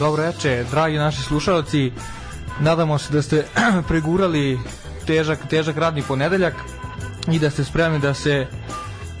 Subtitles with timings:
[0.00, 1.92] Dobro veče, dragi naši slušalci.
[2.60, 3.46] Nadamo se da ste
[3.88, 4.58] pregurali
[5.06, 6.54] težak, težak radni ponedeljak
[7.32, 8.46] i da ste spremni da se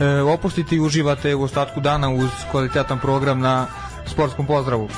[0.00, 3.66] e, opustite i uživate u ostatku dana uz kvalitetan program na
[4.06, 4.88] sportskom pozdravu.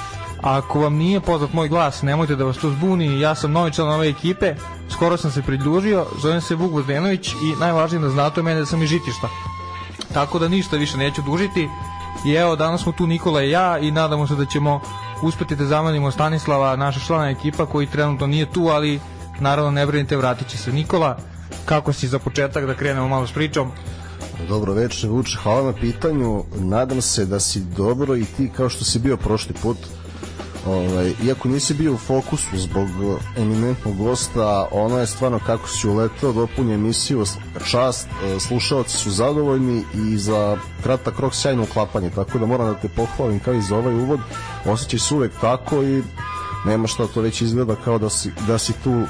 [0.42, 3.90] Ako vam nije poznat moj glas, nemojte da vas to zbuni, ja sam novi član
[3.90, 4.54] ove ekipe,
[4.90, 8.66] skoro sam se pridružio, zovem se Vuk Vozdenović i najvažnije da znate o mene da
[8.66, 9.28] sam iz Žitišta.
[10.14, 11.68] Tako da ništa više neću dužiti
[12.24, 14.80] i evo danas smo tu Nikola i ja i nadamo se da ćemo
[15.22, 19.00] uspeti da zamenimo Stanislava, naša člana ekipa koji trenutno nije tu, ali
[19.40, 21.18] naravno ne brinite, vratit će se Nikola.
[21.64, 23.70] Kako si za početak da krenemo malo s pričom?
[24.48, 26.44] Dobro večer, Vuče, hvala na pitanju.
[26.54, 29.76] Nadam se da si dobro i ti kao što si bio prošli put.
[30.66, 32.88] Ovaj, iako nisi bio u fokusu zbog
[33.36, 37.24] eminentnog gosta, ono je stvarno kako si uletao dopunje emisiju,
[37.70, 42.74] čast, e, slušalci su zadovoljni i za kratak rok sjajno uklapanje, tako da moram da
[42.74, 44.20] te pohvalim kao i za ovaj uvod,
[44.66, 46.02] osjećaš se uvek tako i
[46.66, 49.06] nema šta to već izgleda kao da si, da si tu e,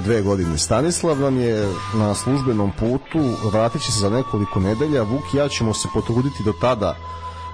[0.00, 0.58] dve godine.
[0.58, 5.48] Stanislav nam je na službenom putu, vratit će se za nekoliko nedelja, Vuk i ja
[5.48, 6.96] ćemo se potruditi do tada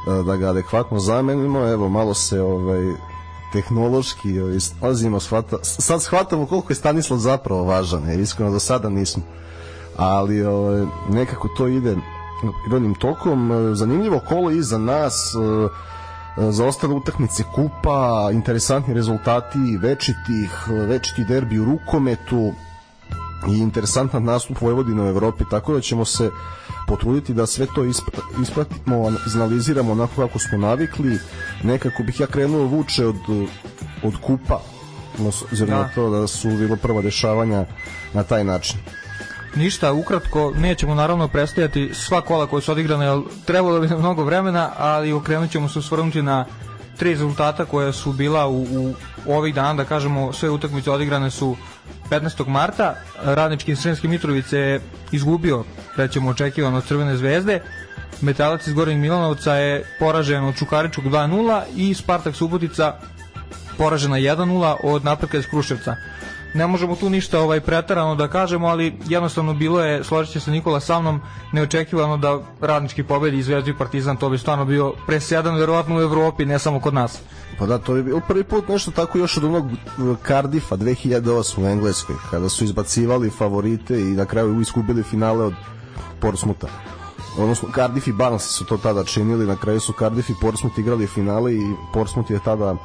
[0.07, 2.93] E, da ga adekvatno zamenimo, evo malo se ovaj
[3.53, 8.89] tehnološki ovaj, slazimo, shvata, sad shvatamo koliko je Stanislav zapravo važan, jer iskreno do sada
[8.89, 9.23] nismo.
[9.97, 11.97] Ali ovaj, nekako to ide
[12.65, 13.53] prirodnim tokom.
[13.53, 15.69] E, zanimljivo kolo i za nas, e,
[16.37, 20.51] za ostale utakmice kupa, interesantni rezultati večitih,
[20.89, 22.53] večiti derbi u rukometu
[23.49, 26.31] i interesantan nastup Vojvodine u Evropi, tako da ćemo se
[26.87, 27.85] potruditi da sve to
[28.43, 31.19] ispratimo, izanaliziramo onako kako smo navikli.
[31.63, 33.17] Nekako bih ja krenuo vuče od,
[34.03, 34.61] od kupa,
[35.53, 35.89] ozirno da.
[35.95, 37.67] to da su bilo prva dešavanja
[38.15, 38.79] na taj način.
[39.57, 44.71] Ništa, ukratko, nećemo naravno predstavljati sva kola koja su odigrane, jer trebalo bi mnogo vremena,
[44.77, 46.45] ali okrenut ćemo se osvrnuti na
[46.97, 48.95] tri rezultata koja su bila u, u
[49.27, 51.57] ovih dana, da kažemo, sve utakmice odigrane su
[52.11, 52.49] 15.
[52.49, 52.95] marta.
[53.23, 54.81] Radnički Sremski Mitrovice je
[55.13, 55.65] izgubio,
[55.97, 57.61] rećemo, očekivano od Crvene zvezde.
[58.21, 62.95] Metalac iz Gornjeg Milanovca je poražen od Čukaričkog 2-0 i Spartak Subotica
[63.79, 65.97] poražena 1-0 od Napretka iz Kruševca
[66.55, 70.51] ne možemo tu ništa ovaj pretarano da kažemo, ali jednostavno bilo je, složit će se
[70.51, 71.21] Nikola sa mnom,
[71.53, 76.01] neočekivano da radnički pobedi i Zvezdu i Partizan, to bi stvarno bio presedan verovatno u
[76.01, 77.19] Evropi, ne samo kod nas.
[77.59, 79.65] Pa da, to bi bio prvi put nešto tako još od onog
[80.27, 85.55] Cardiffa 2008 u Engleskoj, kada su izbacivali favorite i na kraju iskubili finale od
[86.21, 86.69] Portsmuta
[87.39, 91.07] odnosno Cardiff i Barnes su to tada činili, na kraju su Cardiff i Portsmouth igrali
[91.07, 92.77] finale i Portsmouth je tada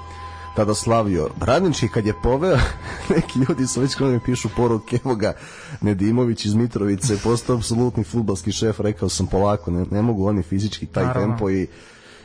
[0.57, 1.29] tada slavio.
[1.41, 2.57] Radnički kad je poveo,
[3.15, 5.33] neki ljudi su već krenuli pišu poruke, evo ga
[5.81, 10.85] Nedimović iz Mitrovice, postao apsolutni futbalski šef, rekao sam polako, ne, ne mogu oni fizički
[10.85, 11.27] taj Naravno.
[11.27, 11.67] tempo i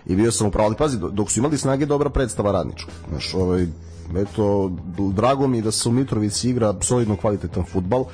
[0.07, 2.91] i bio sam upravo, ali pazi, dok su imali snage dobra predstava radničku.
[3.09, 3.67] Znaš, ovaj,
[4.17, 4.73] eto,
[5.13, 8.05] drago mi da se u Mitrovici igra solidno kvalitetan futbal.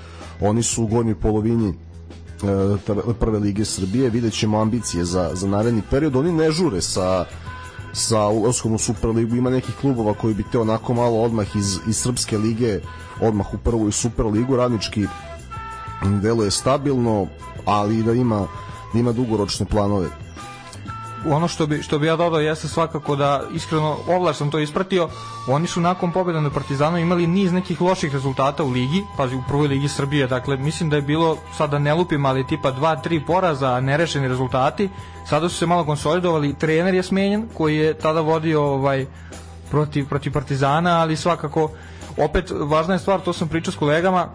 [0.41, 5.83] Oni su u gornjoj polovini e, prve lige Srbije, vidjet ćemo ambicije za, za naredni
[5.91, 6.17] period.
[6.17, 7.25] Oni ne žure sa
[7.93, 9.37] sa ulaskom u Superligu.
[9.37, 12.81] Ima nekih klubova koji bi te onako malo odmah iz, iz Srpske lige
[13.21, 14.56] odmah u prvu i Superligu.
[14.56, 15.06] Radnički
[16.22, 17.26] deluje stabilno
[17.65, 18.47] ali da ima
[18.93, 20.09] da ima dugoročne planove
[21.27, 25.09] ono što bi, što bi ja dodao jeste svakako da iskreno ovlaš sam to ispratio
[25.49, 29.43] oni su nakon pobjede na Partizanu imali niz nekih loših rezultata u ligi pazi u
[29.49, 33.81] prvoj ligi Srbije dakle mislim da je bilo sada ne lupim ali tipa 2-3 poraza
[33.81, 34.89] nerešeni rezultati
[35.29, 39.06] sada su se malo konsolidovali trener je smenjen koji je tada vodio ovaj
[39.71, 41.71] protiv, protiv Partizana ali svakako
[42.17, 44.29] opet važna je stvar to sam pričao s kolegama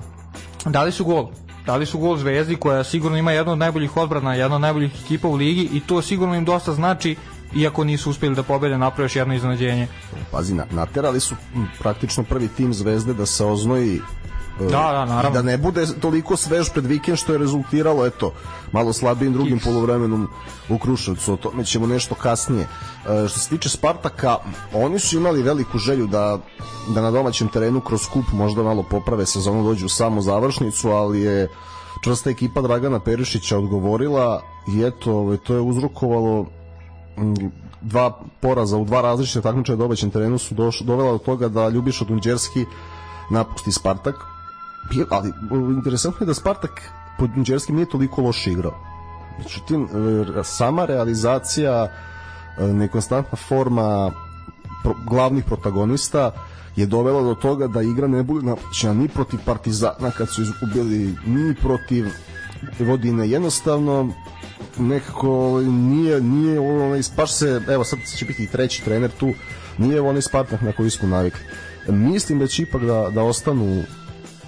[0.65, 1.27] dali su gol
[1.65, 5.27] dali su gol Zvezdi koja sigurno ima jedno od najboljih odbrana, jedna od najboljih ekipa
[5.27, 7.15] u ligi i to sigurno im dosta znači
[7.55, 9.87] iako nisu uspeli da pobede naprave još jedno iznenađenje.
[10.31, 11.35] Pazi, naterali su
[11.79, 14.01] praktično prvi tim Zvezde da se oznoji
[14.59, 15.29] da, da, naravno.
[15.29, 18.33] I da ne bude toliko svež pred vikend što je rezultiralo, eto,
[18.71, 20.27] malo slabijim drugim polovremenom
[20.69, 21.33] u Kruševcu.
[21.33, 22.61] O tome ćemo nešto kasnije.
[22.63, 24.37] E, što se tiče Spartaka,
[24.73, 26.39] oni su imali veliku želju da,
[26.87, 31.21] da na domaćem terenu kroz kup možda malo poprave sezonu, dođu u samu završnicu, ali
[31.21, 31.47] je
[32.03, 34.41] čvrsta ekipa Dragana Perišića odgovorila
[34.75, 36.45] i eto, ovaj, to je uzrokovalo
[37.81, 42.05] dva poraza u dva različite takmičaja domaćem terenu su doš, dovela do toga da Ljubiša
[42.05, 42.65] Dunđerski
[43.29, 44.32] napusti Spartak
[45.09, 45.33] ali
[45.75, 46.81] interesantno je da Spartak
[47.17, 48.73] pod Đerskim nije toliko loše igrao.
[49.37, 49.87] Međutim,
[50.43, 51.87] sama realizacija,
[52.57, 54.11] e, nekonstantna forma
[54.83, 56.31] pro, glavnih protagonista
[56.75, 61.15] je dovela do toga da igra ne bude napućena ni protiv Partizana kad su izgubili,
[61.25, 62.05] ni protiv
[62.79, 63.29] Vodine.
[63.29, 64.13] Jednostavno,
[64.77, 69.33] nekako nije, nije onaj, baš se, evo sad će biti i treći trener tu,
[69.77, 71.41] nije onaj Spartak na koji smo navikli.
[71.87, 73.83] Mislim da će ipak da, da ostanu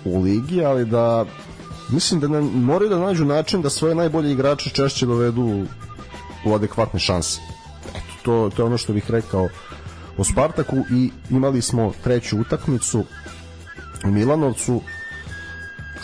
[0.06, 1.25] u ligi, ali da
[1.90, 5.66] mislim da ne, moraju da nađu način da svoje najbolje igrače češće dovedu
[6.46, 7.40] u adekvatne šanse.
[7.90, 9.48] Eto, to, to je ono što bih rekao
[10.18, 13.04] o Spartaku i imali smo treću utakmicu
[14.06, 14.81] u Milanovcu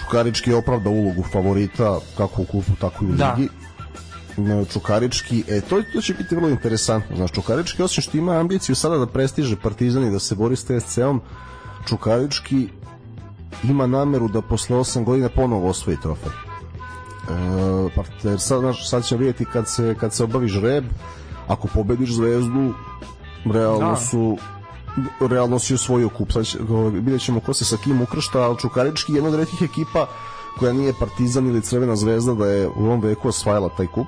[0.01, 3.33] Čukarički opravda ulogu favorita kako u kupu tako i u da.
[3.33, 3.50] ligi
[4.38, 4.65] da.
[4.65, 8.98] Čukarički, e to, to će biti vrlo interesantno znači Čukarički osim što ima ambiciju sada
[8.98, 11.21] da prestiže Partizan i da se bori s TSC-om
[11.88, 12.69] Čukarički
[13.63, 18.03] ima nameru da posle 8 godina ponovo osvoji trofej e, pa,
[18.38, 20.86] sad, sad ćemo vidjeti kad se, kad se obavi žreb
[21.48, 22.74] ako pobediš zvezdu
[23.45, 23.95] realno da.
[23.95, 24.38] su
[25.19, 26.31] realno si osvojio kup.
[26.31, 26.57] Sad će,
[26.92, 30.07] vidjet ćemo ko se sa kim ukršta, ali Čukarički je jedna od redkih ekipa
[30.59, 34.07] koja nije Partizan ili Crvena zvezda da je u ovom veku osvajala taj kup.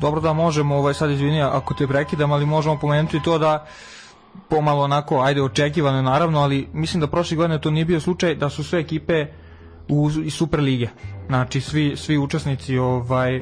[0.00, 3.66] Dobro da možemo, ovaj, sad izvini ako te prekidam, ali možemo pomenuti to da
[4.48, 8.50] pomalo onako, ajde očekivano naravno, ali mislim da prošle godine to nije bio slučaj da
[8.50, 9.26] su sve ekipe
[9.88, 10.88] u, iz Super lige.
[11.26, 13.40] Znači svi, svi učesnici ovaj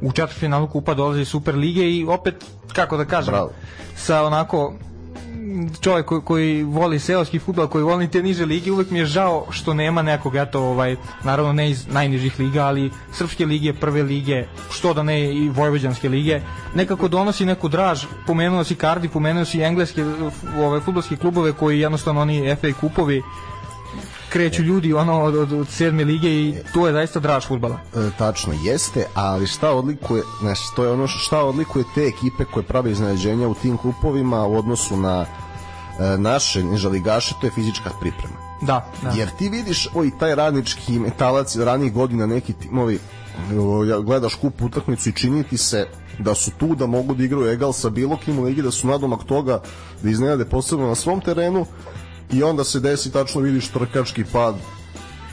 [0.00, 3.50] u četvrtfinalu kupa dolaze iz Super lige i opet kako da kažem Bravo.
[3.96, 4.74] sa onako
[5.80, 9.46] čovjek koji, koji voli seoski fudbal, koji voli te niže lige, uvek mi je žao
[9.50, 14.46] što nema nekog, eto, ovaj, naravno ne iz najnižih liga, ali srpske lige, prve lige,
[14.70, 16.40] što da ne i vojvođanske lige,
[16.74, 20.04] nekako donosi neku draž, pomenuo si Cardi, pomenuo si engleske
[20.58, 23.22] ove, fudbalske klubove koji jednostavno oni FA kupovi,
[24.28, 27.78] kreću ljudi ono od, od, od sedme lige i to je zaista draž fudbala.
[27.96, 32.62] E, tačno, jeste, ali šta odlikuje, znači, to je ono šta odlikuje te ekipe koje
[32.62, 35.26] prave iznenađenja u tim kupovima u odnosu na
[36.00, 38.48] e, naše nižaligaše, to je fizička priprema.
[38.62, 39.10] Da, da.
[39.10, 42.98] Jer ti vidiš, oj, taj radnički metalac ranih godina, neki timovi,
[44.04, 45.86] gledaš kup utakmicu i čini ti se
[46.18, 48.86] da su tu da mogu da igraju egal sa bilo kim u ligi, da su
[48.86, 49.60] nadomak toga
[50.02, 51.66] da iznenade posebno na svom terenu
[52.32, 54.54] i onda se desi tačno vidiš trkački pad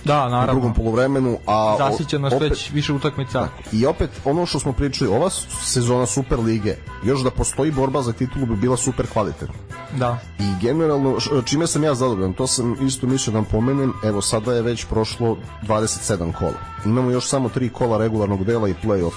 [0.06, 0.51] Da, naravno.
[0.51, 3.39] U drugom poluvremenu, a zasićenost već više utakmica.
[3.39, 5.30] Tako, I opet ono što smo pričali, ova
[5.63, 9.56] sezona Super lige, još da postoji borba za titulu bi bila super kvalitetna.
[9.97, 10.19] Da.
[10.39, 14.53] I generalno čime sam ja zadovoljan, to sam isto mislio da vam pomenem, evo sada
[14.53, 15.38] je već prošlo
[15.68, 16.59] 27 kola.
[16.86, 19.13] Imamo još samo 3 kola regularnog dela i play-off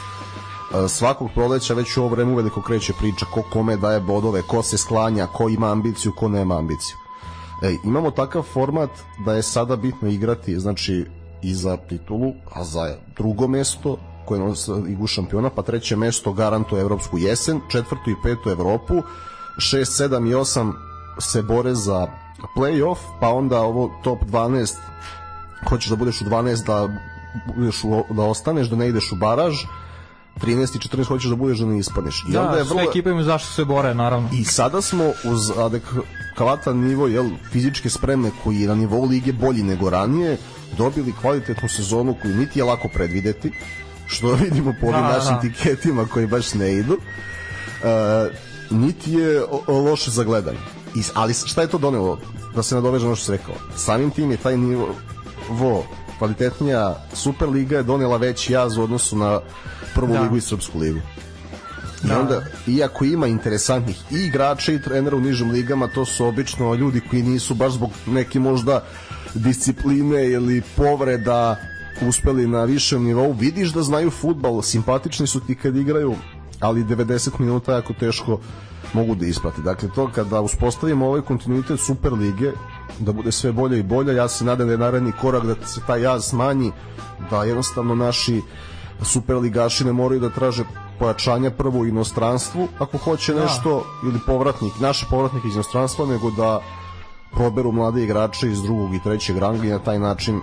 [0.88, 4.78] svakog proleća već u ovo vreme uveliko kreće priča ko kome daje bodove, ko se
[4.78, 6.96] sklanja, ko ima ambiciju, ko nema ambiciju.
[7.62, 8.90] E, imamo takav format
[9.24, 11.06] da je sada bitno igrati znači
[11.42, 16.80] i za titulu, a za drugo mesto koje nosi igu šampiona, pa treće mesto garantuje
[16.80, 19.02] evropsku jesen, četvrtu i petu Evropu, 6,
[19.58, 20.72] 7 i 8
[21.20, 22.06] se bore za
[22.56, 24.74] play-off, pa onda ovo top 12
[25.68, 26.88] hoćeš da budeš u 12 da
[27.56, 29.54] budeš u, da ostaneš, da ne ideš u baraž
[30.38, 32.24] 13 i 14 hoćeš da budeš da ne ispadneš.
[32.28, 32.80] I da, onda je vrlo...
[32.80, 34.28] sve ekipe imaju zašto se bore, naravno.
[34.32, 39.62] I sada smo uz adekvatan nivo jel, fizičke spreme koji je na nivou lige bolji
[39.62, 40.36] nego ranije,
[40.78, 43.52] dobili kvalitetnu sezonu koju niti je lako predvideti,
[44.06, 45.40] što vidimo po ovim da, našim da.
[45.40, 50.58] tiketima koji baš ne idu, uh, niti je loše za gledanje.
[50.94, 52.18] I, ali šta je to donelo?
[52.54, 53.54] Da se nadoveže ono što se rekao.
[53.76, 54.88] Samim tim je taj nivo
[55.50, 55.84] vo,
[56.18, 59.40] kvalitetnija Superliga je donela veći jaz u odnosu na
[59.98, 60.22] prvu da.
[60.22, 61.00] ligu i srpsku ligu.
[62.04, 62.20] I da.
[62.20, 67.00] onda, iako ima interesantnih i igrača i trenera u nižim ligama, to su obično ljudi
[67.10, 68.84] koji nisu baš zbog neke možda
[69.34, 71.56] discipline ili povreda
[72.08, 73.32] uspeli na višem nivou.
[73.32, 76.14] Vidiš da znaju futbal, simpatični su ti kad igraju,
[76.60, 78.40] ali 90 minuta jako teško
[78.92, 79.62] mogu da isprati.
[79.62, 82.52] Dakle, to kada uspostavimo ovaj kontinuitet Super lige,
[82.98, 85.80] da bude sve bolje i bolje, ja se nadam da je naredni korak da se
[85.86, 86.72] taj jaz smanji,
[87.30, 88.42] da jednostavno naši
[89.02, 90.64] superligaši ne moraju da traže
[90.98, 93.42] pojačanja prvo u inostranstvu ako hoće da.
[93.42, 96.60] nešto ili povratnik, naše povratnike iz inostranstva nego da
[97.32, 100.40] proberu mlade igrače iz drugog i trećeg ranga i na taj način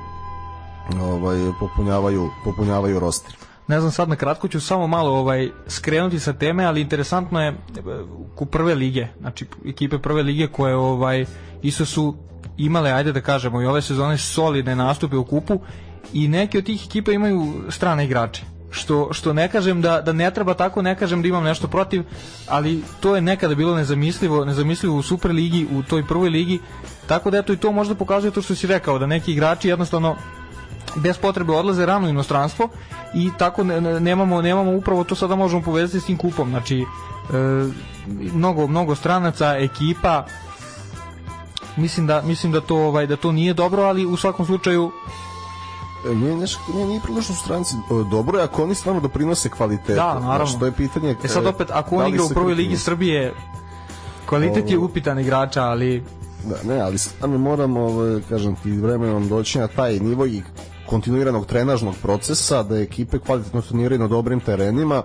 [1.01, 3.35] ovaj popunjavaju popunjavaju roster.
[3.67, 7.57] Ne znam sad na kratko ću samo malo ovaj skrenuti sa teme, ali interesantno je
[8.35, 11.25] ku prve lige, znači ekipe prve lige koje ovaj
[11.61, 12.15] isto su
[12.57, 15.59] imale ajde da kažemo i ove sezone solidne nastupe u kupu
[16.13, 18.43] i neke od tih ekipa imaju strane igrače.
[18.71, 22.03] Što, što ne kažem da, da ne treba tako, ne kažem da imam nešto protiv,
[22.47, 26.59] ali to je nekada bilo nezamislivo, nezamislivo u Superligi, u toj prvoj ligi,
[27.07, 30.15] tako da eto i to možda pokazuje to što si rekao, da neki igrači jednostavno
[30.95, 32.69] bez potrebe odlaze rano u inostranstvo
[33.13, 36.85] i tako ne, nemamo, nemamo upravo to sada možemo povezati s tim kupom, znači e,
[38.33, 40.25] mnogo, mnogo stranaca, ekipa,
[41.77, 44.91] mislim da mislim da to ovaj da to nije dobro, ali u svakom slučaju
[46.13, 49.93] nije, nešto, nije, nije su stranci e, dobro je ako oni stvarno doprinose kvalitetu.
[49.93, 50.45] Da, naravno.
[50.45, 51.15] Znači, to je pitanje...
[51.23, 53.33] E sad opet, ako on igra u prvoj ligi Srbije,
[54.25, 56.03] kvalitet je upitan igrača, ali...
[56.43, 60.41] Da, ne, ali stvarno moramo, ovaj, kažem ti, vremenom doći na taj nivo i
[60.85, 65.03] kontinuiranog trenažnog procesa, da ekipe kvalitetno treniraju na dobrim terenima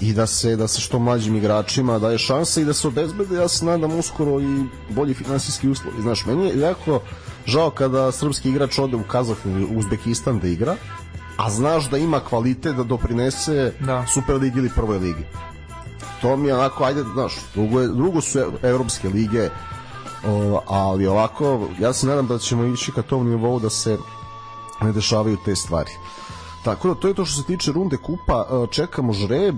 [0.00, 3.48] i da se da se što mlađim igračima daje šansa i da se obezbede ja
[3.48, 7.00] se nadam uskoro i bolji finansijski uslovi znaš meni je jako
[7.46, 10.76] žao kada srpski igrač ode u Kazahstan ili Uzbekistan da igra
[11.36, 14.06] a znaš da ima kvalitet da doprinese da.
[14.06, 15.24] Super ligi ili prvoj ligi.
[16.20, 19.50] To mi je onako ajde znaš drugo, je, drugo su evropske lige
[20.26, 23.98] o, ali ovako ja se nadam da ćemo ići ka tom nivou da se
[24.80, 25.90] ne dešavaju te stvari.
[26.64, 28.66] Tako da to je to što se tiče runde kupa.
[28.70, 29.56] Čekamo žreb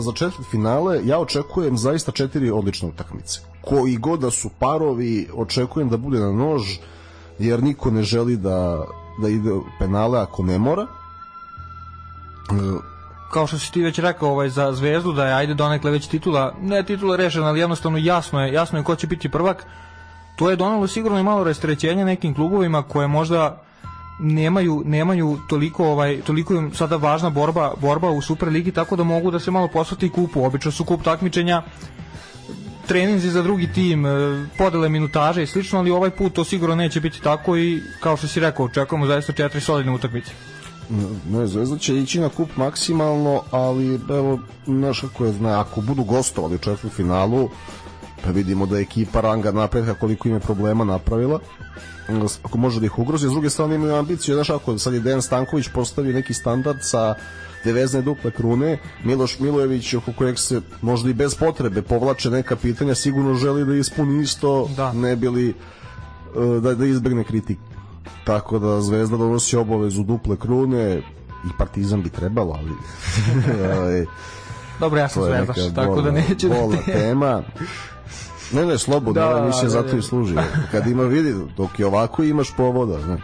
[0.00, 1.00] za četvrt finale.
[1.04, 3.40] Ja očekujem zaista četiri odlične utakmice.
[3.64, 6.78] Koji god da su parovi, očekujem da bude na nož,
[7.38, 8.84] jer niko ne želi da,
[9.22, 10.86] da ide u penale ako ne mora.
[13.32, 16.54] Kao što si ti već rekao ovaj, za Zvezdu, da je ajde donekle već titula,
[16.60, 19.66] ne titula rešena, ali jednostavno jasno je, jasno je ko će biti prvak.
[20.36, 23.62] To je donalo sigurno i malo rastrećenja nekim klubovima koje možda
[24.18, 29.30] nemaju nemaju toliko ovaj toliko im sada važna borba borba u Superligi tako da mogu
[29.30, 30.44] da se malo posveti kupu.
[30.44, 31.62] Obično su kup takmičenja
[32.88, 34.10] treninzi za drugi tim, e,
[34.58, 38.28] podele minutaže i slično, ali ovaj put to sigurno neće biti tako i kao što
[38.28, 40.32] si rekao, očekujemo zaista četiri solidne utakmice.
[41.30, 46.04] Ne, Zvezda će ići na kup maksimalno, ali evo, znaš kako je, zna, ako budu
[46.04, 47.50] gostovali u četvrtu finalu,
[48.24, 51.40] pa vidimo da je ekipa ranga napretka koliko im je problema napravila
[52.42, 55.22] ako može da ih ugrozi, s druge strane imaju ambiciju, znaš ako sad je Dejan
[55.22, 57.14] Stanković postavio neki standard sa
[57.64, 62.94] devezne duple krune, Miloš Milojević oko kojeg se možda i bez potrebe povlače neka pitanja,
[62.94, 64.92] sigurno želi da ispuni isto, da.
[64.92, 65.54] ne bili e,
[66.60, 67.58] da, da izbegne kritik.
[68.24, 71.02] Tako da Zvezda donosi obavezu duple krune
[71.44, 72.72] i Partizan bi trebalo, ali
[74.80, 76.92] Dobro, ja sam zvezdaš, tako da neću da te...
[76.92, 77.42] tema.
[78.52, 80.34] Ne, ne, slobodno, da, emisija zato i služi.
[80.70, 83.18] Kad ima vidi, dok je ovako imaš povoda, ne.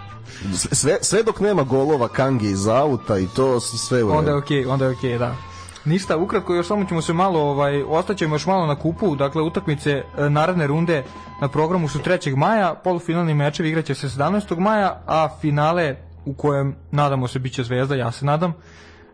[0.54, 4.64] Sve, sve dok nema golova Kange iz auta i to sve u Onda je okej,
[4.64, 5.36] okay, onda je okej, okay, da.
[5.84, 9.90] Ništa, ukratko još samo ćemo se malo ovaj ostaćemo još malo na kupu, dakle utakmice
[9.90, 11.04] e, naredne runde
[11.40, 12.36] na programu su 3.
[12.36, 14.58] maja, polufinalni mečevi igraće se 17.
[14.58, 18.52] maja, a finale u kojem nadamo se biće Zvezda, ja se nadam,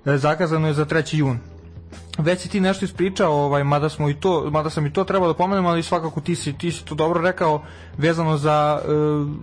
[0.05, 1.17] e, zakazano je za 3.
[1.17, 1.39] jun
[2.21, 5.29] već si ti nešto ispričao, ovaj, mada, smo i to, mada sam i to trebao
[5.29, 7.63] da pomenem, ali svakako ti si, ti si to dobro rekao
[7.99, 8.89] vezano za e,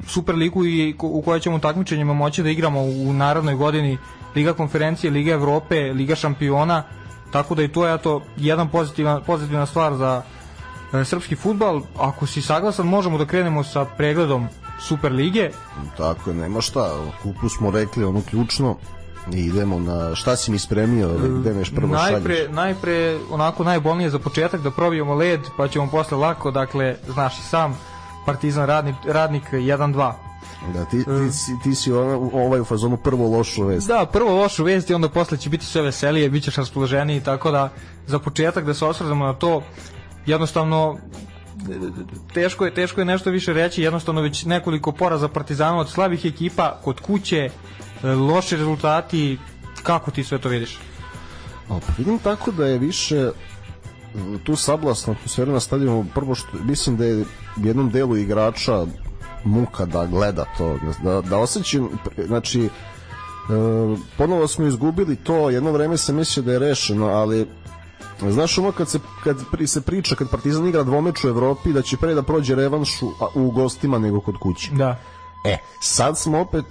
[0.08, 3.98] Superligu i u kojoj ćemo takmičenjima moći da igramo u narodnoj godini
[4.36, 6.84] Liga konferencije, Liga Evrope, Liga šampiona,
[7.32, 10.22] tako da i to je to jedan pozitivan, pozitivna stvar za
[10.94, 11.82] e, srpski futbal.
[11.98, 14.48] Ako si saglasan, možemo da krenemo sa pregledom
[14.80, 15.50] Super lige.
[15.98, 16.90] Tako je, nema šta,
[17.24, 18.76] kupu smo rekli, ono ključno,
[19.34, 22.52] idemo na šta si mi spremio, gde neš prvo najpre, šalješ?
[22.52, 27.42] Najpre, onako najbolnije za početak da probijemo led, pa ćemo posle lako, dakle, znaš i
[27.42, 27.78] sam,
[28.26, 30.14] Partizan radnik, radnik 1-2.
[30.74, 31.92] Da, ti, ti, si, ti si
[32.34, 33.88] ovaj u fazonu prvo lošu vest.
[33.88, 37.52] Da, prvo lošu vest i onda posle će biti sve veselije, bit ćeš raspoloženiji, tako
[37.52, 37.70] da
[38.08, 39.62] za početak da se osvrđamo na to,
[40.26, 40.98] jednostavno
[42.34, 46.80] teško je, teško je nešto više reći, jednostavno već nekoliko poraza Partizana od slabih ekipa
[46.84, 47.50] kod kuće,
[48.04, 49.38] loši rezultati,
[49.84, 50.80] kako ti sve to vidiš?
[51.68, 53.32] Pa vidim tako da je više
[54.44, 57.26] tu sablasna atmosfera na stadionu prvo što mislim da je
[57.58, 58.86] jednom delu igrača
[59.44, 61.90] muka da gleda to da, da osjećam
[62.26, 62.70] znači e,
[64.18, 67.48] ponovo smo izgubili to jedno vreme se mislio da je rešeno ali
[68.30, 71.82] Znaš ono kad se, kad pri, se priča kad Partizan igra dvomeč u Evropi da
[71.82, 74.72] će pre da prođe revanšu u gostima nego kod kuće.
[74.72, 75.00] Da.
[75.46, 76.66] E, sad smo opet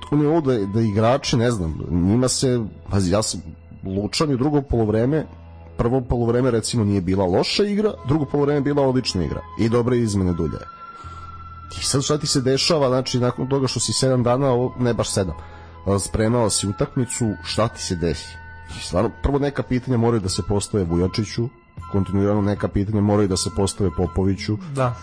[0.00, 3.40] tu nivou da, da igrači, ne znam, njima se, pazi, ja sam
[3.84, 5.26] lučan i drugo polovreme,
[5.76, 10.32] prvo polovreme recimo nije bila loša igra, drugo polovreme bila odlična igra i dobre izmene
[10.32, 10.58] dulje.
[11.80, 15.14] I sad šta ti se dešava, znači nakon toga što si 7 dana, ne baš
[15.14, 18.36] 7, spremao si utakmicu, šta ti se desi?
[18.78, 21.48] I stvarno, prvo neka pitanja moraju da se postave Vujačiću,
[21.92, 24.56] kontinuirano neka pitanja moraju da se postave Popoviću.
[24.74, 24.94] Da.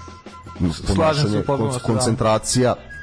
[0.95, 1.43] Slažem se
[1.85, 2.73] koncentracija.
[2.73, 2.96] Da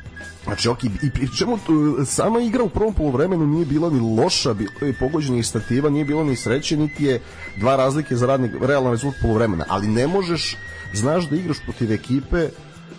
[0.45, 1.59] Znači, ok, i pri čemu
[2.07, 6.25] sama igra u prvom polovremenu nije bila ni loša, bilo je pogođenih stativa, nije bilo
[6.25, 7.21] ni sreće, niti je
[7.57, 10.57] dva razlike za radnik, realan rezultat polovremena, ali ne možeš,
[10.93, 12.49] znaš da igraš protiv ekipe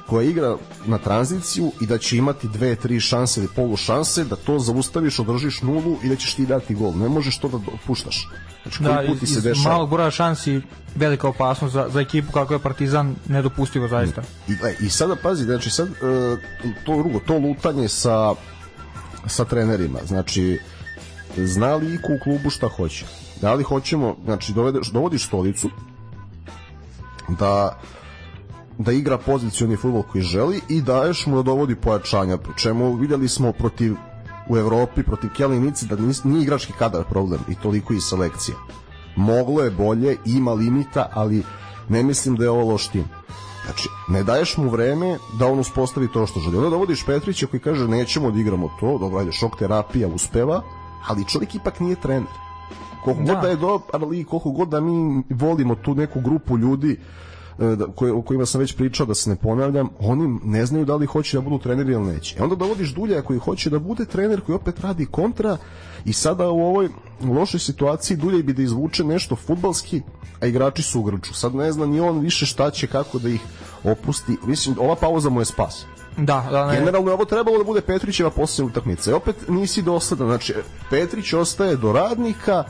[0.07, 4.35] koja igra na tranziciju i da će imati dve, tri šanse ili polu šanse, da
[4.35, 6.93] to zaustaviš, održiš nulu i da ćeš ti dati gol.
[6.97, 7.57] Ne možeš to da
[7.87, 8.27] puštaš.
[8.63, 9.73] Znači, da, put iz, se dešava.
[9.73, 10.61] malog broja šansi
[10.95, 14.21] velika opasnost za, za ekipu kako je Partizan nedopustivo zaista.
[14.47, 15.91] I, i, i sada pazi, znači sad e,
[16.85, 18.35] to drugo, to lutanje sa
[19.27, 19.99] sa trenerima.
[20.05, 20.59] Znači,
[21.37, 23.05] zna li iko u klubu šta hoće?
[23.41, 25.69] Da li hoćemo, znači dovedeš, dovodiš stolicu
[27.39, 27.79] da
[28.77, 32.37] da igra pozicioni futbol koji želi i daješ mu da dovodi pojačanja.
[32.57, 33.95] Čemu videli smo protiv
[34.49, 38.57] u Evropi protiv Kelinici da nije igrački kadar problem i toliko i selekcija.
[39.15, 41.43] Moglo je bolje, ima limita, ali
[41.89, 43.05] ne mislim da je ovo loš tim.
[43.65, 46.57] Znači, ne daješ mu vreme da on uspostavi to što želi.
[46.57, 50.61] Onda dovodiš Petrića koji kaže nećemo da igramo to, dobro, ajde, šok terapija uspeva,
[51.07, 52.29] ali čovjek ipak nije trener.
[53.03, 53.33] Koliko da.
[53.33, 56.99] god da je dobro, ali koliko god da mi volimo tu neku grupu ljudi
[57.95, 61.05] koje, o kojima sam već pričao da se ne ponavljam, oni ne znaju da li
[61.05, 62.35] hoće da budu treneri ili neće.
[62.39, 65.57] E onda dovodiš Dulja koji hoće da bude trener koji opet radi kontra
[66.05, 66.89] i sada u ovoj
[67.21, 70.01] lošoj situaciji Dulja bi da izvuče nešto futbalski,
[70.41, 71.33] a igrači su u grču.
[71.33, 73.41] Sad ne zna ni on više šta će, kako da ih
[73.83, 74.37] opusti.
[74.47, 75.85] Mislim, ova pauza mu je spas.
[76.17, 76.75] Da, da, ne.
[76.77, 79.11] Generalno je ovo trebalo da bude Petrićeva posljednja utakmica.
[79.11, 80.27] I opet nisi dosadan.
[80.27, 80.53] Znači,
[80.89, 82.63] Petrić ostaje do radnika,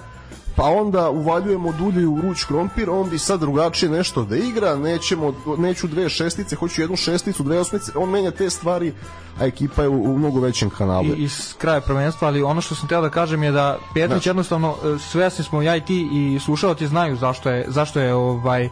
[0.56, 5.34] pa onda uvaljujemo dulje u ruč krompir, on bi sad drugačije nešto da igra, nećemo,
[5.58, 8.94] neću dve šestice, hoću jednu šesticu, dve osmice, on menja te stvari,
[9.40, 11.06] a ekipa je u, u mnogo većem kanalu.
[11.06, 14.30] I, iz kraja prvenstva, ali ono što sam teo da kažem je da Petrić da.
[14.30, 18.70] jednostavno, e, svesni smo ja i ti i slušalci znaju zašto je, zašto je ovaj,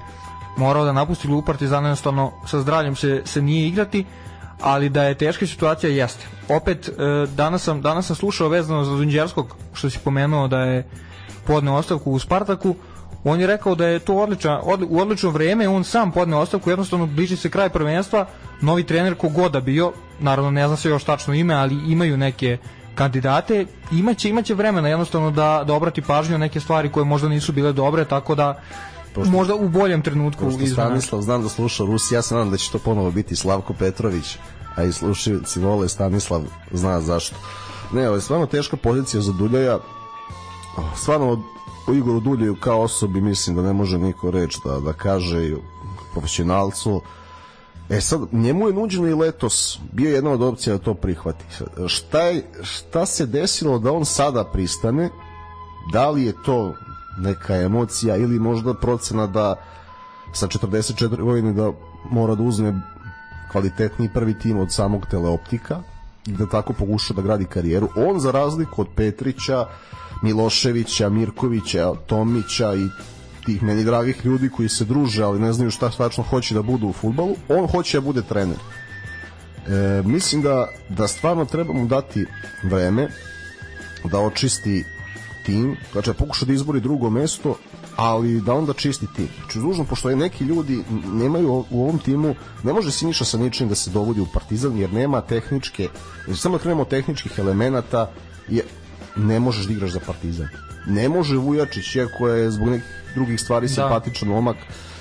[0.58, 4.06] morao da napusti klub Partizana, jednostavno sa zdravljem se, se nije igrati,
[4.62, 6.28] ali da je teška situacija jeste.
[6.50, 6.94] Opet, e,
[7.36, 10.90] danas sam, danas sam slušao vezano za Dunđerskog, što si pomenuo da je
[11.48, 12.76] podne ostavku u Spartaku,
[13.24, 16.70] on je rekao da je to odličan, odli, u odlično vreme, on sam podne ostavku,
[16.70, 18.26] jednostavno bliži se kraj prvenstva,
[18.62, 22.58] novi trener kogoda bio, naravno ne zna se još tačno ime, ali imaju neke
[22.96, 27.52] kandidate, imaće, imaće vremena jednostavno da, da obrati pažnju na neke stvari koje možda nisu
[27.52, 28.62] bile dobre, tako da
[29.14, 32.58] Pošto, možda u boljem trenutku pošto Stanislav znam da sluša Rusi, ja se nadam da
[32.58, 34.38] će to ponovo biti Slavko Petrović,
[34.76, 37.36] a i slušalci vole Stanislav zna zašto.
[37.92, 39.80] Ne, ovo je stvarno teška pozicija za Duljaja,
[40.96, 41.44] stvarno
[41.88, 45.56] o Igoru Duljeju kao osobi mislim da ne može niko reći da, da kaže
[46.14, 47.02] profesionalcu
[47.90, 51.46] E sad, njemu je nuđeno i letos bio jedna od opcija da to prihvati.
[51.88, 55.10] Šta, je, šta se desilo da on sada pristane?
[55.92, 56.74] Da li je to
[57.18, 59.56] neka emocija ili možda procena da
[60.34, 61.72] sa 44 godine da
[62.10, 62.82] mora da uzme
[63.52, 65.82] kvalitetni prvi tim od samog teleoptika
[66.26, 67.90] i da tako pokuša da gradi karijeru.
[67.96, 69.68] On za razliku od Petrića
[70.24, 72.88] Miloševića, Mirkovića, Tomića i
[73.46, 76.88] tih meni dragih ljudi koji se druže, ali ne znaju šta tačno hoće da budu
[76.88, 78.58] u futbalu, on hoće da bude trener.
[79.68, 82.26] E, mislim da, da stvarno treba mu dati
[82.64, 83.08] vreme
[84.12, 84.84] da očisti
[85.46, 87.58] tim, znači da pokuša da izbori drugo mesto,
[87.96, 89.28] ali da onda čisti tim.
[89.40, 90.84] Znači, dužno, pošto je neki ljudi
[91.14, 94.94] nemaju u ovom timu, ne može Siniša sa ničim da se dovodi u Partizan, jer
[94.94, 95.90] nema tehničke,
[96.28, 98.12] jer samo krenemo tehničkih elemenata,
[98.50, 98.64] je,
[99.16, 100.48] ne možeš da igraš za Partizan.
[100.88, 103.74] Ne može Vujačić, iako je zbog nekih drugih stvari da.
[103.74, 104.58] simpatičan momak,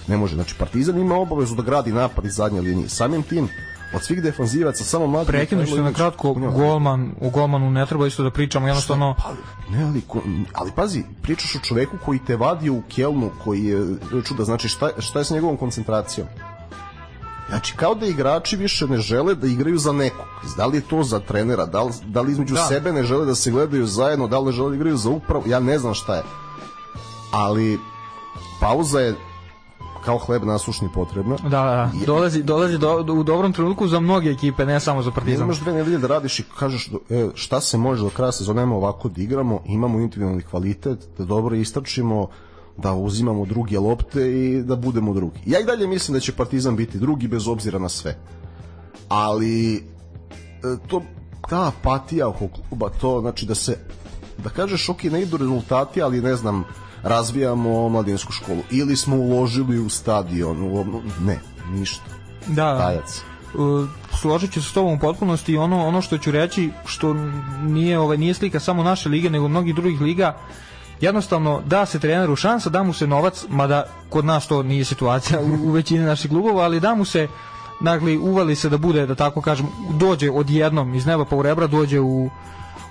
[0.08, 0.34] ne može.
[0.34, 2.88] Znači, Partizan ima obavezu da gradi napad iz zadnje linije.
[2.88, 3.48] Samim tim,
[3.94, 8.22] od svih defanzivaca samo mladi prekinuš se na kratko golman u golmanu ne treba isto
[8.22, 9.32] da pričamo jednostavno pa,
[9.70, 10.02] ne ali
[10.52, 13.86] ali pazi pričaš o čoveku koji te vadio u Kelnu koji je
[14.24, 16.26] čuda znači šta šta je sa njegovom koncentracijom
[17.52, 20.26] Znači, kao da igrači više ne žele da igraju za nekog.
[20.56, 22.60] Da li je to za trenera, da li, da li između da.
[22.60, 25.42] sebe ne žele da se gledaju zajedno, da li ne žele da igraju za upravu,
[25.46, 26.22] ja ne znam šta je.
[27.32, 27.78] Ali,
[28.60, 29.14] pauza je
[30.04, 31.36] kao hleb nasušni potrebna.
[31.42, 32.06] Da, da, da.
[32.06, 35.44] dolazi, dolazi do, do, u dobrom trenutku za mnoge ekipe, ne samo za Partizan.
[35.44, 39.08] Imaš dve nedelje da radiš i kažeš e, šta se može do kraja sezona, ovako
[39.08, 42.28] da igramo, imamo individualni kvalitet, da dobro istračimo,
[42.76, 45.40] da uzimamo druge lopte i da budemo drugi.
[45.46, 48.18] Ja i dalje mislim da će Partizan biti drugi bez obzira na sve.
[49.08, 49.80] Ali e,
[50.86, 51.02] to
[51.48, 53.78] ta apatija oko kluba, to znači da se
[54.38, 56.64] da kažeš ok, ne idu rezultati, ali ne znam,
[57.02, 62.04] razvijamo mladinsku školu ili smo uložili u stadion, u, ne, ništa.
[62.46, 63.22] Da, Tajac.
[63.54, 63.88] Uh,
[64.20, 67.14] složit ću se s tobom u potpunosti ono ono što ću reći što
[67.62, 70.38] nije ovaj nije slika samo naše lige nego mnogih drugih liga
[71.02, 75.40] jednostavno da se treneru šansa, da mu se novac, mada kod nas to nije situacija
[75.40, 77.28] u, u većini naših klubova, ali da mu se
[77.80, 81.66] dakle, uvali se da bude, da tako kažem, dođe odjednom iz neba pa u rebra,
[81.66, 82.30] dođe u,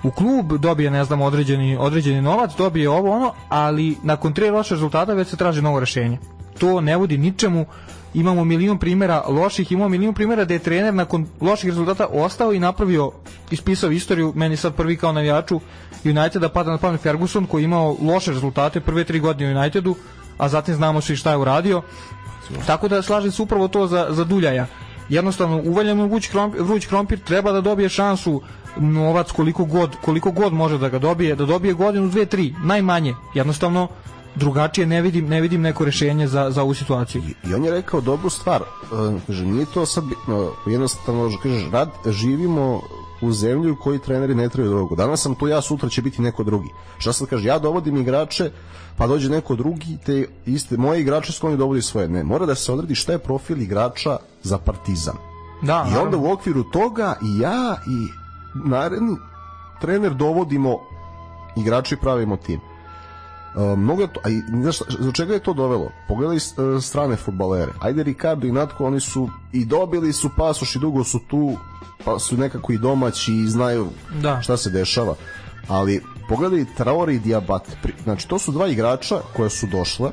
[0.02, 4.74] u klub, dobije, ne znam, određeni, određeni novac, dobije ovo ono, ali nakon tri loše
[4.74, 6.18] rezultata već se traži novo rešenje.
[6.58, 7.66] To ne vodi ničemu,
[8.14, 12.60] imamo milion primjera loših, imamo milion primjera da je trener nakon loših rezultata ostao i
[12.60, 13.12] napravio,
[13.50, 15.60] ispisao istoriju, meni sad prvi kao navijaču
[16.04, 19.96] Uniteda pada na pamet Ferguson koji je imao loše rezultate prve tri godine u Unitedu,
[20.38, 21.82] a zatim znamo svi šta je uradio.
[22.66, 24.66] Tako da slažem se upravo to za, za Duljaja
[25.08, 28.42] jednostavno uvaljeno vruć krompir, vruć krompir treba da dobije šansu
[28.76, 33.14] novac koliko god, koliko god može da ga dobije, da dobije godinu, dve, tri, najmanje.
[33.34, 33.88] Jednostavno,
[34.34, 37.22] drugačije ne vidim ne vidim neko rešenje za za ovu situaciju.
[37.22, 38.62] I, i on je rekao dobru stvar.
[38.62, 42.80] Uh, kaže nije to sad bitno, jednostavno kaže rad živimo
[43.22, 44.94] u zemlju u kojoj treneri ne trebaju drugo.
[44.94, 46.68] Danas sam tu ja, sutra će biti neko drugi.
[46.98, 48.50] Šta sad kaže, ja dovodim igrače,
[48.96, 52.08] pa dođe neko drugi, te iste moje igrače skloni dovodi svoje.
[52.08, 55.16] Ne, mora da se odredi šta je profil igrača za Partizan.
[55.62, 58.08] Da, I onda u okviru toga i ja i
[58.68, 59.16] naredni
[59.80, 60.78] trener dovodimo
[61.56, 62.60] igrače i pravimo tim.
[63.54, 65.92] Uh, mnogo to, a i, znaš, za čega je to dovelo?
[66.08, 67.72] Pogledaj uh, strane futbalere.
[67.80, 71.56] Ajde Ricardo i Natko, oni su i dobili su pasoš i dugo su tu,
[72.04, 73.88] pa su nekako i domaći i znaju
[74.22, 74.40] da.
[74.42, 75.14] šta se dešava.
[75.68, 77.70] Ali pogledaj Traore i Diabate.
[78.02, 80.10] Znači, to su dva igrača koja su došle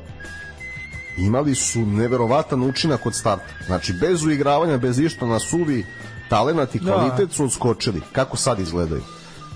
[1.18, 3.44] imali su neverovatan učinak od starta.
[3.66, 5.86] Znači, bez uigravanja, bez išta na suvi
[6.28, 6.92] talenat i da.
[6.92, 7.34] kvalitet da.
[7.34, 8.00] su odskočili.
[8.12, 9.02] Kako sad izgledaju?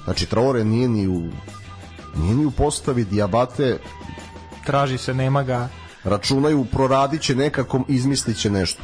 [0.05, 1.23] Znači, Traore nije ni u
[2.17, 3.79] nije ni u postavi Diabate
[4.67, 5.69] traži se, nema ga
[6.05, 8.83] računaju, proradiće nekako, izmisliće nešto.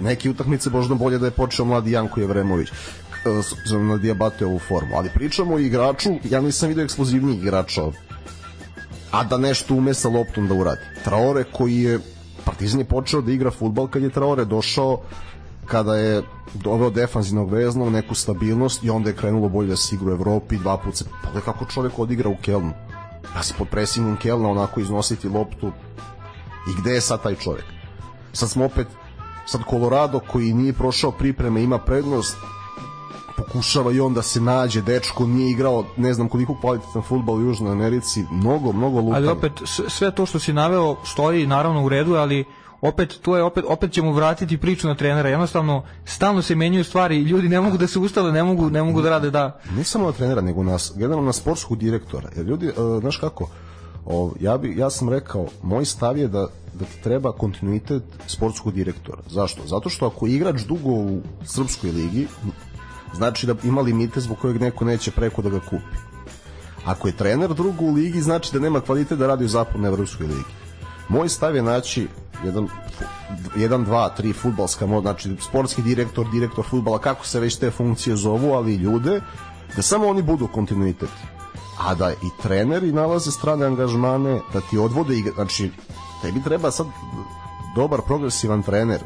[0.00, 2.68] Neke utakmice možda bolje da je počeo mladi Janko Jevremović
[3.88, 4.96] na Diabate ovu formu.
[4.96, 7.82] Ali pričamo o igraču, ja nisam vidio eksplozivnijih igrača
[9.10, 10.80] a da nešto ume sa loptom da uradi.
[11.04, 11.98] Traore koji je
[12.44, 15.02] Partizan je počeo da igra futbal kad je Traore došao
[15.70, 16.22] kada je
[16.54, 20.58] doveo defanzivnog veznog, neku stabilnost i onda je krenulo bolje da se igra u Evropi,
[20.58, 21.04] dva puta se,
[21.34, 22.72] pa kako čovjek odigra u Kelnu.
[23.34, 25.72] Da se pod presingom Kelna onako iznositi loptu
[26.70, 27.64] i gde je sad taj čovjek?
[28.32, 28.86] Sad smo opet,
[29.46, 32.36] sad Colorado koji nije prošao pripreme ima prednost,
[33.36, 37.40] pokušava i on da se nađe, dečko nije igrao ne znam koliko kvalitetan futbol u
[37.40, 39.16] Južnoj Americi, mnogo, mnogo lutano.
[39.16, 39.52] Ali opet,
[39.88, 42.44] sve to što si naveo stoji naravno u redu, ali
[42.80, 45.28] opet to je opet opet ćemo vratiti priču na trenera.
[45.28, 49.02] Jednostavno stalno se menjaju stvari ljudi ne mogu da se ustale, ne mogu ne mogu
[49.02, 49.60] da rade da.
[49.76, 52.28] Ne samo na trenera, nego nas generalno na sportskog direktora.
[52.36, 53.48] Jer ljudi uh, znaš kako
[54.40, 59.22] ja bi ja sam rekao, moj stav je da da treba kontinuitet sportskog direktora.
[59.28, 59.66] Zašto?
[59.66, 62.26] Zato što ako igrač dugo u srpskoj ligi,
[63.14, 65.96] znači da ima limite zbog kojeg neko neće preko da ga kupi.
[66.84, 70.26] Ako je trener drugo u ligi, znači da nema kvalitet da radi u zapadnoj evropskoj
[70.26, 70.50] ligi.
[71.08, 72.08] Moj stav je naći
[72.44, 72.68] jedan,
[73.56, 78.52] jedan dva, tri futbalska znači sportski direktor, direktor futbala, kako se već te funkcije zovu,
[78.52, 79.20] ali ljude,
[79.76, 81.10] da samo oni budu kontinuitet.
[81.78, 85.70] A da i treneri nalaze strane angažmane, da ti odvode i znači
[86.22, 86.86] tebi treba sad
[87.74, 89.00] dobar progresivan trener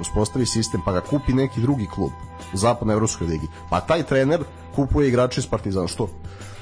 [0.00, 2.10] uspostavi sistem pa ga kupi neki drugi klub
[2.54, 3.46] u zapadnoj evropskoj ligi.
[3.70, 4.44] Pa taj trener
[4.76, 5.88] kupuje igrače iz Partizana.
[5.88, 6.08] Što?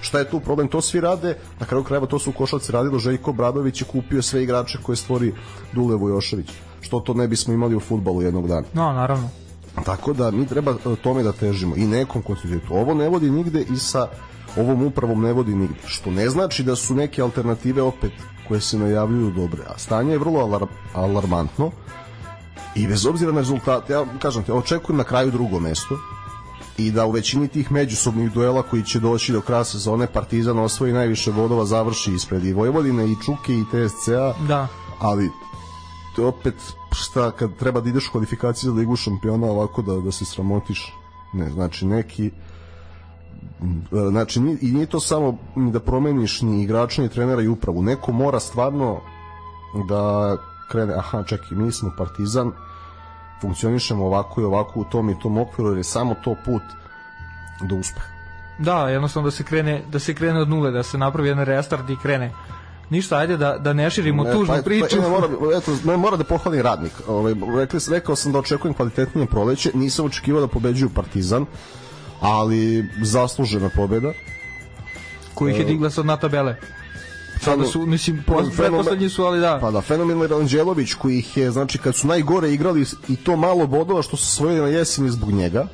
[0.01, 0.69] Šta je tu problem?
[0.69, 4.23] To svi rade, na kraju krajeva to su u košarci radilo, Željko Bradović je kupio
[4.23, 5.35] sve igrače koje stvori
[5.73, 6.51] Dule Vojošević.
[6.81, 8.67] Što to ne bismo imali u futbalu jednog dana?
[8.73, 9.29] No, naravno.
[9.85, 12.75] Tako da mi treba e, tome da težimo i nekom kontinuitetu.
[12.75, 14.09] Ovo ne vodi nigde i sa
[14.57, 15.81] ovom upravom ne vodi nigde.
[15.87, 18.13] Što ne znači da su neke alternative opet
[18.49, 19.63] koje se najavljuju dobre.
[19.69, 20.63] A stanje je vrlo alar
[20.95, 21.71] alarmantno
[22.75, 25.99] i bez obzira na rezultat, ja kažem te, očekujem na kraju drugo mesto,
[26.79, 30.93] i da u većini tih međusobnih duela koji će doći do kraja sezone Partizan osvoji
[30.93, 34.35] najviše bodova završi ispred i Vojvodine i Čuke i TSC-a.
[34.49, 34.69] Da.
[34.99, 35.31] Ali
[36.17, 36.55] to opet
[36.93, 40.95] šta kad treba da ideš u kvalifikaciju za ligu šampiona ovako da, da se sramotiš.
[41.33, 42.31] Ne, znači neki
[44.11, 47.83] znači i nije to samo da promeniš ni igrača ni trenera i upravu.
[47.83, 49.01] Neko mora stvarno
[49.89, 50.37] da
[50.71, 52.53] krene, aha, čekaj, mi smo Partizan,
[53.41, 56.63] funkcionišemo ovako i ovako u tom i tom okviru, jer je samo to put
[57.69, 58.07] do uspeha.
[58.59, 61.91] Da, jednostavno da se krene da se krene od nule, da se napravi jedan restart
[61.91, 62.33] i krene
[62.91, 64.97] ništa, ajde da, da ne širimo ne, tužnu pa, priču.
[64.97, 66.93] Pa, ne, mora, eto, ne, mora da pohvalim radnik.
[67.09, 71.47] Ovaj, rekli, rekao sam da očekujem kvalitetnije proleće, nisam očekivao da pobeđuju Partizan,
[72.21, 74.13] ali zaslužena pobeda.
[75.35, 76.57] Koji ih je digla sad na tabele?
[77.41, 78.25] Sada su, mislim,
[78.57, 79.59] pretposlednji su, ali da.
[79.61, 83.67] Pa da, fenomenal Ranđelović koji ih je, znači, kad su najgore igrali i to malo
[83.67, 85.67] bodova što su svojili na jeseni zbog njega,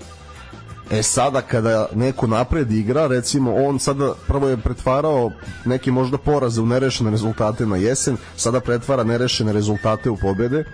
[0.91, 5.31] E sada kada neko napred igra, recimo on sada prvo je pretvarao
[5.65, 10.65] neke možda poraze u nerešene rezultate na jesen, sada pretvara nerešene rezultate u pobede.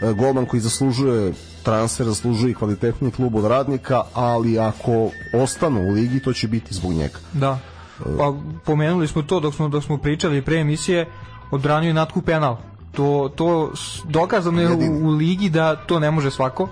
[0.00, 5.92] E, golman koji zaslužuje transfer, zaslužuje i kvalitetni klub od radnika, ali ako ostanu u
[5.92, 7.18] ligi, to će biti zbog njega.
[7.32, 7.58] Da.
[7.98, 8.32] Pa
[8.64, 11.06] pomenuli smo to dok smo dok smo pričali pre emisije,
[11.50, 12.56] odbranio je Natku penal.
[12.92, 13.72] To to
[14.04, 16.68] dokazano je u, u ligi da to ne može svako.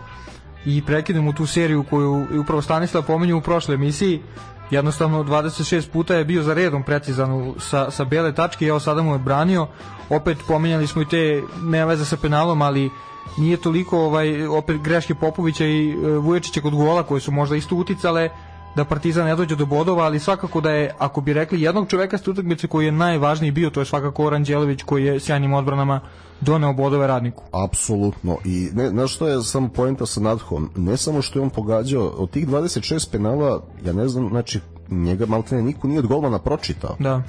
[0.67, 4.23] I prekidemo tu seriju koju je upravo Stanislav pominjao u prošloj emisiji.
[4.71, 8.67] Jednostavno 26 puta je bio za redom precizan sa, sa bele tačke.
[8.67, 9.67] Evo sada mu je branio
[10.11, 12.91] opet pominjali smo i te ne veze sa penalom ali
[13.39, 17.77] nije toliko ovaj opet greške Popovića i e, Vuječića kod gola koje su možda isto
[17.77, 18.31] uticale
[18.77, 22.19] da Partizan ne dođe do bodova, ali svakako da je, ako bi rekli, jednog čoveka
[22.19, 26.01] s utakmice koji je najvažniji bio, to je svakako Oranđelović koji je sjajnim odbranama
[26.41, 27.45] doneo bodove radniku.
[27.53, 28.37] Apsolutno.
[28.45, 30.71] I ne, znaš što je samo poenta sa Nadhom?
[30.77, 34.61] Ne samo što je on pogađao, od tih 26 penala, ja ne znam, znači,
[34.91, 36.97] njega maltene niko nije od golmana pročitao.
[36.99, 37.23] Da.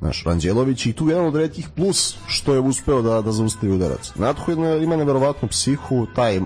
[0.00, 4.12] Znaš, Ranđelović i tu jedan od redkih plus što je uspeo da, da zaustavi udarac.
[4.14, 6.40] Natho ima neverovatnu psihu, taj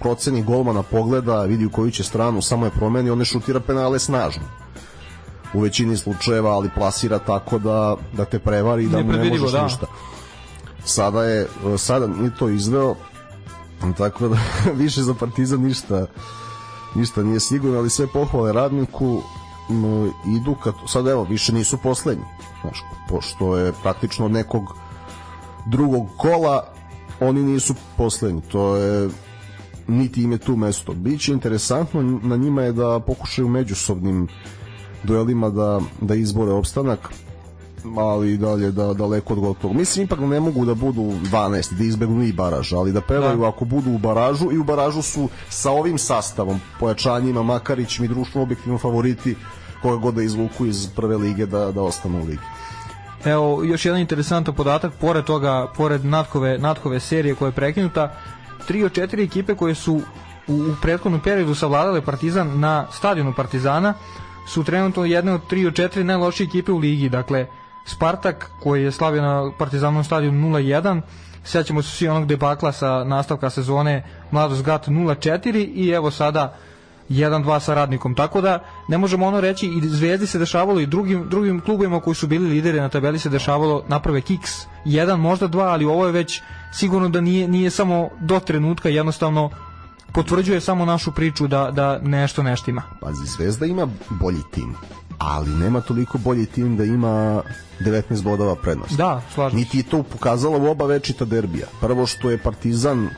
[0.00, 3.98] proceni golmana pogleda, vidi u koju će stranu, samo je promeni, on ne šutira penale
[3.98, 4.42] snažno
[5.54, 9.52] u većini slučajeva, ali plasira tako da, da te prevari i da mu ne možeš
[9.52, 9.64] da.
[9.64, 9.86] ništa.
[10.84, 11.46] Sada je,
[11.78, 12.94] sada nije to izveo,
[13.98, 14.38] tako da
[14.84, 16.06] više za Partizan ništa
[16.94, 19.22] ništa nije sigurno, ali sve pohvale radniku
[20.36, 22.24] idu kad, sad evo, više nisu poslednji
[22.66, 24.62] znaš, pošto je praktično od nekog
[25.66, 26.64] drugog kola
[27.20, 29.08] oni nisu poslednji, to je
[29.88, 30.92] niti im je tu mesto.
[30.92, 34.28] Biće interesantno na njima je da pokušaju međusobnim
[35.02, 37.12] duelima da, da izbore opstanak
[37.96, 39.76] ali i dalje da daleko od gotovog.
[39.76, 43.48] Mislim ipak ne mogu da budu 12, da izbegnu i baraž, ali da pevaju da.
[43.48, 48.42] ako budu u baražu i u baražu su sa ovim sastavom, pojačanjima Makarić mi društvo
[48.42, 49.36] objektivno favoriti
[49.86, 52.42] koga god da izvuku iz prve lige da, da ostanu u ligi.
[53.24, 58.12] Evo, još jedan interesantan podatak, pored toga, pored Natkove, Natkove serije koja je prekinuta,
[58.66, 59.94] tri od četiri ekipe koje su
[60.48, 63.94] u, u prethodnom periodu savladale Partizan na stadionu Partizana
[64.48, 67.46] su trenutno jedne od tri od četiri najlošije ekipe u ligi, dakle
[67.86, 71.00] Spartak koji je slavio na Partizanom stadionu 0-1
[71.44, 76.56] sećamo se svi onog debakla sa nastavka sezone Mladost Gat 0-4 i evo sada
[77.08, 78.14] 1-2 sa radnikom.
[78.14, 82.14] Tako da ne možemo ono reći i Zvezdi se dešavalo i drugim drugim klubovima koji
[82.14, 84.50] su bili lideri na tabeli se dešavalo naprave kiks.
[84.84, 86.42] Jedan, možda dva, ali ovo je već
[86.72, 89.50] sigurno da nije nije samo do trenutka jednostavno
[90.12, 92.82] potvrđuje samo našu priču da, da nešto neštima.
[93.00, 94.74] Pazi, Zvezda ima bolji tim,
[95.18, 97.42] ali nema toliko bolji tim da ima
[97.80, 98.96] 19 bodova prednost.
[98.96, 99.58] Da, slažem.
[99.58, 101.66] Niti je to pokazala u oba večita derbija.
[101.80, 103.08] Prvo što je Partizan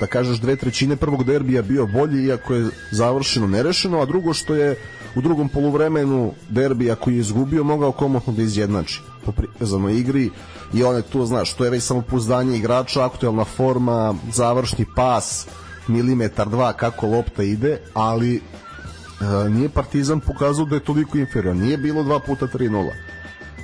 [0.00, 4.54] da kažeš dve trećine prvog derbija bio bolji iako je završeno nerešeno, a drugo što
[4.54, 4.76] je
[5.14, 10.30] u drugom poluvremenu derbija koji je izgubio mogao komotno da izjednači po prikazanoj igri.
[10.74, 15.46] I on je tu, znaš, to je već samo puzdanje igrača, aktuelna forma, završni pas,
[15.88, 18.40] milimetar dva kako lopta ide, ali e,
[19.50, 23.11] nije Partizan pokazao da je toliko inferior, nije bilo dva puta 3-0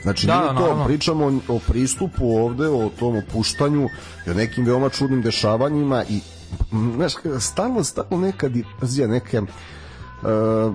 [0.02, 3.88] Znači, da, nije to, pričamo o pristupu ovde, o tom opuštanju
[4.26, 6.20] i o nekim veoma čudnim dešavanjima i
[6.94, 9.42] znaš, stalno, stalno nekad zija neke
[10.22, 10.74] Uh,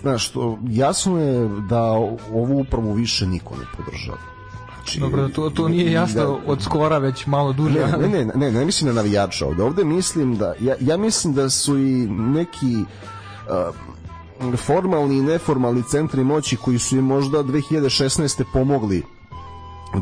[0.00, 1.82] znaš, to, jasno je da
[2.32, 4.18] ovu upravu više niko ne podržava.
[4.76, 7.86] Znači, Dobro, to, to nije jasno da, od skora već malo duže.
[7.86, 9.62] Ne, ne, ne, ne, ne mislim na navijača ovde.
[9.62, 13.74] Ovde mislim da, ja, ja mislim da su i neki uh,
[14.56, 18.44] formalni i neformalni centri moći koji su im možda 2016.
[18.52, 19.02] pomogli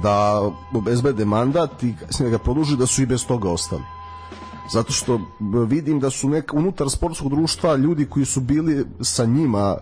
[0.03, 0.43] da
[0.75, 3.83] obezbede mandat i da ga produži da su i bez toga ostali
[4.73, 5.21] zato što
[5.69, 9.77] vidim da su nek, unutar sportskog društva ljudi koji su bili sa njima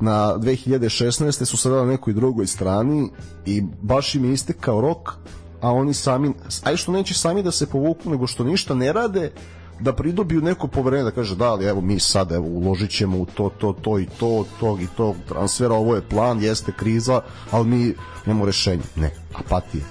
[0.00, 1.44] na 2016.
[1.44, 3.10] su sada na nekoj drugoj strani
[3.46, 5.12] i baš im je istekao rok
[5.60, 6.32] a oni sami,
[6.64, 9.32] aj što neće sami da se povuku nego što ništa ne rade
[9.80, 13.26] da pridobiju neko poverenje da kaže da ali evo mi sad evo uložit ćemo u
[13.26, 17.66] to, to, to i to, tog i tog transfera, ovo je plan, jeste kriza, ali
[17.66, 17.94] mi
[18.26, 18.82] nemamo rešenje.
[18.96, 19.84] Ne, apatija.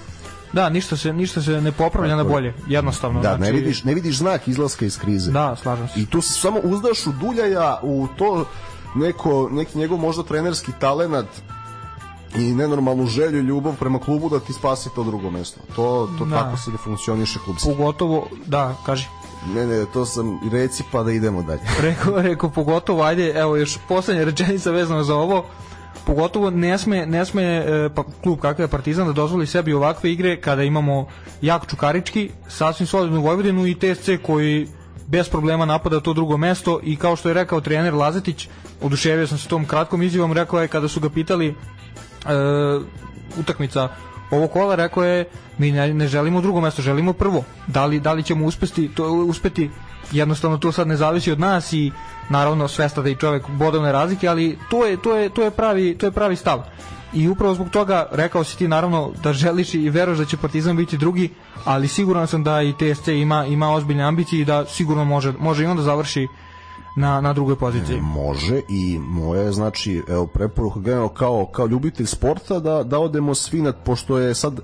[0.52, 3.20] Da, ništa se ništa se ne popravlja na bolje, jednostavno.
[3.20, 3.52] Da, znači...
[3.52, 5.32] ne vidiš ne vidiš znak izlaska iz krize.
[5.32, 6.00] Da, slažem se.
[6.00, 8.44] I tu se samo uzdaš u Duljaja u to
[8.94, 11.26] neko neki njegov možda trenerski talenat
[12.36, 15.60] i nenormalnu želju i ljubav prema klubu da ti spasi to drugo mesto.
[15.76, 16.38] To to da.
[16.38, 17.56] tako se ne funkcioniše klub.
[17.64, 19.06] Pogotovo, da, kaži.
[19.46, 21.60] Ne, ne, to sam reci pa da idemo dalje.
[21.88, 25.44] rekao, rekao, pogotovo, ajde, evo još poslednja rečenica vezana za ovo,
[26.06, 30.12] pogotovo ne sme, ne sme e, pa, klub kakav je Partizan da dozvoli sebi ovakve
[30.12, 31.06] igre kada imamo
[31.40, 34.68] jak Čukarički, sasvim solidnu Vojvodinu i TSC koji
[35.06, 38.48] bez problema napada to drugo mesto i kao što je rekao trener Lazetić,
[38.82, 41.54] oduševio sam se tom kratkom izjavom, rekao je kada su ga pitali e,
[43.40, 43.88] utakmica
[44.30, 45.24] ovo kola rekao je
[45.58, 47.44] mi ne, ne želimo drugo mesto, želimo prvo.
[47.66, 49.70] Da li, da li ćemo uspeti, to, uspeti
[50.12, 51.92] jednostavno to sad ne zavisi od nas i
[52.28, 55.98] naravno svesta da i čovek bodovne razlike, ali to je, to je, to je, pravi,
[55.98, 56.62] to je pravi stav.
[57.14, 60.76] I upravo zbog toga rekao si ti naravno da želiš i veruješ da će Partizan
[60.76, 61.30] biti drugi,
[61.64, 65.64] ali siguran sam da i TSC ima ima ozbiljne ambicije i da sigurno može može
[65.64, 66.28] i onda završi
[66.96, 68.00] na, na drugoj poziciji.
[68.00, 73.62] Može i moje znači evo preporuka generalno kao kao ljubitelj sporta da da odemo svi
[73.62, 74.60] nad pošto je sad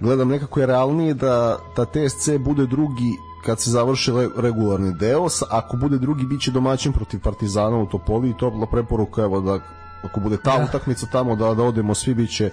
[0.00, 3.12] gledam nekako je realnije da da TSC bude drugi
[3.44, 8.36] kad se završi regularni deo, ako bude drugi biće domaćin protiv Partizana u Topoli i
[8.36, 9.58] topla preporuka evo da
[10.02, 10.64] ako bude ta da.
[10.64, 12.50] utakmica tamo da da odemo svi biće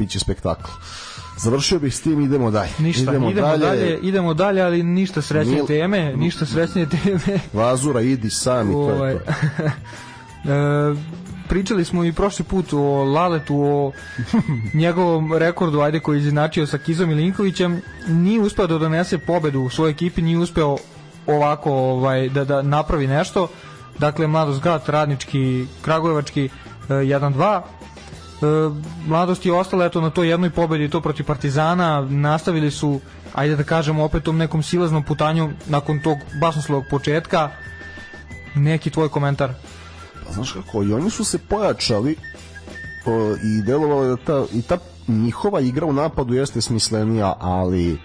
[0.00, 0.70] biće spektakl.
[1.38, 2.70] Završio bih s tim, idemo dalje.
[2.78, 3.66] Ništa, idemo, idemo dalje.
[3.66, 3.98] dalje.
[4.02, 5.66] idemo dalje, ali ništa srećnije Mil...
[5.66, 7.38] teme, ništa srećnije teme.
[7.52, 8.94] Vazura, idi sam i to je to.
[8.94, 9.20] Ovaj, e,
[11.48, 13.92] pričali smo i prošli put o Laletu, o
[14.82, 19.60] njegovom rekordu, ajde koji je izinačio sa Kizom i Linkovićem, nije uspeo da donese pobedu
[19.60, 20.76] u svojoj ekipi, nije uspeo
[21.26, 23.48] ovako ovaj, da, da napravi nešto.
[23.98, 26.48] Dakle, Mladost Gat, Radnički, Kragujevački,
[26.88, 27.60] 1-2.
[28.40, 28.46] E,
[29.06, 33.00] mladost je ostala eto na toj jednoj pobedi to protiv Partizana, nastavili su
[33.34, 37.50] ajde da kažemo opet tom nekom silaznom putanju nakon tog basnoslovog početka.
[38.54, 39.52] Neki tvoj komentar?
[40.26, 42.16] Pa znaš kako, i oni su se pojačali
[43.06, 47.98] o, i delovalo da ta, i ta njihova igra u napadu jeste smislenija, ali e,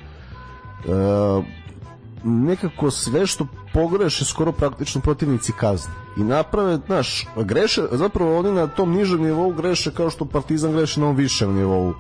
[2.26, 8.68] nekako sve što pogreše skoro praktično protivnici kazne i naprave, znaš, greše, zapravo oni na
[8.68, 11.94] tom nižem nivou greše kao što Partizan greše na ovom višem nivou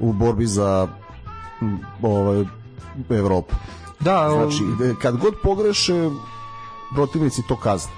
[0.00, 0.88] u borbi za
[2.02, 2.44] ovaj,
[3.10, 3.54] Evropu.
[4.00, 4.64] Da, znači,
[5.02, 6.10] kad god pogreše
[6.94, 7.92] protivnici to kazne.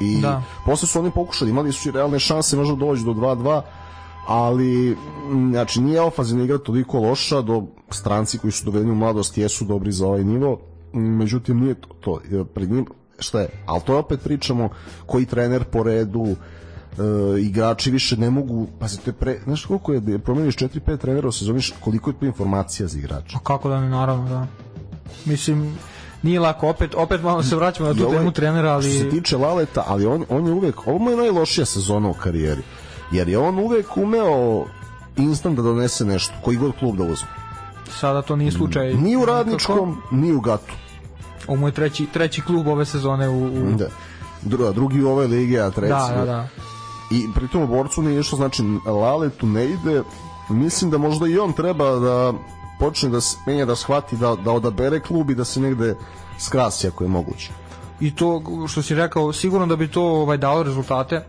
[0.00, 0.42] I da.
[0.66, 3.62] posle su oni pokušali, imali su i realne šanse možda doći do 2-2,
[4.26, 4.96] ali
[5.50, 9.92] znači nije ofazina igra toliko loša do stranci koji su dovedeni u mladost jesu dobri
[9.92, 12.86] za ovaj nivo međutim nije to, to pred njim
[13.18, 14.68] šta je, ali to opet pričamo
[15.06, 16.34] koji trener po redu e,
[17.40, 22.10] igrači više ne mogu pazite pre, znaš koliko je promeniš 4-5 trenera u sezoni koliko
[22.10, 24.46] je to informacija za igrača a kako da ne naravno da.
[25.24, 25.78] Mislim
[26.22, 29.10] nije lako opet opet malo se vraćamo na tu ovaj, temu trenera ali što se
[29.10, 32.62] tiče Laleta ali on on je uvek ovo je najlošija sezona u karijeri
[33.12, 34.64] jer je on uvek umeo
[35.16, 37.28] instant da donese nešto koji god klub da uzme
[37.90, 38.94] sada to nije slučaj.
[38.94, 40.74] Ni u radničkom ni u gatu.
[41.46, 43.46] Ovo je treći, treći klub ove sezone u...
[43.46, 43.72] u...
[43.76, 43.88] Da.
[44.42, 45.88] Druga, drugi u ove lige, a treći...
[45.88, 46.48] Da, da, da.
[47.10, 50.02] I pritom u borcu nije išlo, znači Laletu ne ide,
[50.50, 52.32] mislim da možda i on treba da
[52.78, 55.96] počne da menja, da shvati da, da odabere klub i da se negde
[56.38, 57.50] skrasi ako je moguće.
[58.00, 61.24] I to što si rekao, sigurno da bi to ovaj dalo rezultate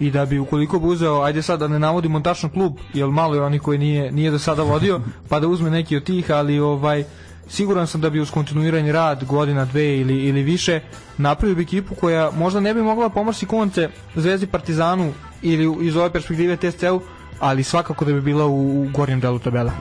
[0.00, 3.34] i da bi ukoliko bi uzeo, ajde sad da ne navodimo tačno klub, jer malo
[3.34, 6.58] je onih koji nije, nije do sada vodio, pa da uzme neki od tih, ali
[6.58, 7.04] ovaj
[7.48, 10.80] siguran sam da bi uz kontinuirani rad godina, dve ili, ili više
[11.18, 16.10] napravio bi ekipu koja možda ne bi mogla pomoći konce Zvezdi Partizanu ili iz ove
[16.10, 17.00] perspektive TSC-u,
[17.40, 19.72] ali svakako da bi bila u, u gornjem delu tabela.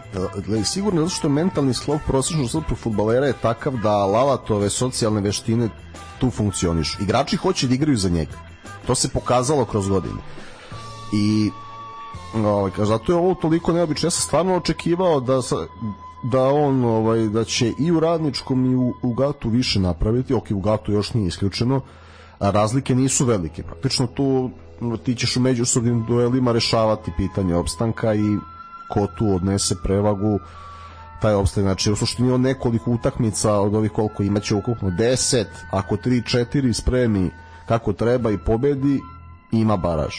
[0.47, 5.69] Da, sigurno zato što mentalni slov prosječnog srpskog futbalera je takav da Lalatove socijalne veštine
[6.19, 7.03] tu funkcionišu.
[7.03, 8.54] Igrači hoće da igraju za njega.
[8.87, 10.21] To se pokazalo kroz godine.
[11.13, 11.51] I
[12.35, 14.07] ovaj, zato je ovo toliko neobično.
[14.07, 15.41] Ja sam stvarno očekivao da,
[16.23, 20.51] da on ovaj da će i u radničkom i u, u Gatu više napraviti, ok,
[20.51, 21.81] u Gatu još nije isključeno,
[22.39, 23.63] a razlike nisu velike.
[23.63, 24.49] Praktično tu
[25.03, 28.37] ti ćeš u međusobnim duelima rešavati pitanje opstanka i
[28.89, 30.39] ko tu odnese prevagu
[31.21, 31.63] taj opstaj.
[31.63, 37.31] Znači, u suštini on nekoliko utakmica od ovih koliko imaće ukupno 10, ako 3-4 spremi
[37.67, 38.99] kako treba i pobedi,
[39.51, 40.15] ima baraž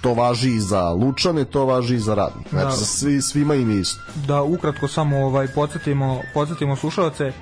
[0.00, 2.48] to važi i za Lučane, to važi i za Radnik.
[2.50, 4.00] Znači, da, svi, svima im isto.
[4.26, 7.32] Da ukratko samo ovaj, podsjetimo, podsjetimo slušalce,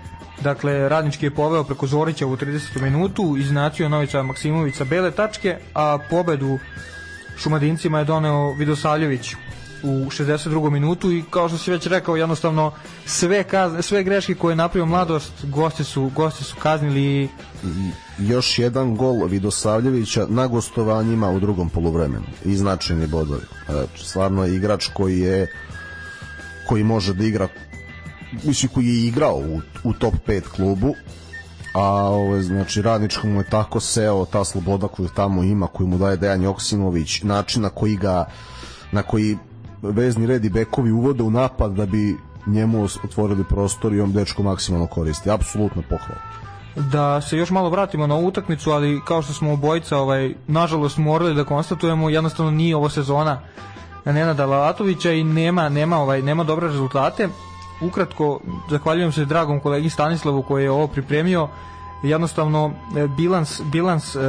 [0.42, 2.82] Dakle, Radnički je poveo preko Zorića u 30.
[2.82, 6.58] minutu, iznacio Novica Maksimović sa bele tačke, a pobedu
[7.36, 9.34] Šumadincima je doneo Vidosavljević
[9.82, 10.70] u 62.
[10.70, 12.72] minutu i kao što si već rekao jednostavno
[13.06, 17.28] sve kazne, sve greške koje je napravio mladost gosti su gosti su kaznili i
[18.18, 23.42] još jedan gol Vidosavljevića na gostovanjima u drugom poluvremenu i značajni bodovi.
[23.68, 25.52] Znači, stvarno je igrač koji je
[26.68, 27.48] koji može da igra
[28.44, 30.94] mislim koji je igrao u, u top 5 klubu
[31.74, 36.16] a ove, znači radničkom je tako seo ta sloboda koju tamo ima koju mu daje
[36.16, 38.24] Dejan Joksimović način na koji ga
[38.92, 39.38] na koji
[39.82, 44.42] vezni red i bekovi uvode u napad da bi njemu otvorili prostor i on dečko
[44.42, 45.30] maksimalno koristi.
[45.30, 46.20] Apsolutno pohvala.
[46.76, 51.34] Da se još malo vratimo na utakmicu, ali kao što smo obojica, ovaj, nažalost morali
[51.34, 53.40] da konstatujemo, jednostavno nije ovo sezona
[54.04, 57.28] Nenada Lalatovića i nema, nema, ovaj, nema dobre rezultate.
[57.80, 58.40] Ukratko,
[58.70, 61.48] zahvaljujem se dragom kolegi Stanislavu koji je ovo pripremio.
[62.02, 64.20] Jednostavno, e, bilans, bilans e,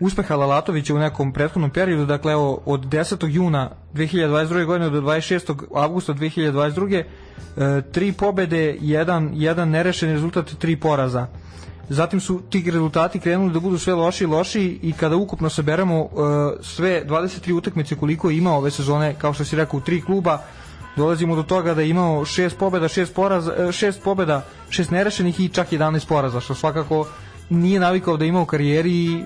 [0.00, 3.28] uspeha Lalatovića u nekom prethodnom periodu, dakle evo od 10.
[3.28, 4.64] juna 2022.
[4.64, 5.64] godine do 26.
[5.74, 7.04] avgusta 2022.
[7.56, 11.26] E, tri pobede, jedan, jedan nerešen rezultat, tri poraza.
[11.88, 16.00] Zatim su ti rezultati krenuli da budu sve loši i loši i kada ukupno saberemo
[16.00, 16.06] e,
[16.62, 20.38] sve 23 utakmice koliko ima ove sezone, kao što si rekao, u tri kluba,
[20.96, 25.40] dolazimo do toga da je imao šest pobeda, šest poraza, e, šest pobeda, šest nerešenih
[25.40, 27.06] i čak 11 poraza, što svakako
[27.50, 29.24] nije navikao da ima u karijeri i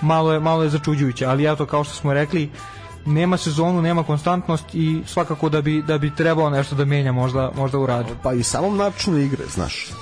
[0.00, 2.50] malo je, malo je začuđujuće, ali ja to kao što smo rekli,
[3.06, 7.50] nema sezonu, nema konstantnost i svakako da bi da bi trebalo nešto da menja možda
[7.56, 8.14] možda u radu.
[8.22, 9.88] Pa i samom načinu igre, znaš.
[9.88, 9.92] E,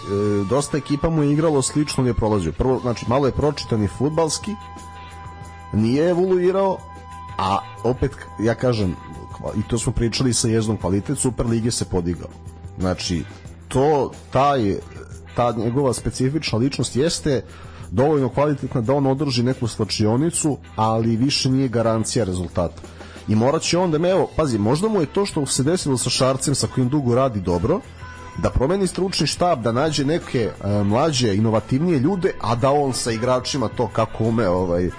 [0.51, 2.53] dosta ekipa mu je igralo slično, nije prolazio.
[2.53, 4.55] Prvo, znači malo je pročitan i fudbalski.
[5.73, 6.79] Nije evoluirao,
[7.39, 8.97] a opet ja kažem
[9.57, 12.29] i to smo pričali sa jezdom kvalitet Super lige se podigao.
[12.79, 13.25] Znači
[13.69, 14.77] to taj
[15.37, 17.45] ta njegova specifična ličnost jeste
[17.95, 22.83] dovoljno kvalitetna da on održi neku slačionicu, ali više nije garancija rezultata.
[23.29, 26.55] I morat će onda, evo, pazi, možda mu je to što se desilo sa Šarcem,
[26.55, 27.81] sa kojim dugo radi dobro,
[28.43, 33.13] da promeni stručni štab, da nađe neke e, mlađe, inovativnije ljude, a da on sa
[33.13, 34.91] igračima to kako ume, ovaj,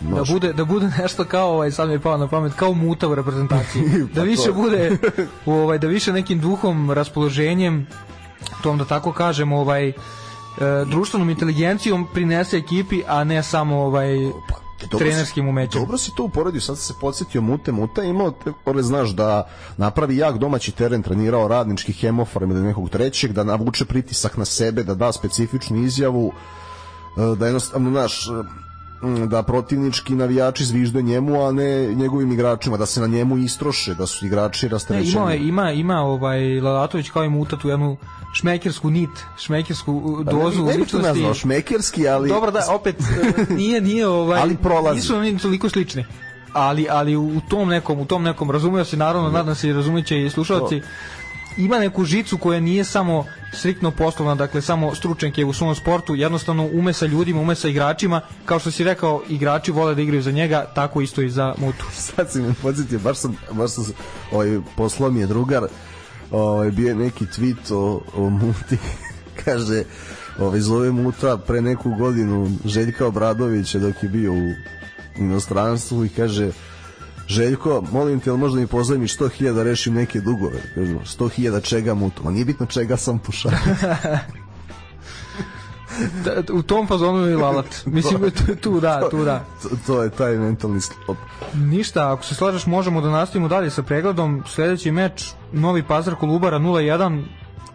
[0.00, 3.08] da bude da bude nešto kao ovaj sad mi je pao na pamet kao muta
[3.08, 3.82] u reprezentaciji.
[4.14, 4.98] Da pa više bude
[5.46, 7.86] ovaj da više nekim duhom raspoloženjem
[8.62, 9.92] tom da tako kažemo ovaj
[10.86, 14.16] društvenom inteligencijom prinese ekipi, a ne samo ovaj
[14.80, 15.80] dobro trenerskim umećem.
[15.80, 18.52] Dobro si to uporedio, sad se podsjetio Mute, je imao, te,
[18.82, 24.36] znaš, da napravi jak domaći teren, trenirao radnički hemofarm ili nekog trećeg, da navuče pritisak
[24.36, 26.32] na sebe, da da specifičnu izjavu,
[27.16, 28.28] e, da jednostavno, znaš,
[29.26, 34.06] da protivnički navijači zvižde njemu, a ne njegovim igračima, da se na njemu istroše, da
[34.06, 35.12] su igrači rasterećeni.
[35.12, 37.96] ima, ima, ima ovaj Lalatović kao i Muta tu jednu
[38.32, 40.96] šmekersku nit, šmekersku pa dozu ne, ne ličnosti.
[40.96, 42.28] Ne nazvao šmekerski, ali...
[42.28, 42.96] Dobro da, opet,
[43.58, 44.40] nije, nije ovaj...
[44.40, 44.96] ali prolazi.
[44.96, 46.04] Nisu oni toliko slični.
[46.52, 50.24] Ali, ali u tom nekom, u tom nekom razumeo se, naravno, nadam se i razumeće
[50.24, 50.82] i slušalci,
[51.56, 56.14] ima neku žicu koja nije samo striktno poslovna, dakle samo stručnjak je u svom sportu,
[56.14, 60.22] jednostavno ume sa ljudima, ume sa igračima, kao što si rekao, igrači vole da igraju
[60.22, 61.84] za njega, tako isto i za Mutu.
[62.16, 63.84] Sad si me podsjetio, baš sam, baš sam
[64.32, 65.66] ovaj, poslao mi je drugar,
[66.30, 68.78] ovaj, bio neki tweet o, o Muti,
[69.44, 69.84] kaže,
[70.38, 74.52] ovaj, zove Muta pre neku godinu Željka Obradovića dok je bio u
[75.18, 76.50] inostranstvu i kaže,
[77.28, 80.62] Željko, molim te, možda mi pozajmiš 100.000 da rešim neke dugove.
[80.74, 82.24] Kažu, 100.000 čega mutu?
[82.24, 83.52] Ma nije bitno čega sam pušao.
[86.24, 87.86] da, u tom fazonu je Lalat.
[87.86, 89.44] Mislim, tu, tu da, tu da.
[89.62, 91.18] To, to je taj mentalni sklop.
[91.54, 94.42] Ništa, ako se slažeš, možemo da nastavimo dalje sa pregledom.
[94.46, 97.24] Sledeći meč, Novi Pazar Kolubara 0-1,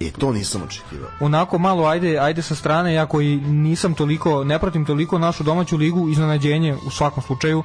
[0.02, 1.10] E, to nisam očekivao.
[1.20, 5.78] Onako malo, ajde, ajde sa strane, ja koji nisam toliko, ne pratim toliko našu domaću
[5.78, 7.64] ligu, iznenađenje u svakom slučaju.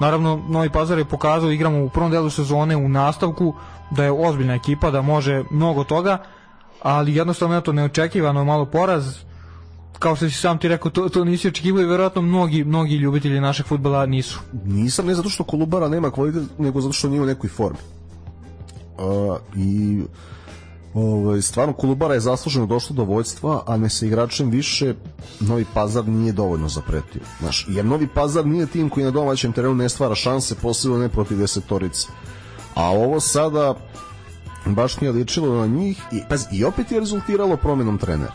[0.00, 3.54] Naravno, Novi Pazar je pokazao, igramo u prvom delu sezone u nastavku,
[3.90, 6.18] da je ozbiljna ekipa, da može mnogo toga,
[6.82, 9.18] ali jednostavno je to neočekivano malo poraz,
[9.98, 13.40] kao što si sam ti rekao, to, to nisi očekivao i verovatno mnogi, mnogi ljubitelji
[13.40, 14.40] našeg futbala nisu.
[14.64, 17.78] Nisam, ne zato što Kolubara nema kvalitet, nego zato što nije u nekoj formi.
[18.98, 20.00] Uh, I
[20.94, 24.94] Ovaj stvarno Kolubara je zasluženo došlo do vođstva, a ne sa igračem više
[25.40, 27.22] Novi Pazar nije dovoljno zapretio.
[27.40, 31.08] Znaš, jer Novi Pazar nije tim koji na domaćem terenu ne stvara šanse, posebno ne
[31.08, 32.08] protiv desetorice.
[32.74, 33.74] A ovo sada
[34.66, 38.32] baš nije ličilo na njih i, paz, i opet je rezultiralo promenom trenera.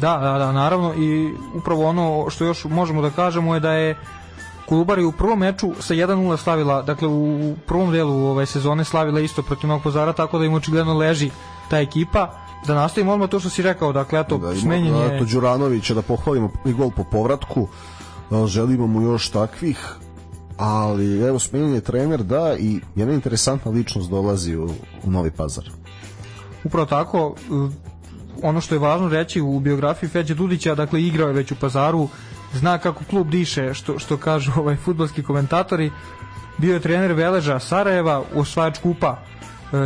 [0.00, 3.96] Da, da, da, naravno i upravo ono što još možemo da kažemo je da je
[4.68, 9.42] Kolubara u prvom meču sa 1-0 slavila, dakle u prvom delu ove sezone slavila isto
[9.42, 11.30] protiv Novog Pazara, tako da im očigledno leži
[11.70, 12.32] ta ekipa
[12.66, 15.18] da nastavimo odmah to što si rekao, dakle eto da, smenjen je...
[15.18, 17.68] To Đuranovića da pohvalimo i gol po povratku,
[18.46, 19.96] želimo mu još takvih,
[20.56, 24.70] ali evo smenjen je trener da i jedna interesantna ličnost dolazi u,
[25.04, 25.64] u Novi Pazar.
[26.64, 27.34] Upravo tako,
[28.42, 32.08] ono što je važno reći u biografiji Feđe Dudića, dakle igrao je već u Pazaru,
[32.54, 35.90] zna kako klub diše, što, što kažu ovaj futbalski komentatori,
[36.58, 39.18] bio je trener Veleža Sarajeva, osvajač kupa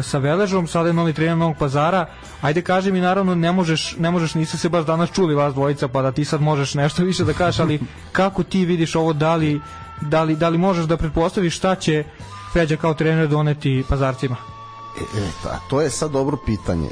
[0.02, 2.06] sa Veležom, sada je novi trener Novog Pazara.
[2.40, 5.88] Ajde kaži mi naravno ne možeš ne možeš niste se baš danas čuli vas dvojica
[5.88, 7.80] pa da ti sad možeš nešto više da kažeš, ali
[8.12, 9.60] kako ti vidiš ovo da li
[10.00, 12.04] da li, da li možeš da pretpostaviš šta će
[12.52, 14.36] Feđa kao trener doneti Pazarcima?
[15.00, 16.88] E, e, ta, to je sad dobro pitanje.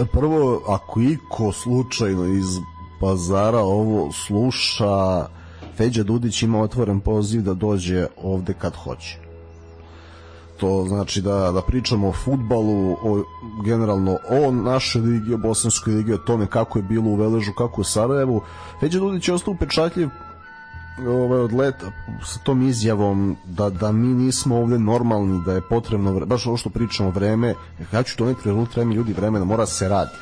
[0.00, 2.58] E, prvo, ako iko slučajno iz
[3.00, 5.26] Pazara ovo sluša,
[5.76, 9.21] Feđa Dudić ima otvoren poziv da dođe ovde kad hoće
[10.62, 13.24] to znači da, da pričamo o futbalu, o,
[13.64, 17.80] generalno o našoj ligi, o bosanskoj ligi, o tome kako je bilo u Veležu, kako
[17.80, 18.42] u Sarajevu.
[18.80, 20.08] Feđa Dudić je ostao upečatljiv
[21.08, 21.90] ovaj, od leta
[22.24, 26.70] sa tom izjavom da, da mi nismo ovde normalni, da je potrebno, baš ovo što
[26.70, 27.54] pričamo, vreme,
[27.92, 30.16] ja ću doneti rezultat, vreme ljudi vremena, mora se radi.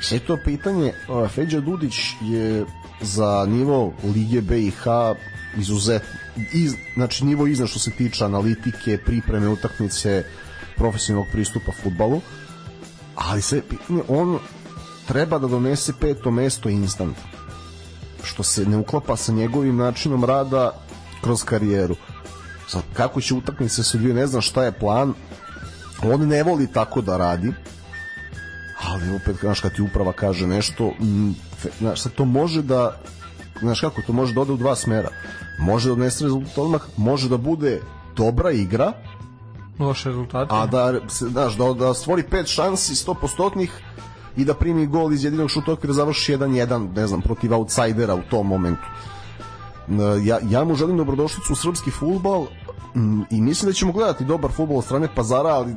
[0.00, 0.92] Sve to pitanje,
[1.28, 2.64] Feđa Dudić je
[3.00, 4.84] za nivo Lige BiH
[5.56, 6.21] izuzetno
[6.52, 10.24] iz, znači nivo iznad što se tiče analitike, pripreme utakmice,
[10.76, 12.20] profesionalnog pristupa futbalu,
[13.14, 13.62] ali sve
[14.08, 14.38] on
[15.08, 17.16] treba da donese peto mesto instant
[18.24, 20.72] što se ne uklapa sa njegovim načinom rada
[21.22, 21.96] kroz karijeru.
[22.68, 25.14] Sad kako će utakmice se odvije ne znam šta je plan
[26.02, 27.52] on ne voli tako da radi
[28.82, 30.92] ali opet znaš kad ti uprava kaže nešto
[31.78, 33.00] znaš sad to može da
[33.62, 35.08] znaš kako to može da ode u dva smera
[35.58, 37.80] može da odnese rezultat odmah može da bude
[38.16, 38.92] dobra igra
[39.78, 43.66] loše rezultate a da, znaš, da, da stvori pet šansi 100%
[44.36, 48.22] i da primi gol iz jedinog šuta okvira završi 1-1, ne znam, protiv outsidera u
[48.30, 48.82] tom momentu.
[50.24, 52.46] Ja, ja mu želim dobrodošlicu u srpski futbal
[53.30, 55.74] i mislim da ćemo gledati dobar futbol od strane pazara, ali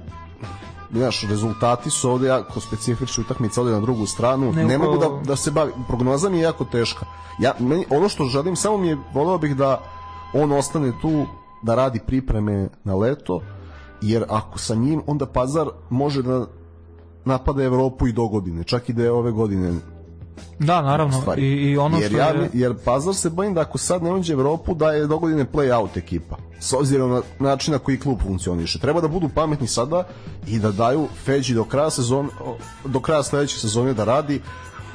[0.92, 4.52] znaš, rezultati su ovde jako specifični utakmica ovde na drugu stranu.
[4.52, 7.06] Ne, ne mogu da, da se bavi, prognoza mi je jako teška.
[7.40, 9.82] Ja, meni, ono što želim, samo mi je, voleo bih da
[10.34, 11.26] on ostane tu,
[11.62, 13.42] da radi pripreme na leto,
[14.02, 16.46] jer ako sa njim, onda Pazar može da
[17.26, 19.74] napada Evropu i do godine, čak i da je ove godine
[20.60, 21.22] Da, naravno.
[21.22, 21.42] Stvari.
[21.42, 22.50] I, i ono jer, što ja, je...
[22.54, 25.98] jer Pazar se bojim da ako sad ne uđe Evropu da je do godine play-out
[25.98, 26.38] ekipa.
[26.60, 28.80] S obzirom na način na koji klub funkcioniše.
[28.80, 30.08] Treba da budu pametni sada
[30.48, 32.30] i da daju Feđi do kraja sezone,
[32.86, 34.42] do kraja sledeće sezone da radi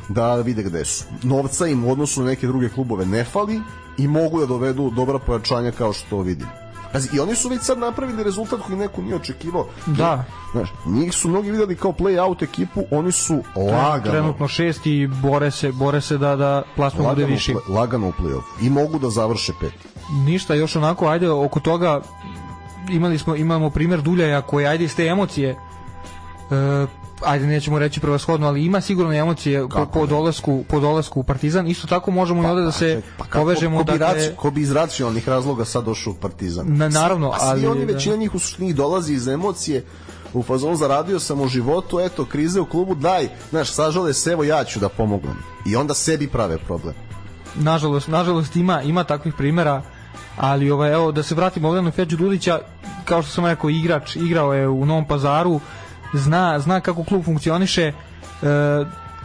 [0.09, 1.05] da vide gde su.
[1.23, 3.61] Novca im u odnosu na neke druge klubove ne fali
[3.99, 6.51] i mogu da dovedu dobra pojačanja kao što vidimo.
[6.93, 9.67] Pazi, i oni su već sad napravili rezultat koji neko nije očekivao.
[9.87, 10.25] Da.
[10.53, 14.11] Znaš, njih su mnogi videli kao play-out ekipu, oni su lagano.
[14.11, 17.55] Trenutno šest i bore se, bore se da, da plasma bude viši.
[17.69, 18.43] Lagano u play-off.
[18.61, 19.89] I mogu da završe peti.
[20.25, 22.01] Ništa, još onako, ajde, oko toga
[22.89, 26.87] imali smo, imamo primer Duljaja koji, ajde, iz te emocije e,
[27.25, 31.67] ajde nećemo reći prevashodno, ali ima sigurno emocije po, po dolasku, po dolasku u Partizan.
[31.69, 34.15] Isto tako možemo pa, i ovde da se pa, pa, povežemo ko, ko, bi dakle,
[34.15, 36.67] raci, ko bi iz racionalnih razloga sad došao u Partizan.
[36.69, 39.85] Na, naravno, a ali oni većina njih u suštini dolazi iz emocije
[40.33, 44.45] u fazonu zaradio sam u životu, eto, krize u klubu, daj, znaš, sažale se, evo
[44.45, 45.37] ja ću da pomognem.
[45.67, 46.95] I onda sebi prave problem.
[47.55, 49.83] Nažalost, nažalost ima, ima takvih primera,
[50.37, 52.61] ali ovaj, evo, da se vratimo ovde na Feđu Dudića,
[53.05, 55.61] kao što sam rekao, igrač, igrao je u Novom pazaru,
[56.15, 57.93] zna, zna kako klub funkcioniše e,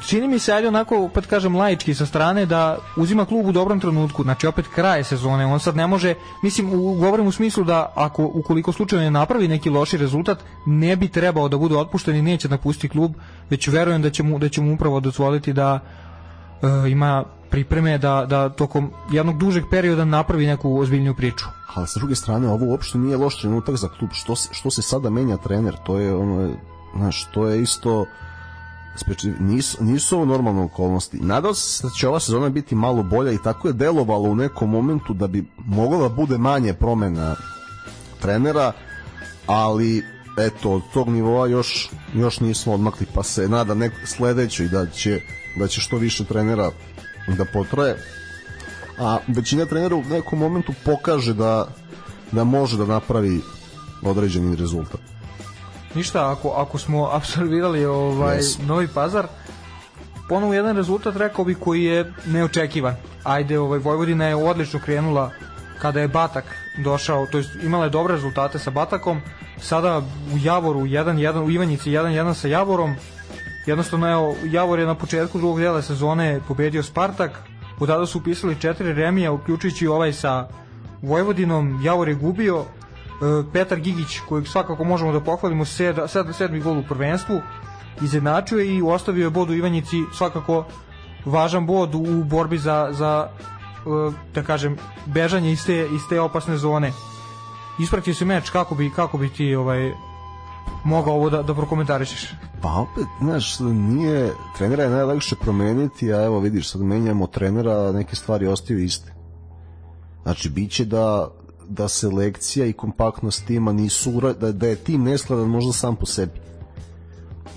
[0.08, 3.80] čini mi se ajde onako opet kažem laički sa strane da uzima klub u dobrom
[3.80, 6.14] trenutku znači opet kraj sezone on sad ne može
[6.44, 10.96] mislim u, govorim u smislu da ako ukoliko slučajno ne napravi neki loši rezultat ne
[10.96, 13.14] bi trebao da bude otpušten i neće napustiti klub
[13.50, 15.80] već verujem da će mu, da će mu upravo dozvoliti da
[16.62, 21.46] e, ima pripreme da, da tokom jednog dužeg perioda napravi neku ozbiljniju priču.
[21.74, 24.10] Ali sa druge strane, ovo uopšte nije loš trenutak za klub.
[24.14, 25.76] Što se, što se sada menja trener?
[25.86, 26.50] To je ono,
[26.96, 28.06] Znaš, to je isto
[29.40, 31.20] nisu, nisu ovo normalne okolnosti.
[31.20, 34.70] Nadao se da će ova sezona biti malo bolja i tako je delovalo u nekom
[34.70, 37.36] momentu da bi moglo da bude manje promena
[38.22, 38.72] trenera,
[39.48, 40.04] ali
[40.38, 45.22] eto, od tog nivoa još, još nismo odmakli, pa se nada neko sledećoj da će,
[45.56, 46.72] da će što više trenera
[47.38, 47.98] da potroje.
[49.00, 51.68] A većina trenera u nekom momentu pokaže da,
[52.32, 53.42] da može da napravi
[54.04, 55.15] određeni rezultat
[55.96, 58.68] ništa, ako, ako smo apsolvirali ovaj yes.
[58.68, 59.28] Novi Pazar,
[60.30, 62.96] ponovo jedan rezultat rekao bi koji je neočekivan.
[63.24, 65.32] Ajde, ovaj Vojvodina je odlično krenula
[65.82, 66.46] kada je Batak
[66.84, 69.22] došao, to jest imala je dobre rezultate sa Batakom,
[69.62, 69.98] sada
[70.34, 72.96] u Javoru 1-1, u Ivanjici 1-1 sa Javorom,
[73.66, 77.32] jednostavno evo, Javor je na početku drugog dela sezone pobedio Spartak,
[77.80, 80.48] od tada su upisali četiri remija, uključujući ovaj sa
[81.02, 82.66] Vojvodinom, Javor je gubio,
[83.54, 87.42] Petar Gigić, kojeg svakako možemo da pohvalimo, sed, sed, sedmi gol u prvenstvu,
[88.02, 90.66] izjednačio je i ostavio je bod u Ivanjici svakako
[91.26, 96.58] važan bod u borbi za, za e, da kažem, bežanje iz te, iz te opasne
[96.58, 96.92] zone.
[97.80, 99.92] Ispratio se meč, kako bi, kako bi ti ovaj,
[100.84, 102.34] mogao ovo da, da prokomentarišeš?
[102.62, 108.16] Pa opet, znaš, nije, trenera je najlakše promeniti, a evo vidiš, sad menjamo trenera, neke
[108.16, 109.14] stvari ostaju iste.
[110.24, 111.32] Znači, bit će da
[111.70, 116.40] da selekcija i kompaktnost tima nisu da, da je tim neskladan možda sam po sebi.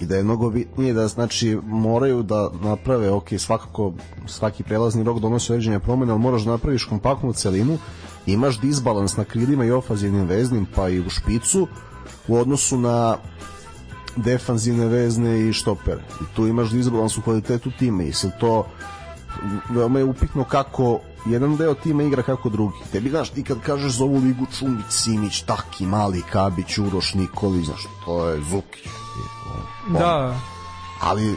[0.01, 3.93] I da je mnogo bitnije da znači moraju da naprave ok, svakako
[4.27, 7.79] svaki prelazni rok donosi određene promene, ali moraš da napraviš kompaktnu celinu
[8.27, 11.67] imaš disbalans na krilima i ofanzivnim veznim pa i u špicu
[12.29, 13.17] u odnosu na
[14.17, 16.03] defanzivne vezne i štopere.
[16.21, 18.67] I tu imaš disbalans u kvalitetu tima i se to
[19.71, 22.77] veoma je upitno kako jedan deo tima igra kako drugi.
[22.93, 27.65] Tebi, znaš, ti kad kažeš za ovu ligu Čumić, Simić, Taki, Mali, Kabić, Uroš, Nikolić,
[27.65, 28.87] znaš, to je Zukić.
[29.99, 30.41] Da.
[31.01, 31.37] Ali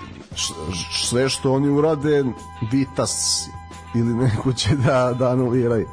[0.93, 2.23] sve što oni urade,
[2.71, 3.45] Vitas
[3.95, 5.87] ili neko će da, da anuliraju.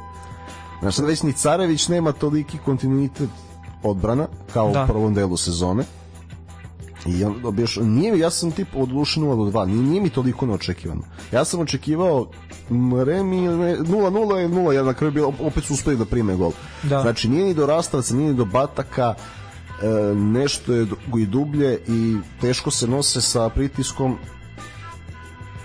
[0.79, 3.29] Znaš, sad već ni Carević nema toliki kontinuitet
[3.83, 4.83] odbrana kao Da.
[4.83, 5.83] u prvom delu sezone
[7.05, 10.45] i on dobiješ, nije, ja sam tip od 0 do 2, nije, nije mi toliko
[10.45, 11.01] neočekivano.
[11.31, 12.27] Ja sam očekivao
[13.05, 16.51] Remi 0-0 i 0-1, na kraju bilo, opet su uspeli da prime gol.
[16.83, 17.01] Da.
[17.01, 19.13] Znači nije ni do rastavca, nije ni do bataka,
[19.81, 24.17] e, nešto je i dublje i teško se nose sa pritiskom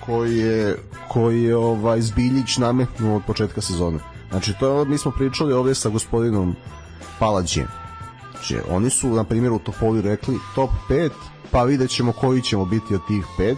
[0.07, 0.77] koji je
[1.09, 3.99] koji je ovaj Zbiljić nametnuo od početka sezone.
[4.31, 6.57] Znači to je mi smo pričali ovde sa gospodinom
[7.19, 7.69] Palađijem.
[8.31, 11.11] Znači oni su na primjer u Topoli rekli top 5,
[11.51, 13.57] pa vidjet ćemo koji ćemo biti od tih 5.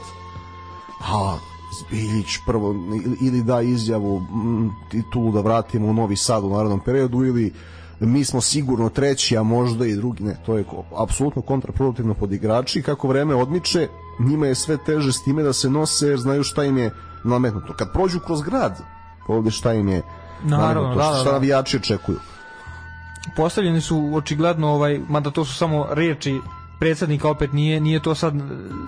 [1.00, 1.38] A
[1.80, 2.74] Zbiljić prvo
[3.20, 7.52] ili- da izjavu mm, titulu da vratimo u Novi Sad u narednom periodu ili
[8.00, 10.64] mi smo sigurno treći, a možda i drugi, ne, to je
[10.98, 15.70] apsolutno kontraproduktivno pod igrači, kako vreme odmiče, njima je sve teže s time da se
[15.70, 16.90] nose jer znaju šta im je
[17.24, 17.72] nametnuto.
[17.72, 18.80] Kad prođu kroz grad,
[19.28, 20.02] ovde šta im je
[20.44, 21.32] Naravno, nametnuto, da, da, šta da.
[21.32, 22.18] navijači očekuju.
[23.36, 26.40] postavljeni su očigledno ovaj mada to su samo reči
[26.80, 28.34] predsednika opet nije nije to sad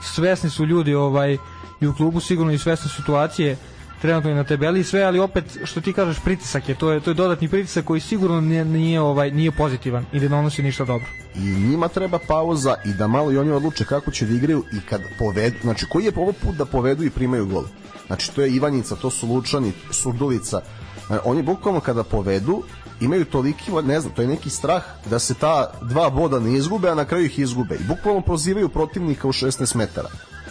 [0.03, 1.37] svesni su ljudi ovaj
[1.81, 3.57] i u klubu sigurno i svesni situacije
[4.01, 7.11] trenutno i na tabeli sve ali opet što ti kažeš pritisak je to je to
[7.11, 11.07] je dodatni pritisak koji sigurno nije, nije ovaj nije pozitivan i ne donosi ništa dobro
[11.35, 14.81] i njima treba pauza i da malo i oni odluče kako će da igraju i
[14.89, 17.65] kad povedu, znači koji je ovo put da povedu i primaju gol.
[18.07, 20.61] Znači to je Ivanjica, to su Lučani, Surdulica.
[21.07, 22.63] Znači, oni bukvalno kada povedu
[23.01, 26.91] imaju toliki, ne znam, to je neki strah da se ta dva boda ne izgube,
[26.91, 27.75] a na kraju ih izgube.
[27.75, 30.09] I bukvalno prozivaju protivnika u 16 metara.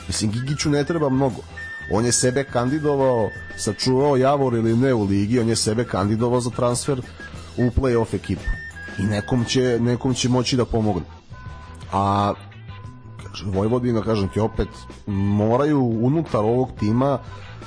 [0.08, 1.42] Mislim, Gigiću ne treba mnogo.
[1.92, 6.50] On je sebe kandidovao, sačuvao Javor ili ne u ligi, on je sebe kandidovao za
[6.50, 7.02] transfer
[7.58, 8.50] u play-off ekipu.
[9.00, 11.06] I nekom će, nekom će moći da pomogne.
[11.94, 12.34] A
[13.46, 14.68] Vojvodina, kažem ti opet,
[15.08, 17.20] moraju unutar ovog tima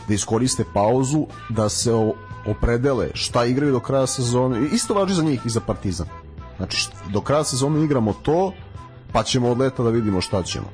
[0.09, 1.93] da iskoriste pauzu, da se
[2.51, 4.61] opredele šta igraju do kraja sezone.
[4.61, 6.07] I Isto važi za njih i za Partizan.
[6.57, 8.53] Znači, do kraja sezone igramo to,
[9.13, 10.67] pa ćemo od leta da vidimo šta ćemo.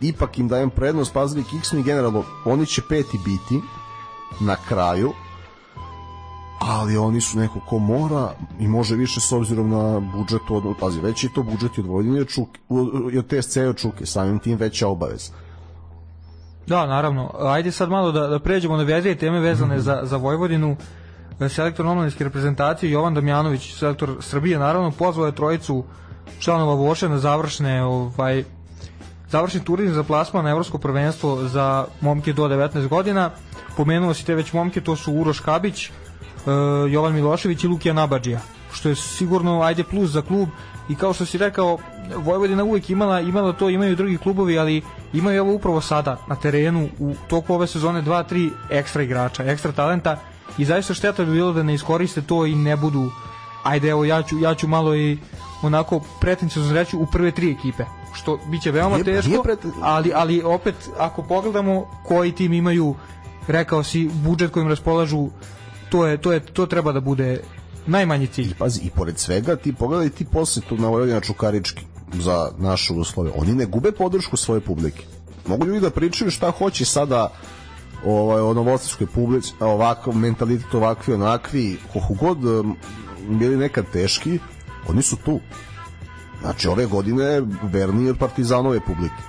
[0.00, 3.60] Ipak im dajem prednost, pazili Kiksni generalno, oni će peti biti
[4.40, 5.12] na kraju,
[6.60, 11.00] ali oni su neko ko mora i može više s obzirom na budžet od, pazi,
[11.00, 12.60] već je to budžet i od Vojvodine i od Čuke,
[13.12, 15.32] i od TSC i od Čuke, samim tim veća obaveza.
[16.66, 17.30] Da, naravno.
[17.38, 20.76] Ajde sad malo da, da pređemo na vedrije teme vezane za, za Vojvodinu.
[21.48, 25.84] Selektor omladinske reprezentacije Jovan Damjanović, selektor Srbije, naravno, pozvao je trojicu
[26.38, 28.44] članova Voše na završne ovaj,
[29.30, 33.30] završni turizam za plasman na evropsko prvenstvo za momke do 19 godina.
[33.76, 35.90] Pomenuo si te već momke, to su Uroš Kabić, e,
[36.90, 38.40] Jovan Milošević i Lukija Nabadžija,
[38.72, 40.48] što je sigurno ajde plus za klub
[40.88, 41.78] i kao što si rekao,
[42.16, 44.82] Vojvodina uvek imala, imala to, imaju drugi klubovi, ali
[45.12, 50.16] imaju ovo upravo sada na terenu u toku ove sezone 2-3 ekstra igrača, ekstra talenta
[50.58, 53.10] i zaista šteta bi bilo da ne iskoriste to i ne budu
[53.62, 55.18] ajde evo ja ću, ja ću malo i
[55.62, 57.84] onako pretencijozno reći u prve tri ekipe
[58.14, 62.94] što biće veoma Nije- teško nije preten- ali, ali opet ako pogledamo koji tim imaju
[63.46, 65.28] rekao si budžet kojim raspolažu
[65.90, 67.40] to je to je to treba da bude
[67.86, 71.84] najmanji cilj I pazi, i pored svega, ti pogledaj ti posle tu na Vojvodina Čukarički
[72.12, 73.30] za naše uslove.
[73.36, 75.04] Oni ne gube podršku svoje publike.
[75.46, 77.32] Mogu ljudi da pričaju šta hoće sada
[78.04, 82.38] ovaj, o novosadskoj publici, ovakav mentalitet, ovakvi, onakvi, koliko god
[83.28, 84.38] bili nekad teški,
[84.88, 85.40] oni su tu.
[86.40, 89.22] Znači, ove godine verniji od partizanove publike.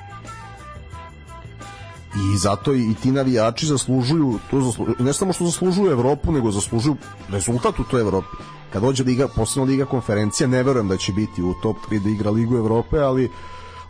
[2.16, 6.52] I zato i, i ti navijači zaslužuju, to zaslužuju, ne samo što zaslužuju Evropu, nego
[6.52, 6.96] zaslužuju
[7.30, 8.38] rezultat u toj Evropi.
[8.74, 12.10] Kad dođe liga, posebno liga konferencija, ne verujem da će biti u top 3 da
[12.10, 13.32] igra Ligu Evrope, ali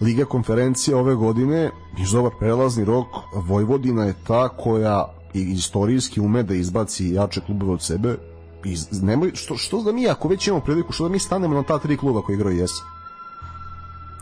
[0.02, 6.44] Liga konferencije ove godine, iz ovaj prelazni rok, Vojvodina je ta koja i istorijski ume
[6.44, 8.18] da izbaci jače klubove od sebe
[8.64, 11.64] i nemoj, što, što da mi ako već imamo priliku, što da mi stanemo na
[11.64, 12.86] ta tri kluba koji igraju jesen?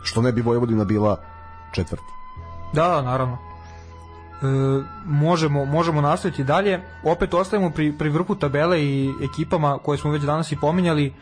[0.02, 1.16] Što ne bi Vojvodina bila
[1.72, 2.12] četvrta?
[2.72, 3.38] Da, da, naravno.
[4.42, 4.46] E,
[5.06, 6.80] možemo, možemo nastaviti dalje.
[7.04, 11.12] Opet ostajemo pri, pri vrhu tabele i ekipama koje smo već danas i pominjali.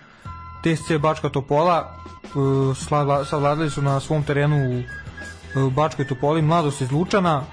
[0.67, 2.75] TSC Bačka Topola e,
[3.25, 7.45] savladali su na svom terenu u e, Bačkoj Topoli mladost iz Lučana.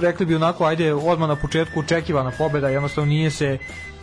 [0.00, 3.58] Rekli bi onako, ajde, odmah na početku očekivana pobeda, jednostavno nije se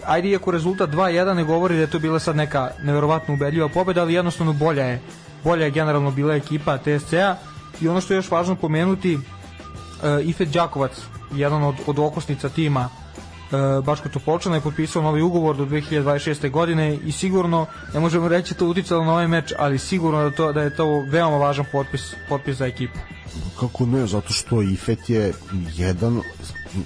[0.06, 4.02] ajde iako rezultat 2-1 ne govori da je to bila sad neka neverovatno ubedljiva pobeda,
[4.02, 5.02] ali jednostavno bolja je
[5.44, 7.36] bolja je generalno bila ekipa TSC-a
[7.82, 9.22] i ono što je još važno pomenuti uh,
[10.24, 10.92] Ifet Đakovac,
[11.32, 12.90] jedan od, od okosnica tima
[13.84, 16.52] Baško Topolčana je potpisao novi ugovor do 2026.
[16.52, 20.32] godine i sigurno, ne možemo reći da to uticalo na ovaj meč, ali sigurno da,
[20.32, 23.00] to, da je to veoma važan potpis, potpis za ekipu.
[23.60, 25.34] Kako ne, zato što Ifet je
[25.76, 26.22] jedan,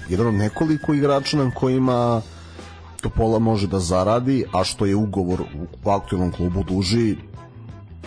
[0.08, 2.22] jedan od nekoliko igrača na kojima
[3.00, 5.40] Topola može da zaradi, a što je ugovor
[5.84, 7.16] u aktualnom klubu duži,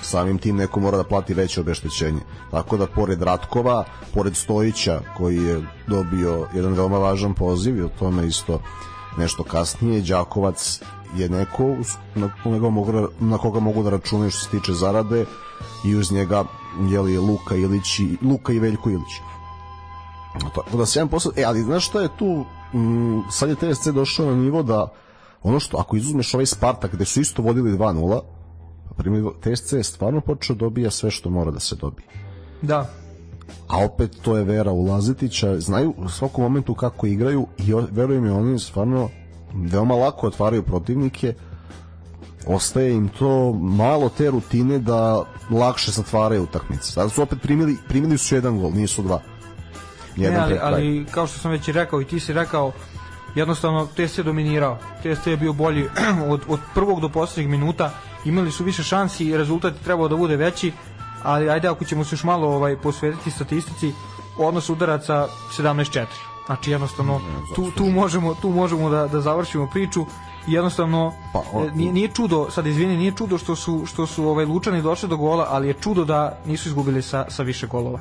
[0.02, 2.22] samim tim neko mora da plati veće obeštećenje.
[2.52, 3.84] Tako da pored Ratkova,
[4.14, 8.60] pored Stojića koji je dobio jedan veoma važan poziv i o tome isto
[9.18, 10.82] nešto kasnije, Đakovac
[11.16, 11.76] je neko
[12.16, 15.26] na koga mogu, da, na koga mogu da računaju što se tiče zarade
[15.86, 16.44] i uz njega
[16.90, 19.14] je li Luka Ilić i Luka i Veljko Ilić.
[20.56, 23.88] Tako da se jedan posao, e, ali znaš šta je tu, m, sad je TSC
[23.88, 24.88] došao na nivo da
[25.44, 28.22] ono što, ako izuzmeš ovaj Spartak gde su isto vodili 2-0,
[28.98, 32.08] primjer, TSC je stvarno počeo dobija sve što mora da se dobije.
[32.62, 32.90] Da.
[33.68, 38.24] A opet to je vera u Lazetića, znaju u svakom momentu kako igraju i verujem
[38.24, 39.10] mi oni stvarno
[39.54, 41.34] veoma lako otvaraju protivnike,
[42.48, 46.92] ostaje im to malo te rutine da lakše zatvaraju utakmice.
[46.92, 49.22] Sada su opet primili, primili su jedan gol, nisu dva.
[50.16, 52.72] Jedan ne, ali, ali kao što sam već rekao i ti si rekao,
[53.36, 54.78] jednostavno TSC je dominirao.
[55.02, 55.86] TSC je bio bolji
[56.30, 57.92] od, od prvog do poslednjeg minuta,
[58.26, 60.72] imali su više šansi i rezultat je trebao da bude veći,
[61.24, 63.92] ali ajde ako ćemo se još malo ovaj posvetiti statistici,
[64.38, 66.06] odnos udaraca 17-4.
[66.46, 67.22] Znači jednostavno
[67.56, 70.06] tu, tu možemo tu možemo da da završimo priču
[70.48, 74.46] jednostavno pa, o, nije, nije čudo sad izvini nije čudo što su što su ovaj
[74.46, 78.00] Lučani došli do gola ali je čudo da nisu izgubili sa sa više golova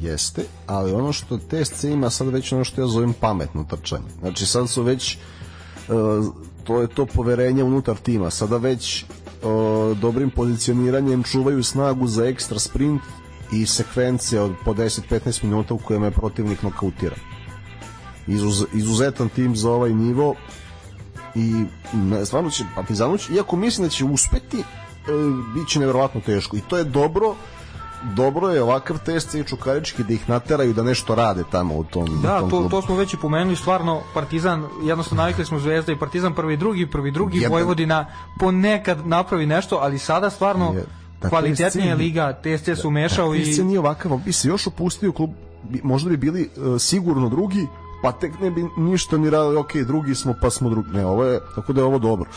[0.00, 4.08] jeste, ali ono što TSC ima sad već ono što ja zovem pametno trčanje.
[4.20, 5.16] Znači sad su već
[5.88, 6.26] uh,
[6.68, 8.30] to je to poverenje unutar tima.
[8.30, 13.02] Sada već uh, dobrim pozicioniranjem čuvaju snagu za ekstra sprint
[13.52, 17.16] i sekvence od po 10-15 minuta u kojima je protivnik nokautira.
[18.26, 20.34] Izuz, izuzetan tim za ovaj nivo
[21.34, 24.64] i ne, stvarno će Partizanu iako mislim da će uspeti, e,
[25.54, 27.34] bit će nevjerovatno teško i to je dobro
[28.02, 32.20] dobro je ovakav test i Čukarički da ih nateraju da nešto rade tamo u tom
[32.22, 35.98] Da, tom to, to smo već i pomenuli, stvarno Partizan, jednostavno navikli smo Zvezda i
[35.98, 37.52] Partizan prvi drugi, prvi drugi, Jedan.
[37.52, 38.06] Vojvodina
[38.38, 40.84] ponekad napravi nešto, ali sada stvarno je,
[41.20, 43.42] da, kvalitetnija liga, TSC su mešao da, i...
[43.42, 45.30] TSC nije ovakav, bi se još opustio klub,
[45.82, 47.66] možda bi bili uh, sigurno drugi,
[48.02, 50.90] pa tek ne bi ništa ni radili, ok, drugi smo, pa smo drugi.
[50.90, 52.30] Ne, ovo je, tako da je ovo dobro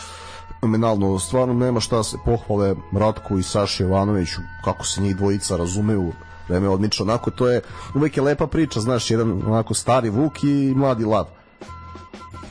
[0.62, 6.12] fenomenalno, stvarno nema šta se pohvale Ratku i Saši Jovanoviću, kako se njih dvojica razumeju,
[6.49, 7.62] vreme odlično, onako to je
[7.95, 11.26] uvek je lepa priča, znaš, jedan onako stari Vuk i mladi Lav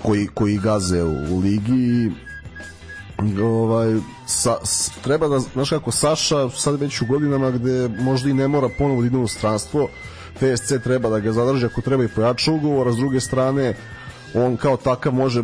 [0.02, 2.12] koji, koji gaze u, u ligi
[3.42, 8.34] ovaj, sa, s, treba da, znaš kako, Saša sad već u godinama gde možda i
[8.34, 9.88] ne mora ponovo da ide u stranstvo,
[10.34, 13.74] TSC treba da ga zadrži ako treba i pojača ugovor, a s druge strane
[14.34, 15.42] on kao takav može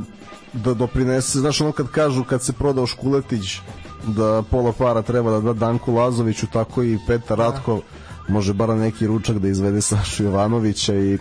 [0.64, 3.58] da doprinese, znaš ono kad kažu kad se prodao Škuletić
[4.06, 7.44] da pola para treba da da Danku Lazoviću, tako i Petar da.
[7.44, 7.80] Ratko
[8.28, 11.18] može bar neki ručak da izvede Sašu Jovanovića i e,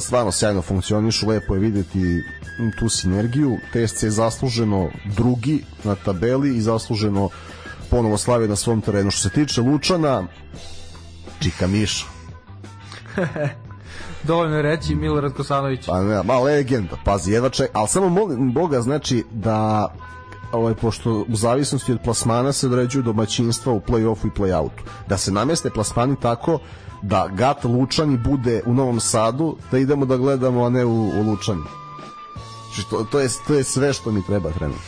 [0.00, 2.22] stvarno sjajno funkcionišu, lepo je videti
[2.78, 3.58] tu sinergiju.
[3.72, 7.28] TSC je zasluženo drugi na tabeli i zasluženo
[7.90, 9.10] ponovo slavi na svom terenu.
[9.10, 10.26] Što se tiče Lučana,
[11.40, 12.06] Čika Miša.
[14.26, 15.86] Dovoljno reći Milorad Kosanović.
[15.86, 19.88] Pa ne, ma legenda, pazi, jedva ček, ali samo molim Boga, znači da
[20.52, 24.82] ovaj, pošto u zavisnosti od plasmana se određuju domaćinstva u play-offu i play-outu.
[25.08, 26.58] Da se nameste plasmani tako
[27.02, 31.22] da Gat Lučani bude u Novom Sadu, da idemo da gledamo, a ne u, u
[31.22, 31.62] Lučani.
[32.64, 34.82] Znači, to, to, je, to je sve što mi treba trenutno.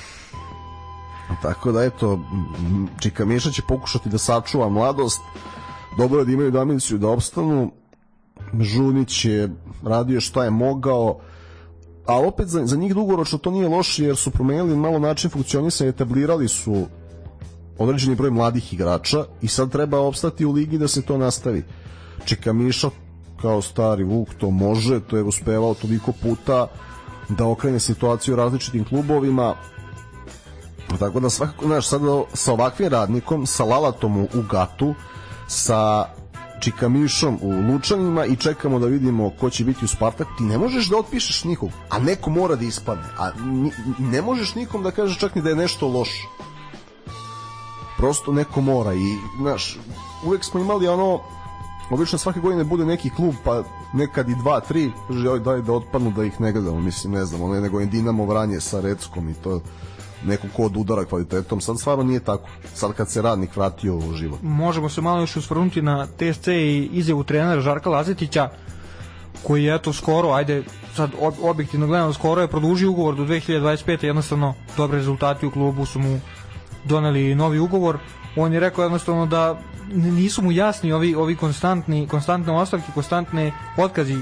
[1.42, 2.20] Tako da, eto,
[3.00, 5.20] Čika Miša će pokušati da sačuva mladost,
[5.98, 7.72] dobro je da imaju daminiciju da opstanu,
[8.60, 9.50] Žunić je
[9.82, 11.18] radio šta je mogao,
[12.06, 15.90] a opet za, za njih dugoročno to nije loše jer su promenili malo način funkcionisanja,
[15.90, 16.86] etablirali su
[17.78, 21.64] određeni broj mladih igrača i sad treba opstati u ligi da se to nastavi.
[22.24, 22.90] Čeka Miša
[23.42, 26.66] kao stari Vuk to može, to je uspevao toliko puta
[27.28, 29.54] da okrene situaciju u različitim klubovima
[30.98, 32.00] tako da svakako, znaš, sad
[32.34, 34.94] sa ovakvim radnikom, sa Lalatom u Gatu,
[35.48, 36.06] sa
[36.60, 40.88] Čikamišom u Lučanima i čekamo da vidimo ko će biti u Spartak, ti ne možeš
[40.88, 43.04] da otpišeš nikog, a neko mora da ispadne.
[43.18, 43.30] A
[43.98, 46.26] ne možeš nikom da kažeš čak ni da je nešto loše.
[47.96, 49.78] Prosto neko mora i, znaš,
[50.24, 51.20] uvek smo imali ono
[51.90, 56.10] obično svake godine bude neki klub pa nekad i dva, tri kaže daj da otpadnu
[56.10, 59.34] da ih ne gledamo mislim ne znam ono je nego Dinamo Vranje sa Reckom i
[59.34, 59.60] to
[60.24, 62.48] neko ko od udara kvalitetom, sad stvarno nije tako.
[62.74, 64.38] Sad kad se radnik vratio u život.
[64.42, 68.48] Možemo se malo još usvrnuti na TSC i izjavu trenera Žarka Lazetića,
[69.42, 70.62] koji je eto skoro, ajde
[70.94, 71.10] sad
[71.42, 74.04] objektivno gledano skoro je produžio ugovor do 2025.
[74.04, 76.20] jednostavno dobri rezultati u klubu su mu
[76.84, 77.98] doneli novi ugovor
[78.36, 79.58] on je rekao jednostavno da
[79.92, 84.18] nisu mu jasni ovi ovi konstantni konstantne ostavke, konstantne otkazi e,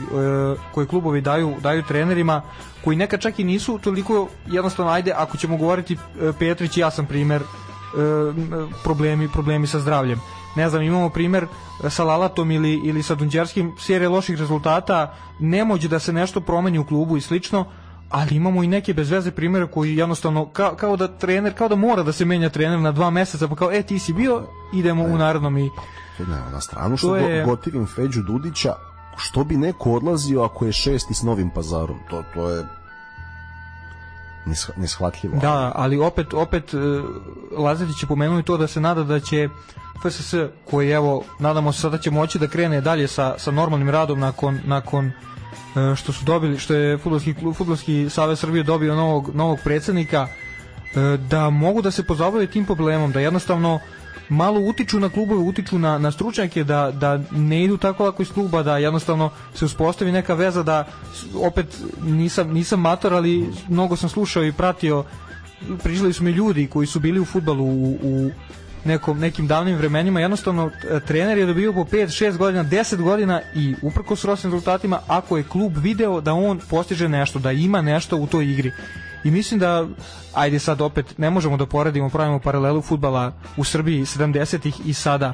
[0.75, 2.43] koje klubovi daju daju trenerima
[2.85, 7.07] koji nekad čak i nisu toliko jednostavno ajde ako ćemo govoriti e, Petrić ja sam
[7.07, 7.43] primer
[8.83, 10.21] problemi, problemi sa zdravljem.
[10.57, 11.47] Ne znam, imamo primer
[11.89, 16.85] sa Lalatom ili, ili sa Dunđerskim, serije loših rezultata, nemoć da se nešto promeni u
[16.85, 17.67] klubu i slično,
[18.15, 22.03] ali imamo i neke bezveze primere koji jednostavno kao, kao da trener kao da mora
[22.03, 24.43] da se menja trener na dva meseca pa kao e ti si bio
[24.75, 25.15] idemo ne.
[25.15, 25.71] u narodnom i
[26.19, 27.45] ne, na stranu što je...
[27.45, 28.75] gotivim Feđu Dudića
[29.17, 32.65] što bi neko odlazio ako je šesti s Novim Pazarom to, to je
[34.77, 35.37] neshvatljivo.
[35.41, 36.77] Da, ali opet opet e,
[37.59, 39.49] Lazetić je pomenuo to da se nada da će
[40.03, 40.35] FSS
[40.71, 44.61] koji evo nadamo se sada će moći da krene dalje sa, sa normalnim radom nakon
[44.65, 45.13] nakon
[45.97, 51.17] što su dobili što je fudbalski klub fudbalski savez Srbije dobio novog novog predsednika e,
[51.17, 53.81] da mogu da se pozabave tim problemom da jednostavno
[54.29, 58.33] malo utiču na klubove, utiču na, na stručnjake da, da ne idu tako lako iz
[58.33, 60.87] kluba, da jednostavno se uspostavi neka veza da
[61.35, 61.67] opet
[62.03, 65.05] nisam, nisam mator, ali mnogo sam slušao i pratio.
[65.83, 68.31] Prišli su mi ljudi koji su bili u futbalu u, u
[68.85, 70.71] nekom, nekim davnim vremenima, jednostavno
[71.07, 75.37] trener je dobio po 5, 6 godina, 10 godina i uprko s rosnim rezultatima, ako
[75.37, 78.73] je klub video da on postiže nešto, da ima nešto u toj igri.
[79.25, 79.87] I mislim da,
[80.35, 85.33] ajde sad opet, ne možemo da poredimo, pravimo paralelu futbala u Srbiji 70-ih i sada,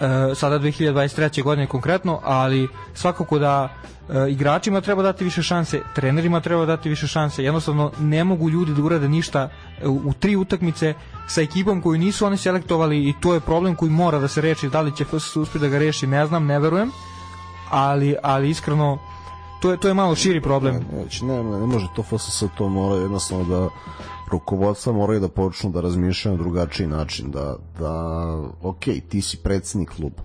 [0.00, 1.42] e, sada 2023.
[1.42, 3.68] godine konkretno, ali svakako da
[4.08, 8.74] e, igračima treba dati više šanse, trenerima treba dati više šanse, jednostavno ne mogu ljudi
[8.74, 9.48] da urade ništa
[9.84, 10.94] u, u tri utakmice
[11.28, 14.68] sa ekipom koju nisu oni selektovali i to je problem koji mora da se reši,
[14.68, 16.90] da li će FSS uspjeti da ga reši, ne znam, ne verujem,
[17.70, 18.98] ali, ali iskreno
[19.60, 20.74] to je, to je malo širi problem.
[20.74, 23.68] Ne, znači, ne, ne, ne može to FSS, to mora jednostavno da
[24.30, 28.24] rukovodstva moraju da počnu da razmišljaju na drugačiji način, da, da
[28.62, 30.22] ok, ti si predsednik kluba,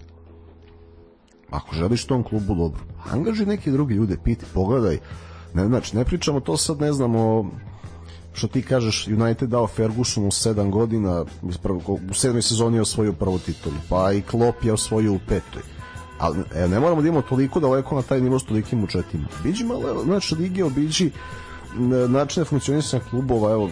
[1.52, 2.82] ako želiš tom klubu dobro,
[3.12, 5.00] angaži neke druge ljude, piti, pogledaj,
[5.54, 7.46] ne, znači, ne pričamo to sad, ne znam, o
[8.34, 11.26] što ti kažeš, United dao Fergusonu 7 godina,
[12.10, 15.62] u sedmoj sezoni je osvojio prvu titulu, pa i Klopp je osvojio u petoj.
[16.20, 19.28] Ali e, ne moramo da imamo toliko daleko na taj nivo s tolikim učetima.
[19.44, 21.12] Biđi malo, znači, lige obiđi
[22.10, 23.70] načine funkcionisanja klubova, evo,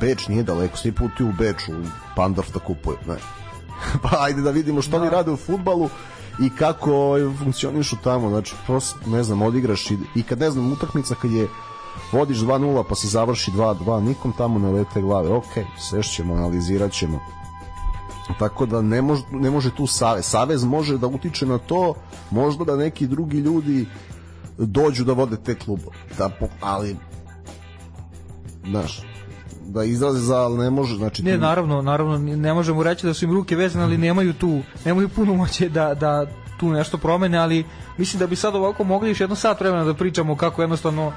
[0.00, 1.72] Beč nije daleko, svi puti u Beču,
[2.16, 3.16] Pandorf da kupuju, ne.
[4.02, 5.02] pa ajde da vidimo što da.
[5.02, 5.88] oni rade u futbalu
[6.40, 10.72] i kako ovaj, funkcionišu tamo, znači, prosto, ne znam, odigraš i, i kad, ne znam,
[10.72, 11.48] utakmica kad je
[12.12, 17.20] vodiš 2-0 pa se završi 2-2, nikom tamo ne lete glave, ok, sešćemo, analizirat ćemo.
[18.38, 20.24] Tako da ne može, ne može tu Savez.
[20.24, 21.94] Savez može da utiče na to,
[22.30, 23.86] možda da neki drugi ljudi
[24.58, 25.96] dođu da vode te klubove.
[26.18, 26.30] Da,
[26.60, 26.96] ali
[28.66, 29.02] znaš,
[29.68, 31.22] da izraze za, ali ne može, znači...
[31.22, 35.08] Ne, naravno, naravno, ne možemo reći da su im ruke vezane, ali nemaju tu, nemaju
[35.08, 36.26] puno moće da, da
[36.60, 37.64] tu nešto promene, ali
[37.98, 41.12] mislim da bi sad ovako mogli još jedno sat vremena da pričamo kako jednostavno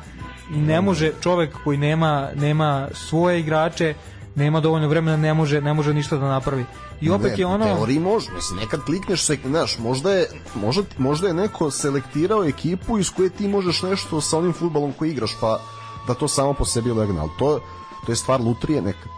[0.50, 3.94] ne može čovek koji nema nema svoje igrače
[4.36, 6.66] nema dovoljno vremena, ne može, ne može ništa da napravi.
[7.02, 7.66] I opet ne, je ono...
[7.66, 13.00] Teoriji može, mislim, nekad klikneš, se, znaš, možda je, možda, možda je neko selektirao ekipu
[13.00, 15.60] iz koje ti možeš nešto sa onim futbalom koji igraš, pa
[16.08, 17.60] da to samo po sebi legne, ali to,
[18.06, 19.12] to je stvar lutrije nekad.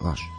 [0.00, 0.32] Znaš,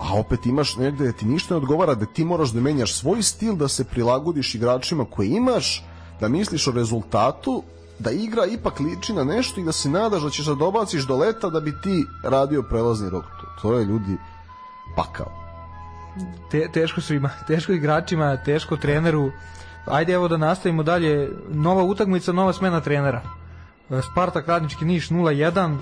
[0.00, 3.22] a opet imaš negde da ti ništa ne odgovara, da ti moraš da menjaš svoj
[3.22, 5.84] stil, da se prilagodiš igračima koje imaš,
[6.20, 7.62] da misliš o rezultatu
[7.98, 11.16] da igra ipak liči na nešto i da se nadaš da ćeš da dobaciš do
[11.16, 13.24] leta da bi ti radio prelazni rok.
[13.62, 14.16] To je ljudi
[14.96, 15.32] pakao.
[16.50, 19.30] Te, teško svima, teško igračima, teško treneru.
[19.86, 21.30] Ajde evo da nastavimo dalje.
[21.48, 23.22] Nova utakmica, nova smena trenera.
[24.12, 25.78] Spartak Radnički Niš 0-1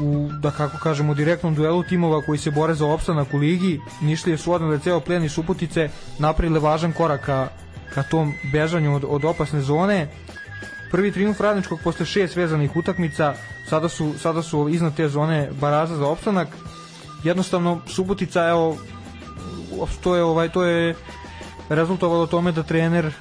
[0.00, 3.80] u, da kako kažemo, direktnom duelu timova koji se bore za opstanak u ligi.
[4.00, 5.88] Nišlije su odnale ceo plen i Subotice,
[6.18, 7.48] napravile važan korak ka,
[7.94, 10.08] ka tom bežanju od, od opasne zone
[10.94, 13.34] prvi triumf radničkog posle šest vezanih utakmica,
[13.66, 16.48] sada su, sada su iznad te zone baraza za opstanak.
[17.24, 18.76] Jednostavno, Subotica, evo,
[20.02, 20.94] to je, ovaj, to je
[21.68, 23.12] rezultovalo tome da trener e,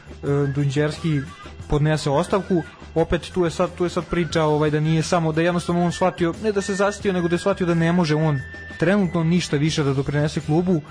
[0.55, 1.21] Dunđerski
[1.68, 2.64] podnese ostavku.
[2.95, 5.91] Opet tu je sad tu je sad priča ovaj da nije samo da jednostavno on
[5.91, 8.39] shvatio ne da se zasitio nego da je shvatio da ne može on
[8.80, 10.82] trenutno ništa više da doprinese klubu.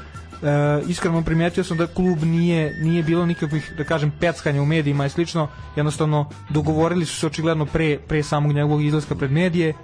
[0.42, 5.06] E, iskreno primetio sam da klub nije, nije bilo nikakvih, da kažem, peckanja u medijima
[5.06, 9.74] i slično, jednostavno dogovorili su se očigledno pre, pre samog njegovog izlaska pred medije,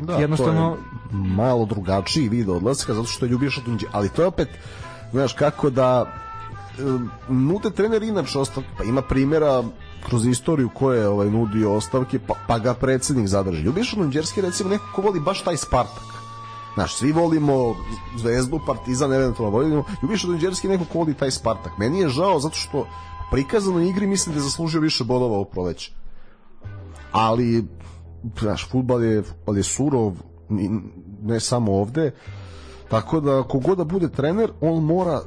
[0.00, 0.76] da, jednostavno...
[1.10, 4.48] Je malo drugačiji vid odlaska, zato što je Ljubiša Tunđe, ali to je opet,
[5.12, 6.06] znaš, kako da
[7.28, 9.62] nude trener inače ostavke, pa ima primjera
[10.06, 13.62] kroz istoriju ko je ovaj, nudio ostavke, pa, pa ga predsednik zadrži.
[13.62, 16.12] Ljubiša Tunđerski recimo neko ko voli baš taj Spartak
[16.74, 17.76] Znaš, svi volimo
[18.16, 19.84] Zvezdu, Partizan, eventualno volimo.
[20.02, 21.78] Ljubiša Donđerski neko ko voli taj Spartak.
[21.78, 22.86] Meni je žao zato što
[23.30, 25.92] prikazano igri mislim da je zaslužio više bodova u proleće.
[27.12, 27.64] Ali,
[28.40, 30.12] znaš, futbal je, futbal je surov,
[31.22, 32.14] ne samo ovde,
[32.92, 35.20] Tako da kogod da bude trener, on mora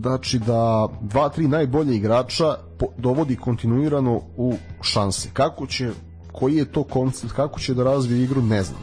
[0.00, 2.54] znači da dva, tri najbolje igrača
[2.96, 5.30] dovodi kontinuirano u šanse.
[5.32, 5.90] Kako će,
[6.32, 8.80] koji je to koncept, kako će da razvije igru, ne znam.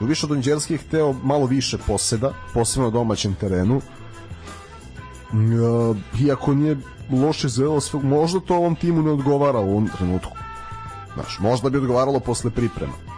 [0.00, 3.80] Više Donđerski je hteo malo više poseda, posebno na domaćem terenu.
[6.20, 6.76] Iako nije
[7.10, 10.36] loše zelo, možda to ovom timu ne odgovara u ovom trenutku.
[11.14, 13.11] Znaš, možda bi odgovaralo posle priprema.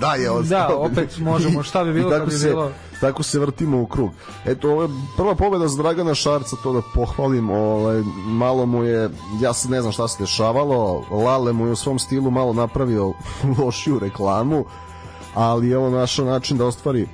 [0.00, 0.68] Da je ostao.
[0.68, 2.70] Da, opet možemo, šta bi bilo kad bi se, bilo...
[3.00, 4.10] Tako se vrtimo u krug.
[4.44, 9.10] Eto, ovo je prva pobeda za Dragana Šarca, to da pohvalim, ovaj, malo mu je,
[9.40, 13.12] ja se ne znam šta se dešavalo, Lale mu je u svom stilu malo napravio
[13.58, 14.64] lošiju reklamu,
[15.34, 17.06] ali je ovo našao način da ostvari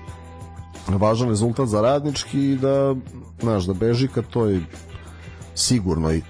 [0.88, 2.94] važan rezultat za radnički i da,
[3.40, 4.60] znaš, da beži ka toj
[5.54, 6.22] sigurno i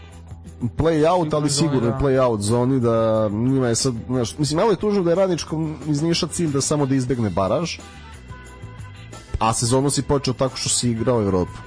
[0.76, 1.98] play out, ali sigurno da.
[1.98, 5.76] play out zoni da njima je sad, znaš, mislim, malo je tužno da je radničkom
[5.86, 7.78] iz Niša cilj da samo da izbegne baraž,
[9.38, 11.58] a sezonu si počeo tako što si igrao Evropu.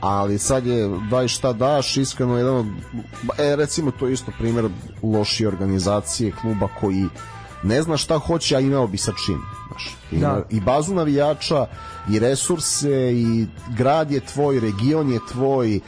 [0.00, 2.66] Ali sad je daj šta daš, iskreno jedan od,
[3.38, 4.68] e, recimo to je isto primjer
[5.02, 7.08] lošije organizacije kluba koji
[7.62, 9.40] ne zna šta hoće, a imao bi sa čim.
[9.68, 10.42] Znaš, ima, da.
[10.50, 11.66] I bazu navijača,
[12.10, 15.80] i resurse, i grad je tvoj, region je tvoj,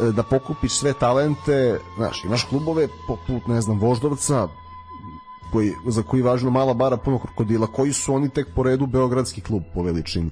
[0.00, 4.48] da pokupiš sve talente, znaš, imaš klubove poput, ne znam, Voždovca,
[5.52, 9.40] koji, za koji važno mala bara puno krokodila, koji su oni tek po redu Beogradski
[9.40, 10.30] klub po veličini.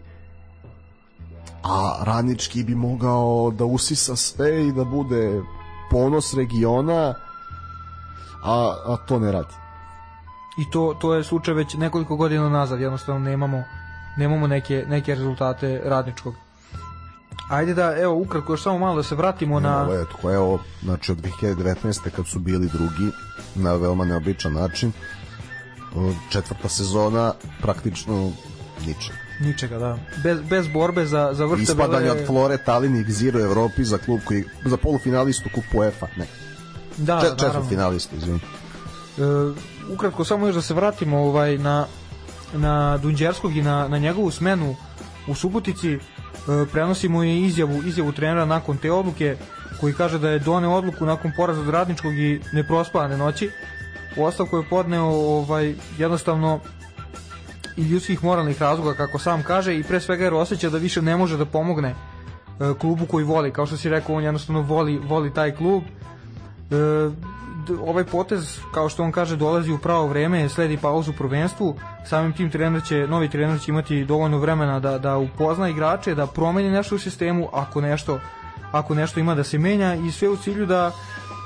[1.62, 5.42] A Radnički bi mogao da usisa sve i da bude
[5.90, 7.14] ponos regiona,
[8.44, 9.54] a, a to ne radi.
[10.58, 13.64] I to, to je slučaj već nekoliko godina nazad, jednostavno nemamo,
[14.16, 16.34] nemamo neke, neke rezultate radničkog.
[17.50, 19.80] Ajde da, evo, ukratko još samo malo da se vratimo na...
[19.82, 22.10] Evo, eto, evo, znači od 2019.
[22.16, 23.12] kad su bili drugi
[23.54, 24.92] na veoma neobičan način,
[26.28, 27.32] četvrta sezona
[27.62, 28.32] praktično
[28.86, 29.18] ničega.
[29.40, 29.98] Ničega, da.
[30.22, 31.62] Bez, bez borbe za, za vrte...
[31.62, 36.26] Ispadanje od Flore, Talin i Ziro Evropi za klub koji, za polufinalistu kupu UEFA, ne.
[36.96, 38.40] Da, Čet, četvrt finalistu, izvini.
[39.18, 39.22] E,
[39.92, 41.86] ukratko, samo još da se vratimo ovaj, na,
[42.52, 44.76] na Dunđerskog i na, na njegovu smenu
[45.28, 45.98] u Subotici
[46.72, 49.36] prenosimo i izjavu, izjavu trenera nakon te odluke
[49.80, 53.50] koji kaže da je done odluku nakon poraza od radničkog i neprospavane noći.
[54.16, 56.60] U ostavku je podneo ovaj, jednostavno
[57.76, 61.16] i ljudskih moralnih razloga kako sam kaže i pre svega jer osjeća da više ne
[61.16, 61.94] može da pomogne e,
[62.80, 63.52] klubu koji voli.
[63.52, 65.82] Kao što si rekao on jednostavno voli, voli taj klub.
[65.82, 66.74] E,
[67.86, 72.32] ovaj potez, kao što on kaže, dolazi u pravo vreme, sledi pauzu u prvenstvu, samim
[72.32, 76.70] tim trener će, novi trener će imati dovoljno vremena da, da upozna igrače, da promeni
[76.70, 78.20] nešto u sistemu, ako nešto,
[78.72, 80.92] ako nešto ima da se menja i sve u cilju da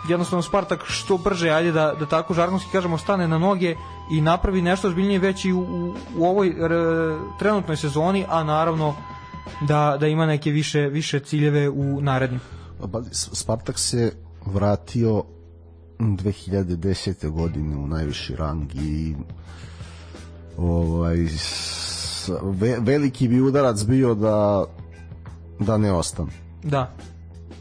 [0.08, 3.76] jednostavno Spartak što brže, ajde da, da tako žargonski kažemo, stane na noge
[4.10, 6.72] i napravi nešto zbiljnije već i u, u, ovoj r,
[7.38, 8.94] trenutnoj sezoni, a naravno
[9.60, 12.40] da, da ima neke više, više ciljeve u narednim.
[13.12, 14.12] Spartak se
[14.46, 15.24] vratio
[16.04, 17.30] 2010.
[17.30, 19.14] godine u najviši rang i
[20.58, 21.16] ovaj
[22.42, 24.64] ve, veliki bi udarac bio da
[25.58, 26.32] da ne ostane.
[26.62, 26.92] Da.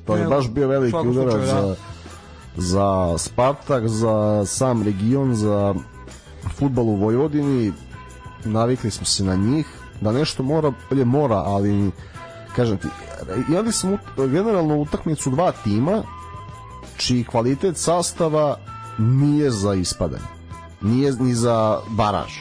[0.06, 1.76] To je baš bio veliki udarac slučaju, za, da.
[2.56, 5.76] za Spartak, za sam region, za
[6.56, 7.74] futbol u Vojvodini.
[8.46, 9.68] Navikli smo se na njih.
[10.02, 11.92] Da nešto mora, bolje mora, ali
[12.56, 12.88] kažem ti,
[13.50, 16.04] imali smo generalno utakmicu dva tima
[16.98, 18.58] čiji kvalitet sastava
[18.98, 20.24] nije za ispadanje.
[20.82, 22.32] Nije ni za baraž.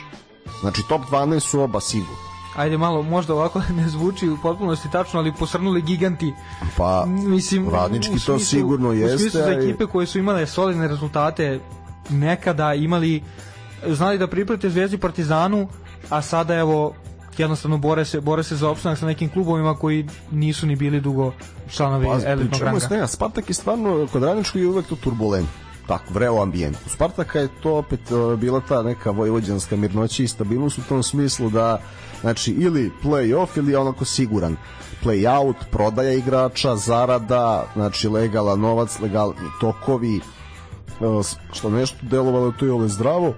[0.61, 2.33] Znači top 12 su oba sigurno.
[2.57, 6.33] Ajde malo, možda ovako ne zvuči u potpunosti tačno, ali posrnuli giganti.
[6.77, 9.15] Pa, mislim, radnički smislu, to sigurno jeste.
[9.15, 11.61] U smislu za ekipe koje su imale solidne rezultate
[12.11, 13.23] nekada imali
[13.87, 15.69] znali da priprate Zvezdi Partizanu,
[16.11, 16.95] a sada evo
[17.39, 21.33] jednostavno bore se, bore se za opstanak sa nekim klubovima koji nisu ni bili dugo
[21.71, 22.87] članovi pa, elitnog ranga.
[22.91, 25.49] Ne, Spartak je stvarno, kod Radničkog je uvek to turbulent
[25.87, 26.77] tako, vreo ambijent.
[26.87, 31.03] U Spartaka je to opet uh, bila ta neka vojvođanska mirnoća i stabilnost u tom
[31.03, 31.79] smislu da
[32.21, 34.57] znači ili play-off ili onako siguran
[35.05, 40.21] play-out, prodaja igrača, zarada, znači legalan novac, legalni tokovi,
[41.01, 43.35] uh, što nešto delovalo to je ove zdravo,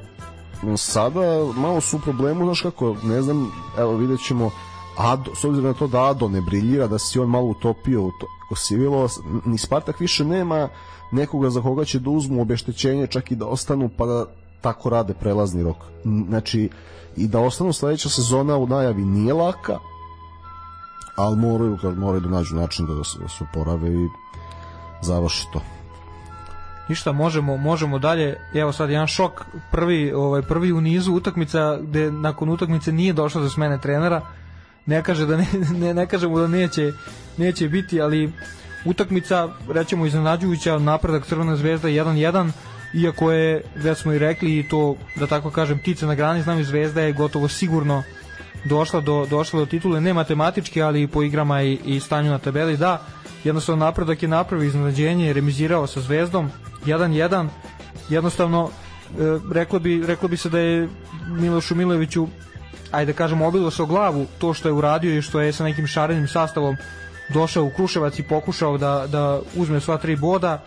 [0.77, 1.21] sada
[1.57, 4.51] malo su u problemu, znaš kako, ne znam, evo vidjet ćemo,
[4.97, 8.11] Ado, s obzirom na to da Ado ne briljira, da si on malo utopio u
[8.11, 9.09] to, Sivilo,
[9.45, 10.69] ni Spartak više nema
[11.13, 14.27] nekoga za koga će da uzmu obeštećenje, čak i da ostanu, pa da
[14.61, 15.77] tako rade prelazni rok.
[16.29, 16.71] Znači,
[17.17, 19.79] i da ostanu sledeća sezona u najavi nije laka,
[21.17, 24.09] ali moraju, moraju da nađu način da, da se, da se uporave i
[25.03, 25.61] završi to
[26.89, 28.37] ništa možemo možemo dalje.
[28.55, 29.45] Evo sad jedan šok.
[29.71, 34.21] Prvi ovaj prvi u nizu utakmica gde nakon utakmice nije došlo do smene trenera.
[34.87, 35.47] Ne kaže da ne,
[35.81, 36.93] ne, ne kažemo da neće,
[37.37, 38.33] neće biti, ali
[38.85, 42.51] utakmica, rećemo iznenađujuća, napredak Crvena zvezda 1-1,
[42.95, 46.61] iako je, već smo i rekli, i to, da tako kažem, ptice na grani, znam
[46.61, 48.03] i zvezda je gotovo sigurno
[48.65, 52.77] došla do, došla do titule, ne matematički, ali po igrama i, i stanju na tabeli,
[52.77, 53.03] da,
[53.45, 56.51] jednostavno napredak je napravio iznenađenje, remizirao sa zvezdom,
[56.87, 57.49] 1-1,
[58.09, 60.89] jednostavno, e, reklo, bi, reklo bi se da je
[61.29, 62.27] Milošu Miloviću
[62.95, 65.65] ajde da kažemo obilo se o glavu to što je uradio i što je sa
[65.65, 66.77] nekim šarenim sastavom
[67.29, 70.65] došao u Kruševac i pokušao da, da uzme sva tri boda.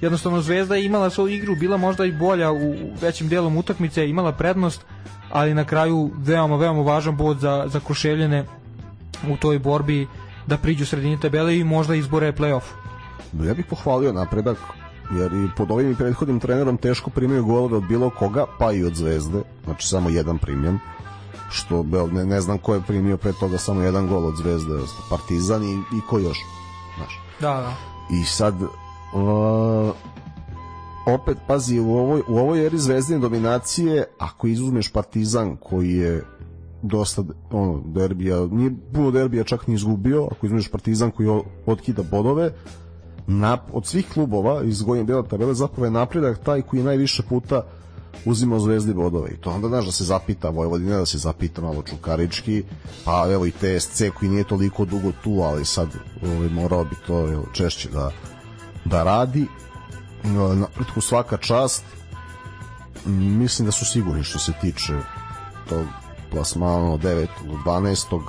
[0.00, 4.32] Jednostavno Zvezda je imala svoju igru bila možda i bolja u većim delom utakmice imala
[4.32, 4.84] prednost
[5.30, 8.44] ali na kraju veoma veoma važan bod za, za Kruševljene
[9.30, 10.06] u toj borbi
[10.46, 12.64] da priđu sredini tabele i možda izbore play-off.
[13.44, 14.58] Ja bih pohvalio napredak
[15.16, 18.94] jer i pod ovim prethodnim trenerom teško primio golove od bilo koga, pa i od
[18.94, 20.78] Zvezde, znači samo jedan primljen
[21.50, 21.82] što
[22.12, 24.74] ne, ne znam ko je primio pre toga samo jedan gol od Zvezde,
[25.10, 26.38] Partizan i, i ko još,
[26.96, 27.20] znaš.
[27.40, 27.74] Da, da.
[28.16, 28.70] I sad uh,
[31.06, 36.24] opet pazi u ovoj u ovoj eri zvezdine dominacije ako izuzmeš Partizan koji je
[36.82, 41.28] dosta ono derbija, nije puno derbija čak ni izgubio, ako izuzmeš Partizan koji
[41.66, 42.52] otkida bodove,
[43.30, 47.62] na, od svih klubova iz godine dela tabele zapravo je napredak taj koji najviše puta
[48.24, 49.30] uzima zvezdi bodove.
[49.30, 52.64] I to onda znaš da se zapita Vojvodina da se zapita malo Čukarički
[53.04, 55.88] pa evo i TSC koji nije toliko dugo tu ali sad
[56.22, 58.10] ovaj, morao bi to evo, češće da,
[58.84, 59.46] da radi.
[60.54, 61.84] Napretku svaka čast.
[63.06, 64.92] Mislim da su sigurni što se tiče
[65.68, 65.86] tog
[66.30, 67.26] plasmana 9.
[67.64, 68.20] 12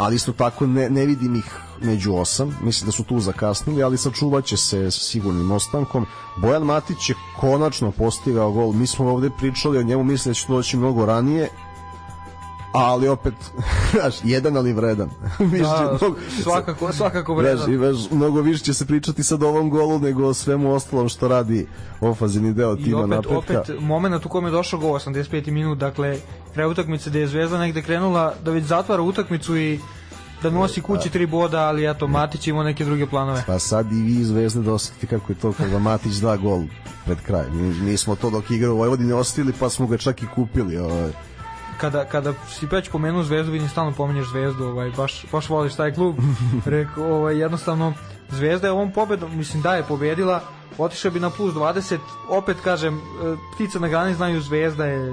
[0.00, 3.98] ali isto tako ne, ne vidim ih među osam, mislim da su tu zakasnili, ali
[3.98, 6.06] sačuvat će se sigurnim ostankom.
[6.36, 10.46] Bojan Matić je konačno postigao gol, mi smo ovde pričali o njemu, mislim da će
[10.48, 11.48] doći mnogo ranije,
[12.72, 13.34] ali opet
[13.92, 15.10] znaš, jedan ali vredan
[15.62, 19.70] da, mnogo, svakako, svakako vredan znaš, veš, mnogo više će se pričati sad o ovom
[19.70, 21.66] golu nego o svemu ostalom što radi
[22.00, 23.60] ofazini deo tima I opet, napretka.
[23.60, 25.50] opet moment u kome je došao gol 85.
[25.50, 26.18] minut dakle
[26.54, 29.78] kraj utakmice gde je Zvezda negde krenula da već zatvara utakmicu i
[30.42, 33.44] da nosi kući tri boda, ali eto, Matić ima neke druge planove.
[33.46, 36.62] Pa sad i vi iz Zvezde da osjetite kako je to kada Matić da gol
[37.04, 37.50] pred kraj.
[37.50, 40.78] Mi, mi smo to dok igra u Vojvodini ostili, pa smo ga čak i kupili.
[40.78, 41.10] Ovaj
[41.80, 45.94] kada, kada si već pomenuo Zvezdu, vidim stalno pominješ Zvezdu, ovaj, baš, baš voliš taj
[45.94, 46.16] klub.
[46.66, 47.92] Rekao, ovaj, jednostavno,
[48.28, 50.40] Zvezda je ovom pobedom, mislim da je pobedila,
[50.78, 53.00] otišao bi na plus 20, opet kažem, e,
[53.54, 55.12] ptica na grani znaju Zvezda je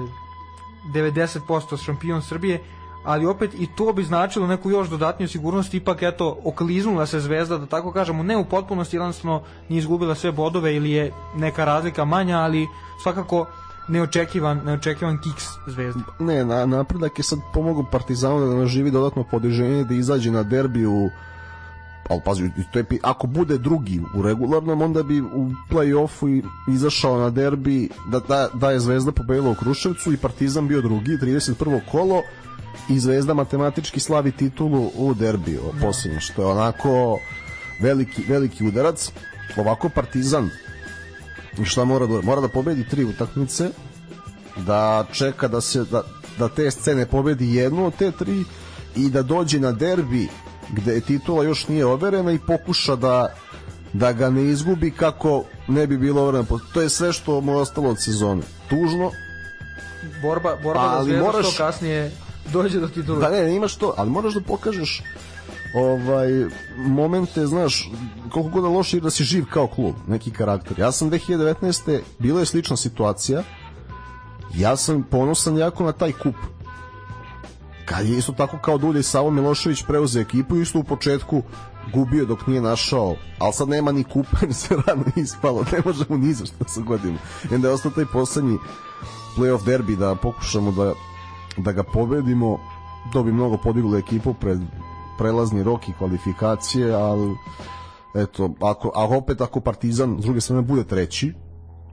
[0.94, 2.60] 90% šampion Srbije,
[3.04, 7.58] ali opet i to bi značilo neku još dodatniju sigurnost, ipak eto, okliznula se Zvezda,
[7.58, 12.04] da tako kažemo, ne u potpunosti, jednostavno nije izgubila sve bodove ili je neka razlika
[12.04, 12.68] manja, ali
[13.02, 13.46] svakako
[13.88, 16.00] neočekivan, neočekivan kiks zvezdi.
[16.18, 21.10] Ne, na, napredak je sad pomogao Partizanu da naživi dodatno podiženje, da izađe na derbiju
[22.08, 27.30] ali pazi, to je, ako bude drugi u regularnom, onda bi u play-offu izašao na
[27.30, 31.80] derbi da, da, da je Zvezda pobedila u Kruševcu i Partizan bio drugi, 31.
[31.90, 32.22] kolo
[32.88, 35.80] i Zvezda matematički slavi titulu u derbiju, no.
[35.80, 37.18] posljednje, što je onako
[37.80, 39.12] veliki, veliki udarac.
[39.56, 40.50] Ovako Partizan
[41.64, 43.70] šta mora da mora da pobedi tri utakmice
[44.56, 46.02] da čeka da se da,
[46.38, 48.44] da te scene pobedi jednu od te tri
[48.96, 50.28] i da dođe na derbi
[50.72, 53.34] gde titula još nije overena i pokuša da
[53.92, 56.44] da ga ne izgubi kako ne bi bilo overena.
[56.74, 58.42] To je sve što mu je ostalo od sezone.
[58.68, 59.10] Tužno.
[60.22, 62.12] Borba, borba da ali da moraš, što kasnije
[62.52, 63.18] dođe do titula.
[63.18, 65.02] Da ne imaš to, ali moraš da pokažeš
[65.74, 66.28] ovaj
[66.76, 67.90] momente, znaš,
[68.30, 70.78] koliko god da loše da si živ kao klub, neki karakter.
[70.78, 72.00] Ja sam 2019.
[72.18, 73.42] bila je slična situacija.
[74.54, 76.34] Ja sam ponosan jako na taj kup.
[77.84, 81.42] Kad je isto tako kao Dulje Savo Milošević preuzeo ekipu, isto u početku
[81.94, 86.16] gubio dok nije našao, ali sad nema ni kupa, jer se rano ispalo, ne možemo
[86.16, 87.18] ni za što sa godinu.
[87.50, 88.58] I onda je ostao taj poslednji
[89.36, 90.92] playoff derbi da pokušamo da,
[91.56, 92.58] da ga pobedimo,
[93.12, 94.60] to bi mnogo podiglo ekipu pred
[95.18, 97.36] prelazni rok i kvalifikacije, ali
[98.14, 101.32] eto, ako, a opet ako Partizan s druge strane bude treći,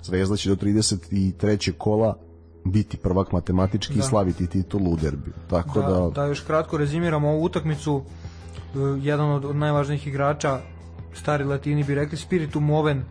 [0.05, 1.71] Zvezda će do 33.
[1.77, 2.17] kola
[2.65, 3.99] biti prvak matematički da.
[3.99, 5.33] i slaviti titulu u derbiju.
[5.49, 8.01] Tako da, da, da još kratko rezimiramo ovu utakmicu.
[8.75, 10.59] E, jedan od najvažnijih igrača,
[11.13, 13.03] stari latini bi rekli, Spiritu Moven e,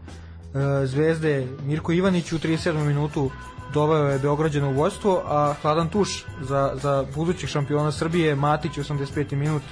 [0.87, 2.87] Zvezde Mirko Ivanić u 37.
[2.87, 3.31] minutu
[3.75, 9.37] doveo je Beograđano u vojstvo, a hladan tuš za, za budućih šampiona Srbije Matić 85.
[9.37, 9.63] minut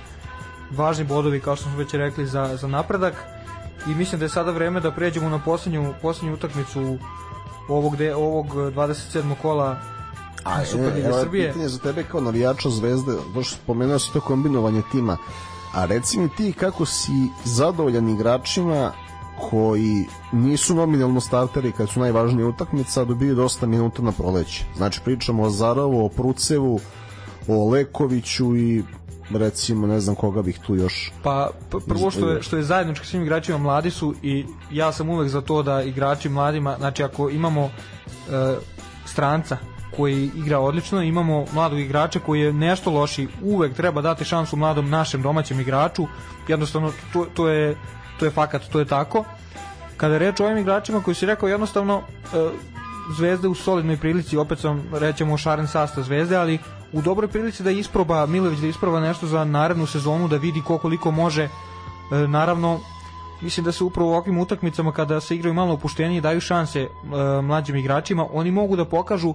[0.77, 3.15] važni bodovi kao što smo već rekli za, za napredak
[3.87, 6.99] i mislim da je sada vreme da pređemo na poslednju, poslednju utakmicu
[7.69, 9.35] ovog, de, ovog 27.
[9.43, 9.77] kola
[10.45, 11.49] A, Superlige evo, Srbije.
[11.49, 15.17] pitanje za tebe kao navijača Zvezde, došlo spomenuo si to kombinovanje tima,
[15.75, 17.13] a reci mi ti kako si
[17.45, 18.93] zadovoljan igračima
[19.51, 24.65] koji nisu nominalno starteri kad su najvažnije utakmice, a dobiju dosta minuta na proleće.
[24.77, 26.81] Znači pričamo o Zarovu, o Prucevu,
[27.49, 28.85] o Lekoviću i
[29.37, 31.51] recimo ne znam koga bih tu još Pa
[31.89, 35.41] prvo što je što je zajedničko svim igračima mladi su i ja sam uvek za
[35.41, 37.71] to da igrači mladima, znači ako imamo e,
[39.05, 39.57] stranca
[39.97, 44.91] koji igra odlično, imamo mladog igrača koji je nešto loši, uvek treba dati šansu mladom
[44.91, 46.07] našem domaćem igraču.
[46.49, 47.77] Jednostavno to, to je
[48.19, 49.25] to je fakat, to je tako.
[49.97, 52.51] Kada je reč o ovim igračima koji si rekao jednostavno e,
[53.17, 56.59] Zvezda u solidnoj prilici, opet sam rećemo šaren sastav Zvezde, ali
[56.93, 60.79] u dobroj prilici da isproba Milović da isproba nešto za narednu sezonu, da vidi ko
[60.79, 61.43] koliko može.
[61.43, 61.51] E,
[62.29, 62.81] naravno,
[63.41, 66.89] mislim da se upravo u ovakvim utakmicama kada se igraju malo opuštenije daju šanse e,
[67.43, 69.31] mlađim igračima, oni mogu da pokažu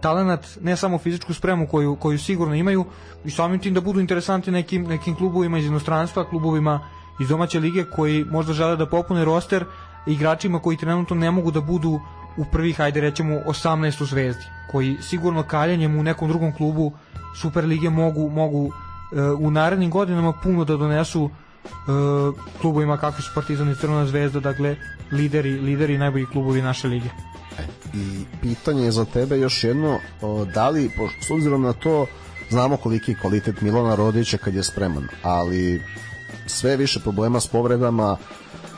[0.00, 2.84] talenat, ne samo fizičku spremu koju, koju sigurno imaju
[3.24, 6.80] i samim tim da budu interesanti nekim, nekim klubovima iz inostranstva, klubovima
[7.20, 9.64] iz domaće lige koji možda žele da popune roster
[10.06, 12.00] igračima koji trenutno ne mogu da budu
[12.36, 16.92] u prvih, ajde rećemo, 18 u zvezdi, koji sigurno kaljanjem u nekom drugom klubu
[17.34, 18.72] Super lige mogu, mogu
[19.12, 21.30] e, u narednim godinama puno da donesu
[21.64, 21.70] e,
[22.60, 24.76] klubovima kakvi su Partizan i Crvena zvezda, dakle
[25.12, 27.08] lideri, lideri najbolji klubovi naše lige.
[27.94, 29.98] I pitanje je za tebe još jedno,
[30.54, 30.90] da li,
[31.20, 32.06] s obzirom na to,
[32.50, 35.82] znamo koliki je kvalitet Milana Rodića kad je spreman, ali
[36.46, 38.16] sve više problema s povredama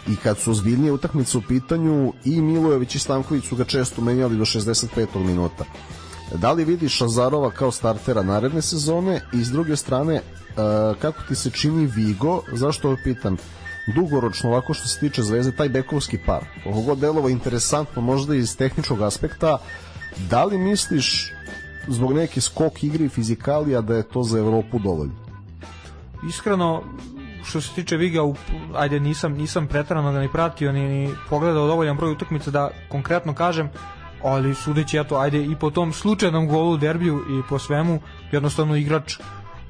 [0.09, 4.37] i kad su ozbiljnije utakmice u pitanju i Milojević i Stanković su ga često menjali
[4.37, 5.25] do 65.
[5.25, 5.65] minuta.
[6.35, 10.23] Da li vidiš Azarova kao startera naredne sezone i s druge strane e,
[11.01, 13.37] kako ti se čini Vigo, zašto ovo pitam,
[13.95, 18.57] dugoročno ovako što se tiče Zvezde, taj bekovski par, koliko god delovo interesantno možda iz
[18.57, 19.59] tehničkog aspekta,
[20.31, 21.33] da li misliš
[21.89, 25.15] zbog neke skok igre i fizikalija da je to za Evropu dovoljno?
[26.29, 26.83] Iskreno,
[27.45, 28.21] što se tiče Viga,
[28.75, 33.35] ajde nisam nisam preterano ga ni pratio ni, ni pogledao dovoljan broj utakmica da konkretno
[33.35, 33.71] kažem,
[34.23, 38.01] ali sudeći eto ajde i po tom slučajnom golu derbiju i po svemu
[38.33, 39.19] jednostavno igrač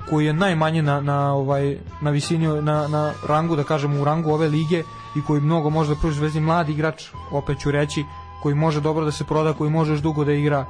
[0.09, 4.31] koji je najmanje na, na ovaj na visini na, na rangu da kažemo u rangu
[4.31, 4.83] ove lige
[5.17, 8.05] i koji mnogo može da pruži zvezdi mladi igrač opet ću reći
[8.43, 10.67] koji može dobro da se proda koji može još dugo da igra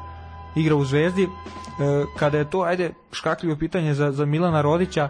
[0.55, 1.23] igra u Zvezdi.
[1.23, 1.29] E,
[2.19, 5.09] kada je to, ajde, škakljivo pitanje za, za Milana Rodića,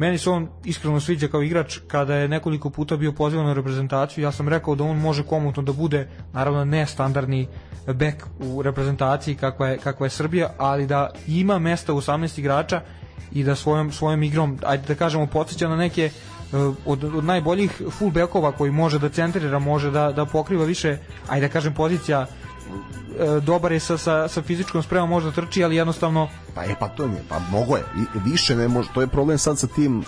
[0.00, 4.24] meni se on iskreno sviđa kao igrač kada je nekoliko puta bio pozivan na reprezentaciju.
[4.24, 7.46] Ja sam rekao da on može komotno da bude, naravno ne standardni
[7.86, 12.80] bek u reprezentaciji kakva je, kakva je Srbija, ali da ima mesta u 18 igrača
[13.32, 16.56] i da svojom, svojom igrom, ajde da kažemo, podsjeća na neke e,
[16.86, 20.96] od, od najboljih full bekova koji može da centrira, može da, da pokriva više,
[21.28, 22.26] ajde da kažem, pozicija
[23.42, 26.88] dobar je sa, sa, sa fizičkom spremom, može da trči, ali jednostavno Pa je, pa
[26.88, 30.04] to je, pa mogo je, I- više ne može, to je problem sad sa tim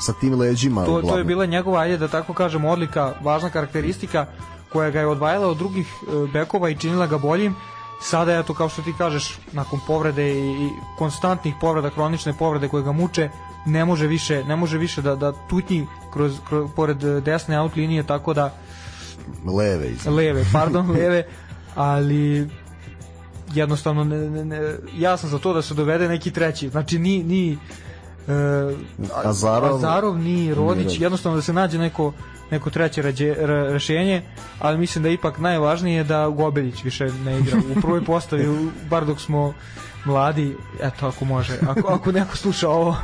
[0.00, 1.26] sa tim leđima to, to je uglavnom.
[1.26, 4.26] bila njegova, ajde da tako kažemo, odlika, važna karakteristika
[4.72, 7.54] koja ga je odvajala od drugih e, bekova i činila ga boljim.
[8.02, 10.68] Sada je to kao što ti kažeš, nakon povrede i,
[10.98, 13.30] konstantnih povreda, hronične povrede koje ga muče,
[13.66, 17.76] ne može više, ne može više da da tutnji kroz, kroz pored e, desne out
[17.76, 18.54] linije tako da
[19.46, 21.26] leve iz leve, pardon, leve,
[21.78, 22.48] ali
[23.54, 26.68] jednostavno ne, ne, ne, ja sam za to da se dovede neki treći.
[26.68, 27.58] Znači ni ni e,
[29.24, 32.12] Azarov- Azarov ni Rodić, jednostavno da se nađe neko
[32.50, 34.22] neko treće rađe, ra, rešenje,
[34.58, 37.58] ali mislim da je ipak najvažnije da Gobelić više ne igra.
[37.76, 39.54] U prvoj postavi, bar dok smo
[40.04, 42.96] mladi, eto ako može, ako, ako neko sluša ovo,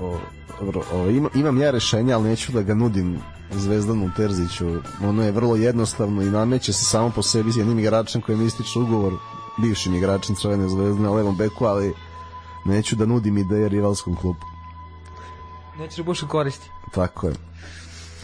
[0.00, 0.18] o,
[0.60, 3.18] dobro, o, ima, imam ja rešenje, ali neću da ga nudim
[3.52, 4.66] Zvezdanu Terziću.
[5.02, 8.78] Ono je vrlo jednostavno i nameće se samo po sebi s jednim igračem kojem ističe
[8.78, 9.12] ugovor,
[9.58, 11.94] bivšim igračem Crvene zvezde na levom beku, ali
[12.64, 14.40] neću da nudim ideje rivalskom klubu.
[15.78, 16.70] neće da budeš u koristi.
[16.92, 17.34] Tako je.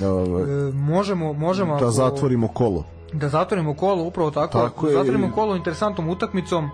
[0.03, 2.85] O, E, možemo, možemo da ako- zatvorimo kolo.
[3.13, 4.97] da zatvorimo kolo upravo tako, Tako da je.
[4.97, 6.71] zatvorimo kolo interesantnom utakmicom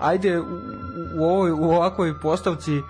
[0.00, 0.46] ajde u, u,
[1.16, 2.80] u ovoj u ovakvoj postavci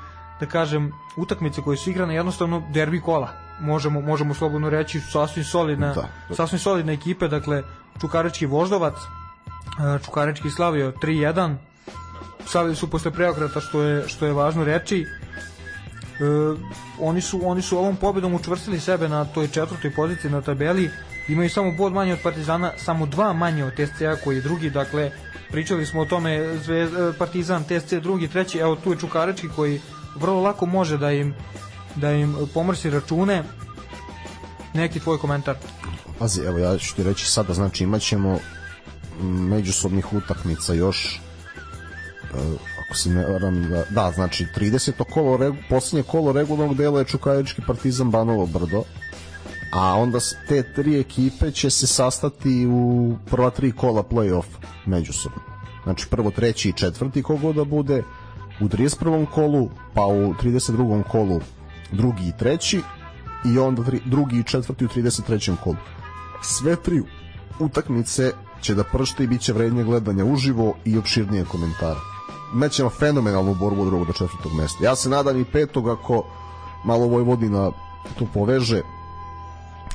[0.41, 3.29] da kažem utakmice koje su igrane jednostavno derbi kola.
[3.61, 6.35] Možemo možemo slobodno reći sasvim solidna Da, da.
[6.35, 7.63] sasvim solidna ekipe dakle
[8.01, 11.57] Čukarički Voždovac e, Čukarički slavio 3-1
[12.47, 15.01] slavili su posle preokreta što je što je važno reći.
[15.01, 15.07] E,
[17.01, 20.91] oni su oni su ovom pobedom učvrstili sebe na toj četvrtoj poziciji na tabeli.
[21.29, 24.71] Imaju samo bod manje od Partizana samo dva manje od TSC-a koji je drugi.
[24.71, 25.11] Dakle
[25.51, 28.59] pričali smo o tome Zvezd, e, Partizan, TSC drugi, treći.
[28.59, 29.81] Evo tu je Čukarički koji
[30.21, 31.35] vrlo lako može da im
[31.97, 33.43] da im pomrsi račune
[34.75, 35.57] neki tvoj komentar
[36.19, 38.39] Pazi, evo ja ću ti reći sada, znači imat ćemo
[39.21, 41.21] mm, međusobnih utakmica još
[42.87, 44.93] ako se ne varam da, da znači 30.
[45.11, 48.83] kolo regu, poslednje kolo regularnog dela je Čukarički Partizan Banovo Brdo
[49.73, 50.19] a onda
[50.49, 54.47] te tri ekipe će se sastati u prva tri kola play-off
[54.87, 55.39] međusobno
[55.85, 58.03] znači prvo treći i četvrti kogo da bude
[58.61, 59.27] u 31.
[59.27, 61.03] kolu pa u 32.
[61.03, 61.41] kolu
[61.93, 62.81] drugi i treći
[63.45, 65.57] i onda tri, drugi i četvrti u 33.
[65.65, 65.77] kolu
[66.43, 67.03] sve tri
[67.61, 72.17] utakmice će da pršte i bit će vrednije gledanja uživo i opširnije komentara
[72.55, 74.85] mećemo fenomenalnu borbu od drugog do četvrtog mesta.
[74.85, 76.25] Ja se nadam i petog ako
[76.85, 77.71] malo Vojvodina
[78.19, 78.83] to poveže.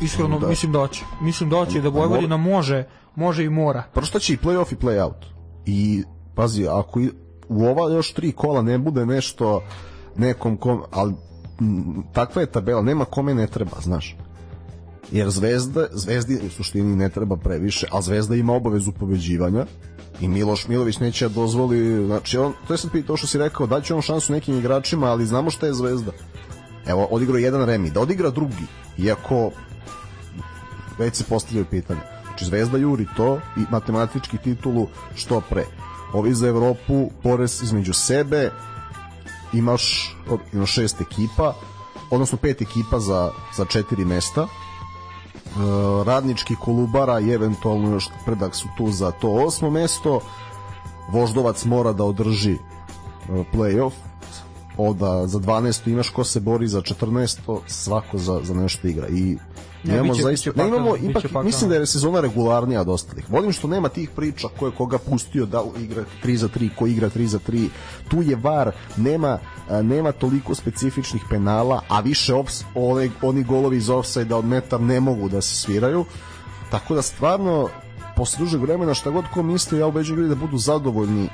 [0.01, 0.47] Iskreno da.
[0.47, 1.05] mislim da će.
[1.21, 2.83] Mislim da će da Vojvodina može,
[3.15, 3.83] može i mora.
[3.93, 5.25] Prosto će i play-off i play-out.
[5.65, 6.03] I
[6.35, 7.09] pazi, ako i,
[7.51, 9.61] u ova još tri kola ne bude nešto
[10.15, 11.13] nekom kom, ali
[12.13, 14.17] takva je tabela, nema kome ne treba, znaš.
[15.11, 19.65] Jer Zvezda, Zvezdi u suštini ne treba previše, a Zvezda ima obavezu pobeđivanja
[20.21, 23.67] i Miloš Milović neće da dozvoli, znači on, to je sad to što si rekao,
[23.67, 26.11] daće on šansu nekim igračima, ali znamo šta je Zvezda.
[26.87, 28.65] Evo, odigrao jedan remi, da odigra drugi,
[28.97, 29.51] iako
[30.99, 32.01] već se postavljaju pitanje.
[32.23, 35.65] Znači Zvezda juri to i matematički titulu što pre.
[36.13, 38.51] Ovi za Evropu, porez između sebe,
[39.53, 40.15] imaš,
[40.53, 41.53] imaš šest ekipa,
[42.09, 44.47] odnosno pet ekipa za, za četiri mesta,
[45.51, 50.19] E, radnički Kolubara i eventualno još predak su tu za to osmo mesto
[51.11, 52.57] Voždovac mora da održi e,
[53.53, 53.91] playoff
[54.77, 55.91] onda za 12.
[55.91, 57.59] imaš ko se bori za 14.
[57.67, 59.37] svako za, za nešto igra i
[59.83, 63.25] Ne, nemamo biće, zaista, biće ne imamo, ipak, mislim da je sezona regularnija od ostalih.
[63.29, 66.87] Volim što nema tih priča ko je koga pustio da igra 3 za 3, ko
[66.87, 67.67] igra 3 za 3.
[68.07, 69.39] Tu je VAR, nema,
[69.83, 74.99] nema toliko specifičnih penala, a više ops, ove, oni golovi iz offside od metar ne
[74.99, 76.05] mogu da se sviraju.
[76.71, 77.69] Tako da stvarno,
[78.15, 81.29] posle dužeg vremena šta god ko misli, ja ubeđujem ljudi da budu zadovoljni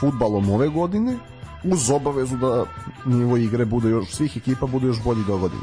[0.00, 1.18] futbalom ove godine,
[1.64, 2.64] uz obavezu da
[3.04, 5.62] nivo igre bude još, svih ekipa bude još bolji do godine.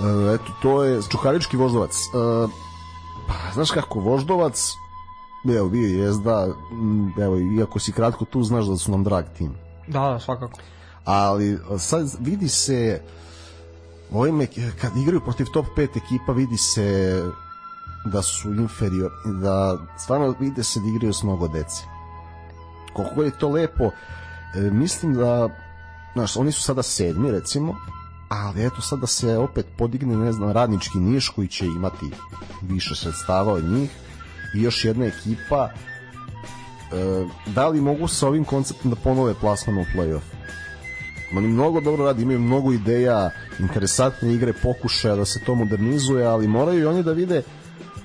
[0.00, 1.96] E, eto, to je Čukarički voždovac.
[1.96, 2.48] E,
[3.28, 4.72] pa, znaš kako, voždovac,
[5.44, 6.48] evo, vidi, jezda,
[7.22, 9.54] evo, iako si kratko tu, znaš da su nam drag tim.
[9.86, 10.58] Da, da, svakako.
[11.04, 13.02] Ali, sad vidi se,
[14.12, 14.46] ovime,
[14.80, 17.22] kad igraju protiv top 5 ekipa, vidi se
[18.04, 21.82] da su inferior, da stvarno vide se da igraju s mnogo dece.
[22.92, 23.84] Koliko je to lepo,
[24.54, 25.48] e, mislim da,
[26.12, 27.76] znaš, oni su sada sedmi, recimo,
[28.42, 32.06] ali eto sad da se opet podigne ne znam radnički Niš koji će imati
[32.62, 33.90] više sredstava od njih
[34.54, 39.84] i još jedna ekipa e, da li mogu sa ovim konceptom da ponove plasman u
[39.94, 40.34] play-off?
[41.36, 46.48] Oni mnogo dobro radi, imaju mnogo ideja interesantne igre, pokušaja da se to modernizuje, ali
[46.48, 47.42] moraju i oni da vide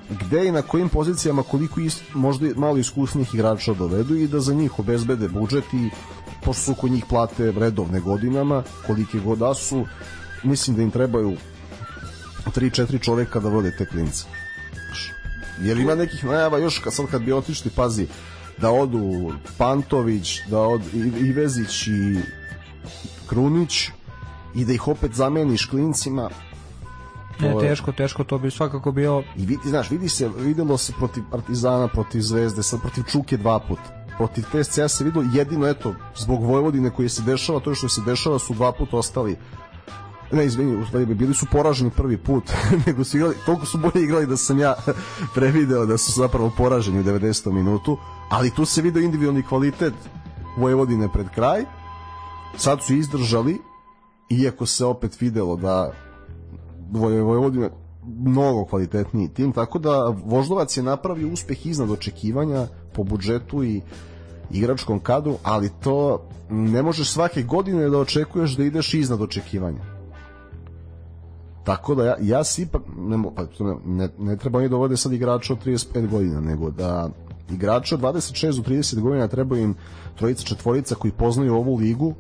[0.10, 4.54] gde i na kojim pozicijama koliko ist, možda malo iskusnih igrača dovedu i da za
[4.54, 5.90] njih obezbede budžet i
[6.44, 9.86] pošto su kod njih plate redovne godinama, kolike god da su,
[10.44, 11.38] mislim da im trebaju
[12.46, 14.26] 3-4 čoveka da vode te klince.
[15.62, 18.08] Jer ima nekih najava još kad, sad kad bi otišli, pazi,
[18.58, 20.82] da odu Pantović, da od
[21.20, 22.20] Ivezić i
[23.28, 23.90] Krunić
[24.56, 26.30] i da ih opet zameniš klincima
[27.40, 29.24] Ne, teško, teško, to bi svakako bio...
[29.36, 33.60] I vidi, znaš, vidi se, videlo se protiv Partizana, protiv Zvezde, sad protiv Čuke dva
[33.60, 33.80] put.
[34.18, 38.40] Protiv TSC se videlo jedino, eto, zbog Vojvodine koji se dešava, to što se dešava
[38.40, 39.38] su dva put ostali
[40.32, 42.44] ne izvini, u stvari bili su poraženi prvi put,
[42.88, 44.76] nego su igrali, toliko su bolje igrali da sam ja
[45.36, 47.52] prevideo da su zapravo poraženi u 90.
[47.52, 47.98] minutu,
[48.30, 49.94] ali tu se video individualni kvalitet
[50.58, 51.66] Vojvodine pred kraj,
[52.58, 53.58] sad su izdržali,
[54.30, 55.92] iako se opet videlo da
[56.92, 57.70] Vojvodina
[58.18, 63.82] mnogo kvalitetniji tim, tako da Voždovac je napravio uspeh iznad očekivanja po budžetu i
[64.52, 69.99] igračkom kadru, ali to ne možeš svake godine da očekuješ da ideš iznad očekivanja
[71.64, 73.46] Tako da ja, ja si ipak, ne, pa,
[73.86, 77.10] ne, ne treba oni dovode sad igrača od 35 godina, nego da
[77.52, 79.76] igrača od 26 do 30 godina treba im
[80.16, 82.14] trojica, četvorica koji poznaju ovu ligu,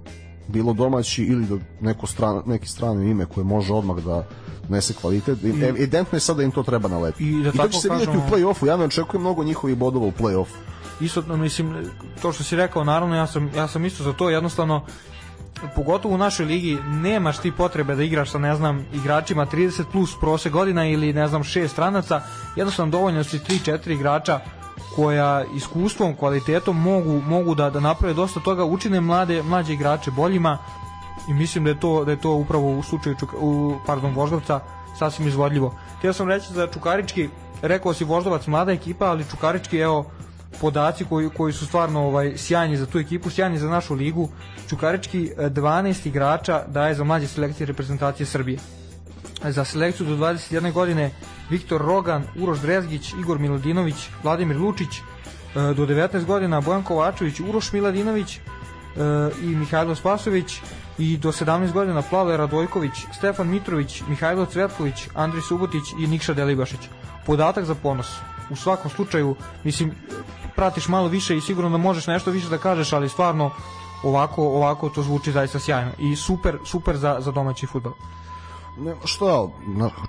[0.47, 4.27] bilo domaći ili do neko strano, neki strano ime koje može odmah da
[4.69, 5.43] nese kvalitet.
[5.43, 7.29] I, Evidentno je sad da im to treba nalepiti.
[7.29, 8.67] I, da I to će se vidjeti u play-offu.
[8.67, 10.55] Ja ne očekujem mnogo njihovih bodova u play-offu.
[11.01, 11.85] Isto, mislim,
[12.21, 14.85] to što si rekao, naravno, ja sam, ja sam isto za to, jednostavno,
[15.75, 20.19] pogotovo u našoj ligi nemaš ti potrebe da igraš sa ne znam igračima 30 plus
[20.19, 22.21] prose godina ili ne znam šest stranaca
[22.55, 24.39] jednostavno dovoljno su 3-4 igrača
[24.95, 30.57] koja iskustvom, kvalitetom mogu, mogu da, da naprave dosta toga, učine mlade, mlađe igrače boljima
[31.29, 34.59] i mislim da je to, da je to upravo u slučaju Čuka, u, pardon, Voždovca
[34.99, 35.75] sasvim izvodljivo.
[35.97, 37.29] Htio sam reći za Čukarički,
[37.61, 40.05] rekao si Voždovac mlada ekipa, ali Čukarički evo
[40.61, 44.29] podaci koji, koji su stvarno ovaj sjajni za tu ekipu, sjajni za našu ligu.
[44.69, 48.59] Čukarički 12 e, igrača daje za mlađe selekcije reprezentacije Srbije.
[49.43, 51.11] Za selekciju do 21 godine
[51.49, 55.01] Viktor Rogan, Uroš Drezgić, Igor Miladinović, Vladimir Lučić, e,
[55.73, 58.39] do 19 godina Bojan Kovačević, Uroš Miladinović
[59.41, 60.61] i Mihajlo Spasović
[60.99, 66.79] i do 17 godina Plavle Radojković, Stefan Mitrović, Mihajlo Cvetković, Andri Subotić i Nikša Delibašić.
[67.25, 68.07] Podatak za ponos.
[68.49, 69.91] U svakom slučaju, mislim,
[70.59, 73.51] pratiš malo više i sigurno da možeš nešto više da kažeš, ali stvarno
[74.03, 77.93] ovako, ovako to zvuči zaista sjajno i super, super za, za domaći futbol.
[78.77, 79.53] Ne, što,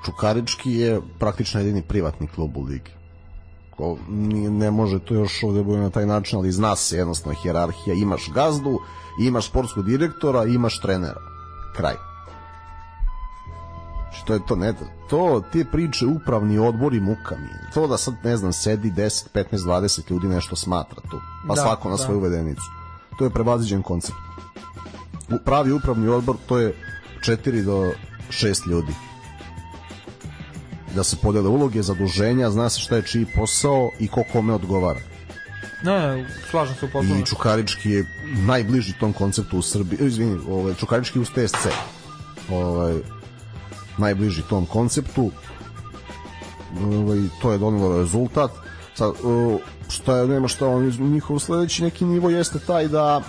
[0.05, 2.91] Čukarički je praktično jedini privatni klub u ligi.
[3.77, 3.97] Ko,
[4.51, 7.95] ne može to još ovde bude na taj način, ali zna se jednostavno hjerarhija.
[7.95, 8.79] Imaš gazdu,
[9.21, 11.21] imaš sportskog direktora, imaš trenera.
[11.77, 12.10] Kraj.
[14.13, 14.75] Što je to, ne,
[15.11, 17.73] to, te priče upravni odbor i muka mi.
[17.75, 21.21] To da sad, ne znam, sedi 10, 15, 20 ljudi nešto smatra tu.
[21.49, 22.03] Pa da, svako na da.
[22.03, 22.63] svoju vedenicu.
[23.19, 24.19] To je prevaziđen koncept.
[25.45, 26.75] Pravi upravni odbor, to je
[27.21, 27.93] 4 do
[28.31, 28.93] 6 ljudi
[30.95, 35.01] da se podele uloge, zaduženja, zna se šta je čiji posao i ko kome odgovara.
[35.83, 37.21] Ne, ne, slažem se u potpuno.
[37.21, 38.07] I Čukarički je
[38.47, 39.99] najbliži tom konceptu u Srbiji.
[40.07, 41.67] Izvini, ovaj, Čukarički uz TSC.
[42.51, 42.95] Ovaj,
[44.01, 45.31] najbliži tom konceptu.
[46.85, 48.51] Ovaj, to je donelo rezultat.
[48.95, 49.13] Sad,
[49.89, 53.23] šta je, nema šta, on, njihov sledeći neki nivo jeste taj da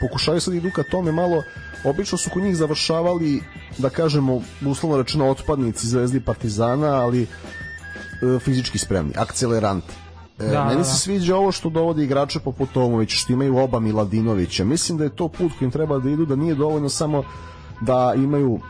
[0.00, 1.42] pokušaju sad idu ka tome malo
[1.84, 3.42] obično su kod njih završavali
[3.78, 9.94] da kažemo uslovno rečeno otpadnici Zvezdi Partizana ali e, fizički spremni, akceleranti
[10.40, 10.96] E, da, meni da, se da.
[10.96, 14.64] sviđa ovo što dovodi igrače poput Tomovića, što imaju oba Miladinovića.
[14.64, 17.22] Mislim da je to put kojim treba da idu, da nije dovoljno samo
[17.80, 18.60] da imaju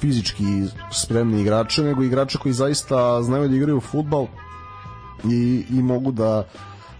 [0.00, 0.44] fizički
[0.92, 4.26] spremni igrače, nego igrače koji zaista znaju da igraju futbal
[5.24, 6.44] i, i mogu da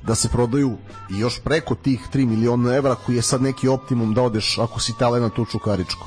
[0.03, 0.77] da se prodaju
[1.11, 4.81] i još preko tih 3 miliona evra koji je sad neki optimum da odeš ako
[4.81, 6.07] si talent u Čukaričku.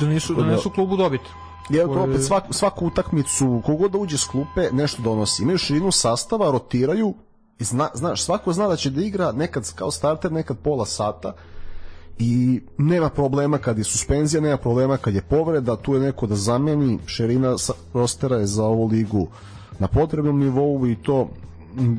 [0.00, 1.30] Da nisu, da nisu klubu dobiti.
[1.70, 5.42] Ja to opet svaku, svaku utakmicu, kogod da uđe s klupe, nešto donosi.
[5.42, 7.14] Imaju širinu sastava, rotiraju,
[7.58, 11.32] i zna, znaš, svako zna da će da igra nekad kao starter, nekad pola sata,
[12.20, 16.36] i nema problema kad je suspenzija, nema problema kad je povreda, tu je neko da
[16.36, 17.56] zameni, širina
[17.94, 19.28] rostera je za ovu ligu
[19.78, 21.28] na potrebnom nivou i to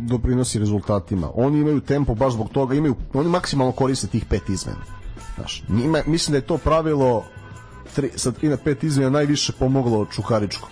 [0.07, 1.29] doprinosi rezultatima.
[1.35, 4.79] Oni imaju tempo baš zbog toga, imaju, oni maksimalno koriste tih pet izmena.
[5.35, 7.23] Znaš, njima, mislim da je to pravilo
[7.95, 10.69] tri, sa 3 na 5 izmena najviše pomoglo Čukaričko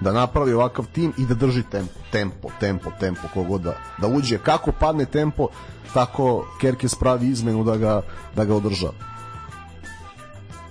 [0.00, 4.38] da napravi ovakav tim i da drži tempo, tempo, tempo, tempo kogod da, da uđe.
[4.38, 5.48] Kako padne tempo,
[5.94, 8.02] tako Kerkes pravi izmenu da ga,
[8.36, 8.90] da ga održa.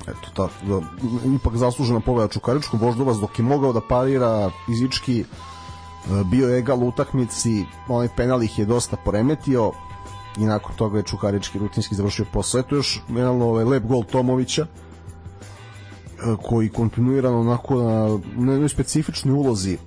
[0.08, 0.82] Eto, tako, da,
[1.36, 5.26] ipak zaslužena pobeda Čukaričkom, Voždovac dok je mogao da parira fizički, e,
[6.26, 9.72] bio egal u utakmici, onaj penal ih je dosta poremetio
[10.38, 12.60] i nakon toga je Čukarički rutinski završio posao.
[12.60, 14.68] Eto još jedan ovaj, lep gol Tomovića,
[16.44, 19.78] koji kontinuirano onako na, na jednoj specifičnoj ulozi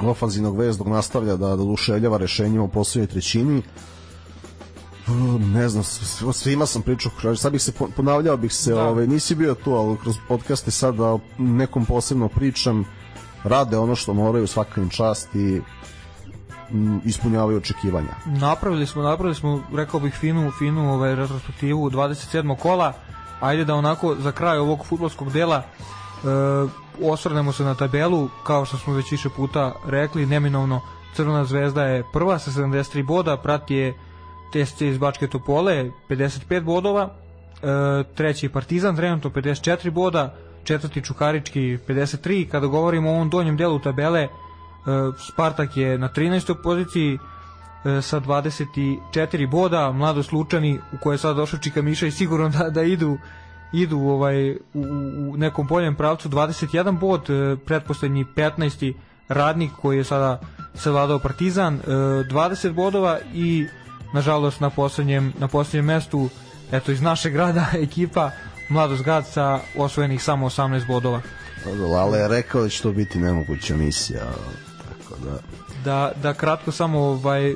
[0.00, 3.62] ofanzivnog vezdog nastavlja da, da dušeljava rešenjima u poslednjoj trećini
[5.38, 5.84] ne znam,
[6.32, 8.88] svima sam pričao, sad bih se ponavljao bih se, da.
[8.88, 12.84] ovaj, nisi bio tu, ali kroz podcaste sad da nekom posebno pričam,
[13.44, 15.60] rade ono što moraju svakim čast i
[17.04, 18.14] ispunjavaju očekivanja.
[18.26, 22.56] Napravili smo, napravili smo, rekao bih finu, finu ovaj retrospektivu 27.
[22.56, 22.92] kola
[23.40, 25.66] ajde da onako za kraj ovog futbolskog dela e,
[27.02, 30.80] osvrnemo se na tabelu, kao što smo već više puta rekli, neminovno
[31.14, 33.94] Crvena zvezda je prva sa 73 boda, prati je
[34.52, 40.34] TSC iz Bačke Topole 55 bodova, e, treći Partizan trenutno 54 boda,
[40.64, 44.28] četvrti Čukarički 53, kada govorimo o ovom donjem delu tabele, e,
[45.18, 46.54] Spartak je na 13.
[46.62, 47.18] poziciji,
[48.02, 52.70] sa 24 boda, mladost Lučani u koje je sad došao Čika Miša i sigurno da,
[52.70, 53.18] da idu
[53.74, 58.94] idu ovaj u, u nekom boljem pravcu 21 bod, e, pretposlednji 15.
[59.28, 60.40] radnik koji je sada
[60.74, 63.66] savladao Partizan 20 e, bodova i
[64.12, 66.28] nažalost na poslednjem na poslednjem mestu
[66.72, 68.30] eto iz našeg grada ekipa
[68.68, 71.20] Mladost Grad sa osvojenih samo 18 bodova.
[71.92, 74.22] Lale je rekao da će to biti nemoguća misija
[74.78, 75.38] tako da
[75.84, 77.54] da, da kratko samo ovaj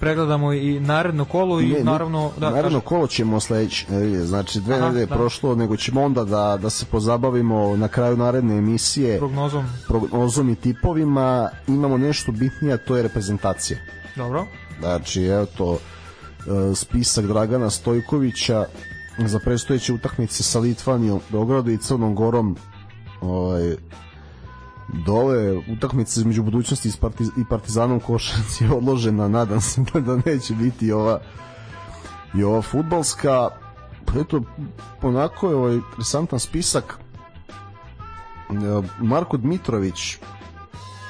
[0.00, 4.80] pregledamo i naredno kolo i ne, naravno da naredno kolo ćemo sledeće nedelje znači dve
[4.80, 5.14] nedelje da.
[5.14, 9.66] prošlo nego ćemo onda da da se pozabavimo na kraju naredne emisije prognozom.
[9.88, 11.50] prognozom i tipovima.
[11.66, 13.78] Imamo nešto bitnije to je reprezentacija.
[14.16, 14.46] Dobro.
[14.80, 18.66] Znači evo to e, spisak Dragana Stojkovića
[19.18, 22.56] za predstojeće utakmice sa Litvanijom, Beogradom i Crnom Gorom
[23.20, 23.76] ovaj
[24.88, 26.88] dole utakmica između budućnosti
[27.36, 31.20] i Partizanom Košarci je odložena nadam se da, da neće biti ova
[32.34, 33.48] i ova futbalska.
[34.16, 34.42] Eto
[35.02, 36.98] onako je ovaj interesantan spisak.
[39.00, 40.18] Marko Dmitrović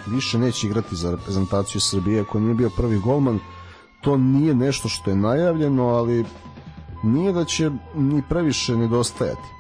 [0.07, 3.39] više neće igrati za reprezentaciju Srbije ako nije bio prvi golman.
[4.01, 6.25] To nije nešto što je najavljeno ali
[7.03, 9.58] nije da će ni previše nedostajati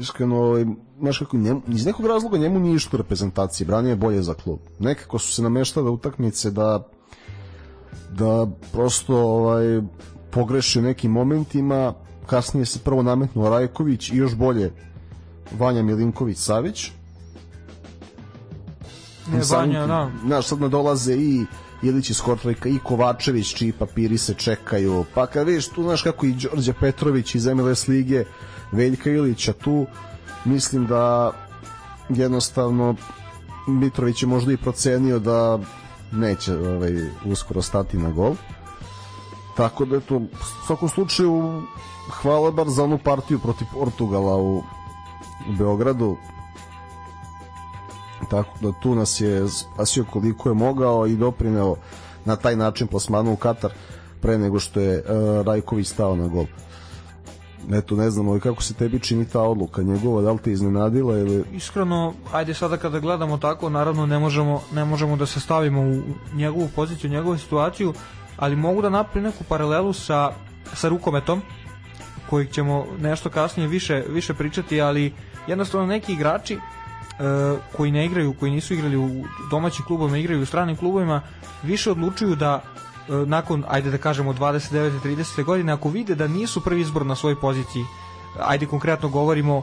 [0.00, 0.64] iskreno, ovaj,
[1.00, 4.58] znaš kako, njemu, iz nekog razloga njemu nije išlo reprezentacije, branio je bolje za klub.
[4.78, 6.88] Nekako su se nameštale utakmice da
[8.10, 9.80] da prosto ovaj,
[10.30, 11.94] pogreši u nekim momentima,
[12.26, 14.72] kasnije se prvo nametnuo Rajković i još bolje
[15.58, 16.90] Vanja Milinković-Savić.
[19.32, 20.10] Ne, Vanja, da.
[20.26, 21.44] Znaš, sad dolaze i
[21.82, 25.04] Ilić iz Kortrojka i Kovačević, čiji papiri se čekaju.
[25.14, 28.24] Pa kad vidiš tu, znaš kako i Đorđe Petrović iz MLS lige,
[28.72, 29.86] Veljka Ilića tu,
[30.44, 31.32] mislim da
[32.08, 32.94] jednostavno
[33.66, 35.58] Mitrović je možda i procenio da
[36.12, 36.92] neće ovaj,
[37.24, 38.34] uskoro stati na gol.
[39.56, 40.28] Tako da je to, u
[40.66, 41.62] svakom slučaju,
[42.10, 44.56] hvala bar za onu partiju protiv Portugala u,
[45.48, 46.16] u Beogradu.
[48.30, 51.76] Tako da tu nas je spasio koliko je mogao i doprineo
[52.24, 53.72] na taj način plasmanu u Katar
[54.20, 56.46] pre nego što je uh, Rajković stao na gol
[57.72, 59.82] eto ne znam, ali kako se tebi čini ta odluka?
[59.82, 61.44] Njegova, da li te iznenadila ili...
[61.52, 66.02] Iskreno, ajde sada kada gledamo tako, naravno ne možemo, ne možemo da se stavimo u
[66.34, 67.94] njegovu poziciju, njegovu situaciju,
[68.36, 70.32] ali mogu da napravim neku paralelu sa,
[70.74, 71.42] sa rukometom,
[72.30, 75.12] kojih ćemo nešto kasnije više, više pričati, ali
[75.46, 76.58] jednostavno neki igrači e,
[77.76, 81.22] koji ne igraju, koji nisu igrali u domaćim klubovima, igraju u stranim klubovima,
[81.62, 82.62] više odlučuju da
[83.26, 85.00] nakon, ajde da kažemo 29.
[85.04, 85.44] 30.
[85.44, 87.84] godine, ako vide da nisu prvi izbor na svojoj poziciji,
[88.40, 89.62] ajde konkretno govorimo e,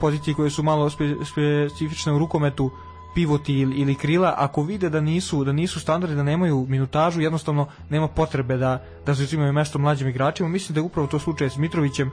[0.00, 2.70] pozicije koje su malo spe, specifične u rukometu,
[3.14, 7.66] pivoti ili, ili krila, ako vide da nisu da nisu standardi, da nemaju minutažu, jednostavno
[7.88, 10.48] nema potrebe da da se uzimaju mesto mlađim igračima.
[10.48, 12.10] Mislim da je upravo to slučaj s Mitrovićem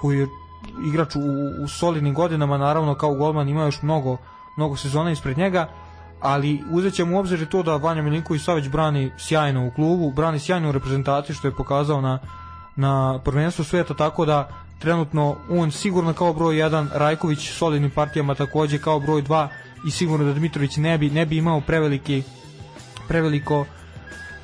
[0.00, 0.26] koji je
[0.86, 1.20] igrač u,
[1.64, 4.16] u solidnim godinama, naravno kao golman ima još mnogo
[4.56, 5.68] mnogo sezona ispred njega
[6.20, 10.38] ali uzet ćemo u obzir to da Vanja Milinković Savić brani sjajno u klubu, brani
[10.38, 12.18] sjajno u reprezentaciji što je pokazao na,
[12.76, 14.48] na prvenstvu sveta, tako da
[14.78, 19.48] trenutno on sigurno kao broj 1, Rajković solidnim partijama takođe kao broj 2
[19.86, 22.22] i sigurno da Dmitrović ne bi, ne bi imao preveliki
[23.08, 23.64] preveliko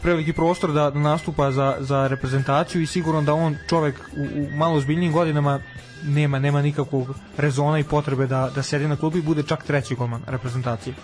[0.02, 4.56] preveliki prostor da, da nastupa za, za reprezentaciju i sigurno da on čovek u, u
[4.56, 5.60] malo zbiljnijim godinama
[6.04, 9.94] nema nema nikakvog rezona i potrebe da, da sedi na klubu i bude čak treći
[9.94, 10.94] golman reprezentacije.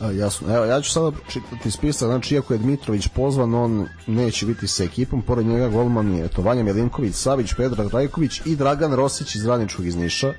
[0.00, 0.56] A, jasno.
[0.56, 4.84] Evo, ja ću sada čitati spisak, znači iako je Dmitrović pozvan, on neće biti sa
[4.84, 9.46] ekipom, pored njega golman je to Vanja Milinković, Savić, Pedra Drajković i Dragan Rosić iz
[9.46, 10.28] Radničkog iz Niša.
[10.28, 10.34] E,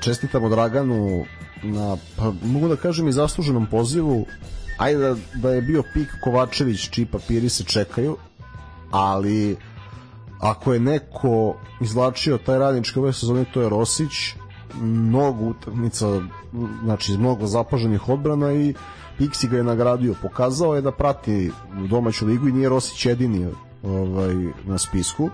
[0.00, 1.24] čestitamo Draganu
[1.62, 4.26] na, pa mogu da kažem i zasluženom pozivu,
[4.78, 8.16] ajde da, da je bio pik Kovačević, čiji papiri se čekaju,
[8.90, 9.56] ali
[10.40, 14.12] ako je neko izlačio taj radnički ove sezone, to je Rosić,
[14.80, 16.20] mnogo utakmica,
[16.82, 18.74] znači mnogo zapaženih odbrana i
[19.18, 20.14] Pixi ga je nagradio.
[20.22, 21.50] Pokazao je da prati
[21.88, 23.48] domaću ligu i nije Rosić jedini
[23.82, 24.34] ovaj,
[24.64, 25.30] na spisku.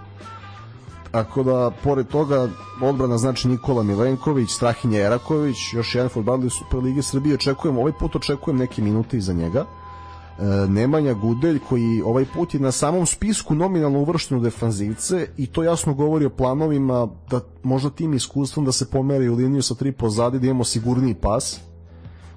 [1.11, 2.49] Tako da, pored toga,
[2.83, 8.59] odbrana znači Nikola Milenković, Strahinja Eraković, još jedan futbaler Superlige Srbije, očekujem, ovaj put očekujem
[8.59, 9.67] neke minute iza njega.
[10.41, 15.47] E, Nemanja Gudelj koji ovaj put je na samom spisku nominalno uvršten u defanzivce i
[15.47, 19.75] to jasno govori o planovima da možda tim iskustvom da se pomeri u liniju sa
[19.75, 21.61] tri pozadi da imamo sigurniji pas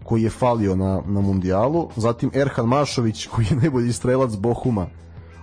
[0.04, 1.90] koji je falio na, na mundijalu.
[1.96, 4.88] Zatim Erhan Mašović koji je najbolji strelac Bohuma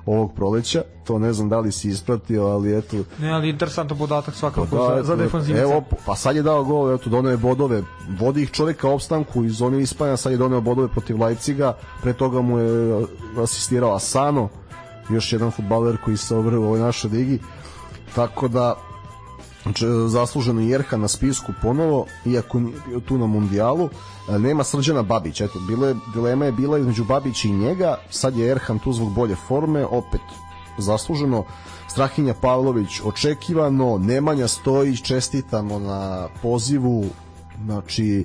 [0.07, 2.97] ovog proleća, to ne znam da li si ispratio, ali eto...
[3.19, 5.63] Ne, ali interesantan podatak svakako pa da, za, za defanzivca.
[5.63, 7.83] Evo, pa sad je dao gol, eto, doneo je bodove,
[8.21, 12.41] vodi ih čovjeka opstanku iz zone Ispanja, sad je doneo bodove protiv Leipziga, pre toga
[12.41, 13.07] mu je
[13.43, 14.49] asistirao Asano,
[15.11, 17.39] još jedan futbaler koji se obrao u ovoj našoj ligi,
[18.15, 18.75] tako da
[20.09, 23.89] zasluženo Jerha na spisku ponovo, iako nije bio tu na mundijalu.
[24.29, 28.51] E, nema Srđana Babić, eto, bile, dilema je bila između Babića i njega, sad je
[28.51, 30.21] Erhan tu zbog bolje forme, opet
[30.79, 31.45] zasluženo.
[31.89, 37.05] Strahinja Pavlović očekivano, Nemanja Stojić, čestitamo na pozivu,
[37.65, 38.25] znači,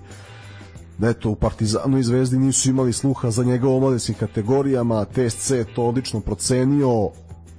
[0.98, 5.52] da eto u Partizanu i Zvezdi nisu imali sluha za njega u omladinskim kategorijama, TSC
[5.52, 7.10] je to odlično procenio,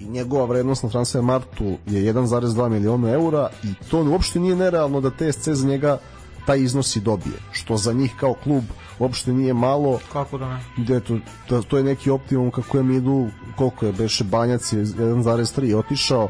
[0.00, 5.00] i njegova vrednost na transfer martu je 1,2 miliona eura i to uopšte nije nerealno
[5.00, 5.98] da TSC za njega
[6.46, 8.64] taj iznos i dobije, što za njih kao klub
[8.98, 10.00] uopšte nije malo.
[10.12, 10.60] Kako da ne?
[10.76, 11.18] De, to,
[11.48, 16.28] to, to je neki optimum kako je idu, koliko je Beše Banjac je 1,3 otišao,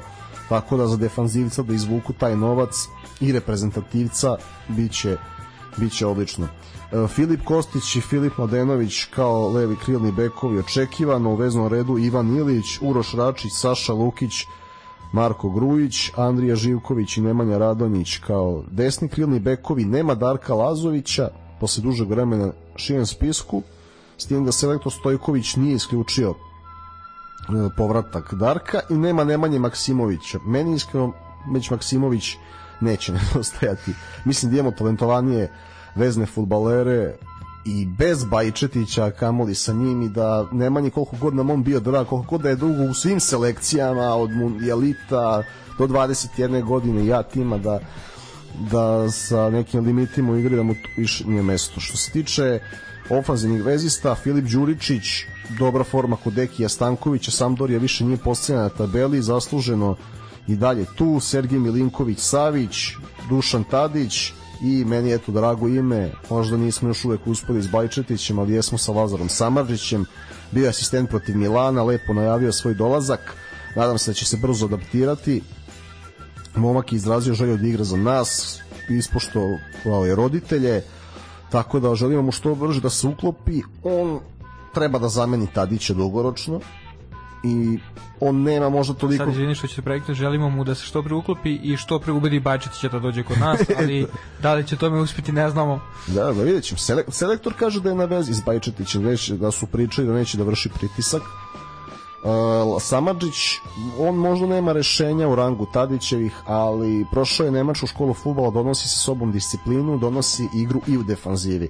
[0.49, 2.89] tako da za defanzivca da izvuku taj novac
[3.21, 4.37] i reprezentativca
[4.69, 5.17] biće
[5.77, 6.45] biće odlično.
[6.45, 6.49] E,
[7.09, 12.79] Filip Kostić i Filip Mladenović kao levi krilni bekovi očekivano u veznom redu Ivan Ilić,
[12.81, 14.47] Uroš Račić, Saša Lukić,
[15.13, 21.29] Marko Grujić, Andrija Živković i Nemanja Radonjić kao desni krilni bekovi, nema Darka Lazovića
[21.61, 23.63] posle dužeg vremena širen spisku,
[24.19, 26.35] s tim da selektor Stojković nije isključio e,
[27.77, 30.39] povratak Darka i nema Nemanje Maksimovića.
[30.47, 31.13] Meni iskreno
[31.49, 32.37] Meć Maksimović
[32.81, 33.93] neće nedostajati.
[34.25, 35.53] Mislim da imamo talentovanije
[35.97, 37.15] vezne futbalere
[37.65, 42.07] i bez Bajčetića kamoli sa njim i da Nemanje koliko god nam on bio drag,
[42.07, 45.43] koliko god da je dugo u svim selekcijama od mundijalita
[45.79, 46.65] do 21.
[46.65, 47.81] godine ja tima da
[48.71, 51.81] da sa nekim limitima u igri da mu više nije mesto.
[51.81, 52.61] Što se tiče
[53.11, 55.05] ofanzivnih vezista, Filip Đuričić,
[55.59, 59.97] dobra forma kod Dekija Stankovića, Sampdoria više nije postavljena na tabeli, zasluženo
[60.49, 62.77] i dalje tu, Sergij Milinković Savić,
[63.29, 68.39] Dušan Tadić i meni je to drago ime, možda nismo još uvek uspeli s Bajčetićem,
[68.39, 70.05] ali jesmo sa Lazarom Samarđićem,
[70.53, 73.37] bio je asistent protiv Milana, lepo najavio svoj dolazak,
[73.77, 75.43] nadam se da će se brzo adaptirati,
[76.55, 80.83] momak je izrazio želju da igra za nas, ispoštovao je roditelje,
[81.51, 84.21] tako da želimo mu što brže da se uklopi, on
[84.75, 86.61] treba da zameni Tadića dugoročno
[87.45, 87.79] i
[88.21, 89.25] on nema možda toliko...
[89.25, 91.99] Sad izvini što će se prekti, želimo mu da se što pre uklopi i što
[91.99, 94.07] pre ubedi Bajčetića da dođe kod nas, ali
[94.43, 95.81] da li će tome uspeti ne znamo.
[96.07, 96.79] Da, da vidjet ćemo.
[97.09, 100.45] selektor kaže da je na vezi s Bajčetićem, već da su pričali da neće da
[100.45, 101.23] vrši pritisak,
[102.27, 103.35] Uh, Samadžić,
[103.99, 108.99] on možda nema rešenja u rangu Tadićevih, ali prošao je Nemačku školu futbola, donosi sa
[108.99, 111.69] sobom disciplinu, donosi igru i u defanzivi.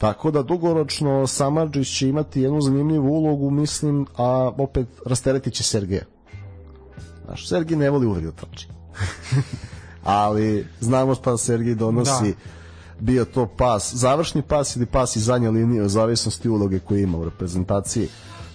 [0.00, 6.04] Tako da dugoročno Samadžić će imati jednu zanimljivu ulogu, mislim, a opet rasteretit će Sergeja.
[7.24, 8.68] Znaš, Sergij ne voli uvijek da trči.
[10.02, 12.30] ali znamo šta Sergij donosi.
[12.30, 12.60] Da.
[13.00, 17.18] Bio to pas, završni pas ili pas iz zadnje linije, u zavisnosti uloge koje ima
[17.18, 18.08] u reprezentaciji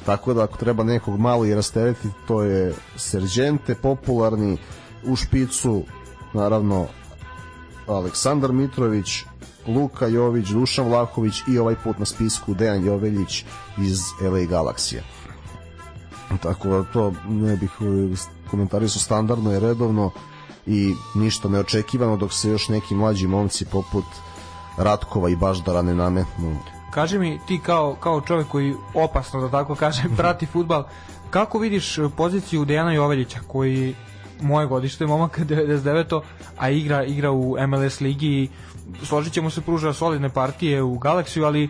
[0.06, 4.58] tako da ako treba nekog malo i rasteretiti to je Serđente popularni
[5.04, 5.84] u špicu
[6.34, 6.88] naravno
[7.88, 9.24] Aleksandar Mitrović
[9.68, 13.46] Luka Jović, Dušan Vlahović i ovaj put na spisku Dejan Joveljić
[13.78, 15.02] iz LA Galaxija
[16.44, 17.72] tako da to ne bih
[18.52, 20.12] komentari su standardno i redovno
[20.66, 24.06] i ništa neočekivano dok se još neki mlađi momci poput
[24.78, 26.58] Ratkova i Baždara ne nametnu
[26.92, 30.84] Kaži mi ti kao, kao čovjek koji opasno da tako kažem prati futbal,
[31.30, 33.96] kako vidiš poziciju Dejana Joveljića koji
[34.42, 36.22] moje godište, momak 99.
[36.58, 38.50] a igra igra u MLS ligi i
[39.03, 41.70] složit ćemo se pruža solidne partije u Galaksiju, ali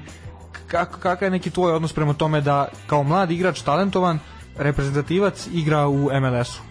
[0.67, 4.19] kak, kakav je neki tvoj odnos prema tome da kao mlad igrač talentovan
[4.57, 6.61] reprezentativac igra u MLS-u?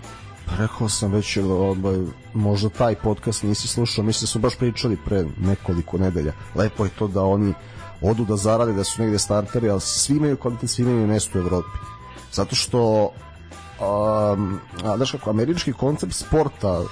[0.46, 1.98] Pa rekao sam već, ovaj,
[2.34, 6.32] možda taj podcast nisi slušao, mislim da su baš pričali pre nekoliko nedelja.
[6.54, 7.54] Lepo je to da oni
[8.02, 11.42] odu da zarade, da su negde starteri, ali svi imaju kvalitet, svi imaju mesto u
[11.42, 11.78] Evropi.
[12.32, 13.10] Zato što
[13.80, 16.82] um, a, znaš kako, američki koncept sporta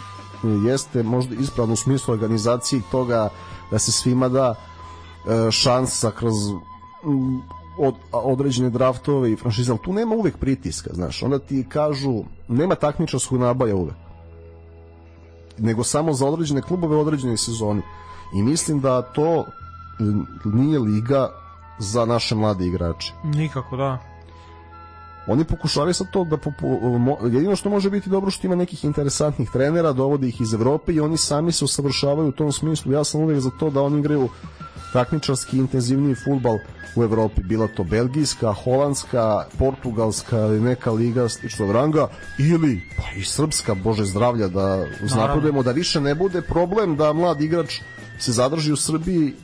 [0.48, 3.28] jeste možda ispravno u smislu organizacije toga
[3.70, 6.34] da se svima da e, šansa kroz
[7.78, 12.74] od, određene draftove i franšize, ali tu nema uvek pritiska, znaš, onda ti kažu nema
[12.74, 13.94] takmičarskog nabaja uvek
[15.58, 17.82] nego samo za određene klubove u određenoj sezoni
[18.34, 19.44] i mislim da to
[20.44, 21.28] nije liga
[21.78, 23.12] za naše mlade igrače.
[23.24, 24.11] Nikako, da.
[25.26, 26.80] Oni pokušavaju sad to da popu,
[27.24, 31.00] jedino što može biti dobro što ima nekih interesantnih trenera, dovode ih iz Evrope i
[31.00, 32.92] oni sami se usavršavaju u tom smislu.
[32.92, 34.28] Ja sam uvijek za to da oni igraju
[34.92, 36.58] takmičarski intenzivniji futbal
[36.96, 42.08] u Evropi, bila to belgijska, holandska, portugalska ili neka liga sličnog ranga
[42.38, 47.40] ili pa i srpska, bože zdravlja da uznapredujemo, da više ne bude problem da mlad
[47.40, 47.80] igrač
[48.18, 49.34] se zadrži u Srbiji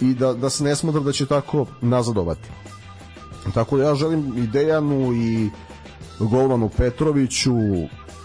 [0.00, 2.65] i da, da se ne smatra da će tako nazadovati.
[3.54, 5.50] Tako da ja želim i Dejanu i
[6.18, 7.56] Golmanu Petroviću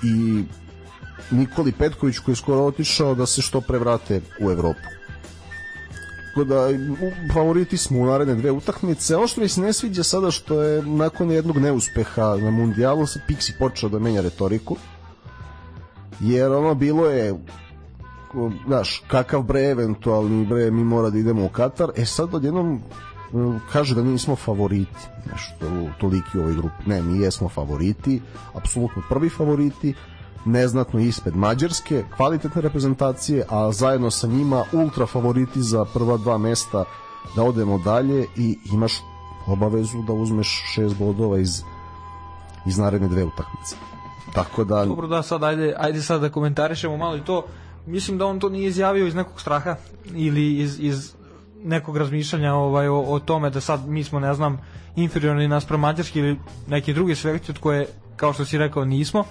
[0.04, 0.44] i
[1.32, 4.80] Nikoli Petković koji je skoro otišao da se što pre vrate u Evropu.
[6.28, 6.68] Tako da
[7.34, 9.16] favoriti smo u naredne dve utakmice.
[9.16, 13.22] Ono što mi se ne sviđa sada što je nakon jednog neuspeha na mundijalu se
[13.30, 14.76] Pixi počeo da menja retoriku.
[16.20, 17.36] Jer ono bilo je
[18.68, 22.82] znaš, kakav bre eventualni bre mi mora da idemo u Katar, e sad odjednom
[23.72, 26.84] kaže da nismo favoriti nešto toliki u ovoj grupi.
[26.86, 28.22] Ne, mi jesmo favoriti
[28.54, 29.94] apsolutno prvi favoriti
[30.46, 36.86] neznatno ispred Mađarske kvalitetne reprezentacije, a zajedno sa njima ultra favoriti za prva dva mesta
[37.36, 38.94] da odemo dalje i imaš
[39.48, 41.64] obavezu da uzmeš šest bodova iz,
[42.66, 43.76] iz naredne dve utakmice.
[44.34, 47.46] Tako da dobro da sad ajde, ajde sad da komentarišemo malo i to.
[47.86, 49.76] Mislim da on to nije izjavio iz nekog straha
[50.14, 51.14] ili iz, iz
[51.64, 54.58] nekog razmišljanja ovaj, o, o tome da sad mi smo, ne znam,
[54.96, 59.24] inferiorni naspram Mađarski ili neki drugi selekcije od koje, kao što si rekao, nismo.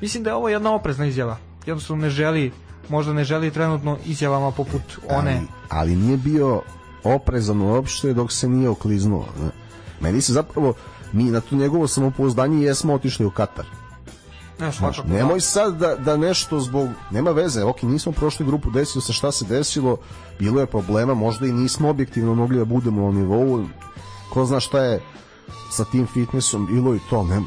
[0.00, 1.36] Mislim da je ovo jedna oprezna izjava.
[1.66, 2.52] Jednostavno ne želi,
[2.88, 5.36] možda ne želi trenutno izjavama poput one.
[5.36, 6.62] Ali, ali nije bio
[7.04, 9.26] oprezan uopšte dok se nije okliznuo.
[10.00, 10.74] Meni se zapravo,
[11.12, 13.66] mi na to njegovo samopouzdanje jesmo otišli u Katar.
[14.58, 19.02] Ne, Znaš, nemoj sad da, da nešto zbog, nema veze, ok, nismo prošli grupu, desilo
[19.02, 19.96] se šta se desilo,
[20.38, 23.64] bilo je problema, možda i nismo objektivno mogli da budemo na nivou,
[24.32, 25.02] ko zna šta je
[25.70, 27.42] sa tim fitnessom, bilo i to, ne,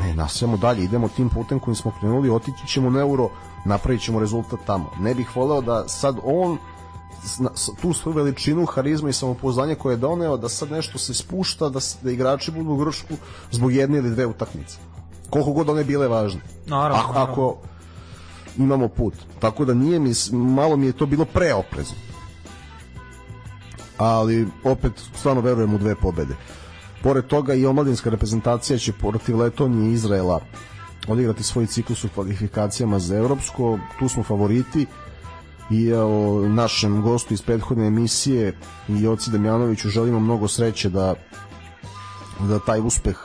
[0.00, 3.30] ne nasijamo dalje, idemo tim putem kojim smo krenuli, otići ćemo na euro,
[3.64, 4.90] napravit ćemo rezultat tamo.
[4.98, 6.58] Ne bih voleo da sad on
[7.82, 11.80] tu svoju veličinu, harizma i samopouzdanje koje je doneo, da sad nešto se spušta, da,
[12.02, 13.14] da igrači budu u gršku
[13.50, 14.89] zbog jedne ili dve utakmice
[15.30, 16.40] koliko god one bile važne.
[16.66, 17.32] Naravno, ako, naravno.
[17.32, 17.56] ako
[18.58, 19.14] imamo put.
[19.38, 21.96] Tako da nije mi, malo mi je to bilo preoprezno.
[23.98, 26.34] Ali opet stvarno verujem u dve pobede.
[27.02, 30.40] Pored toga i omladinska reprezentacija će protiv Letonije i Izraela
[31.08, 33.78] odigrati svoj ciklus u kvalifikacijama za Evropsko.
[33.98, 34.86] Tu smo favoriti
[35.70, 38.56] i o našem gostu iz prethodne emisije
[38.88, 41.14] i Joci Damjanoviću želimo mnogo sreće da
[42.40, 43.16] da taj uspeh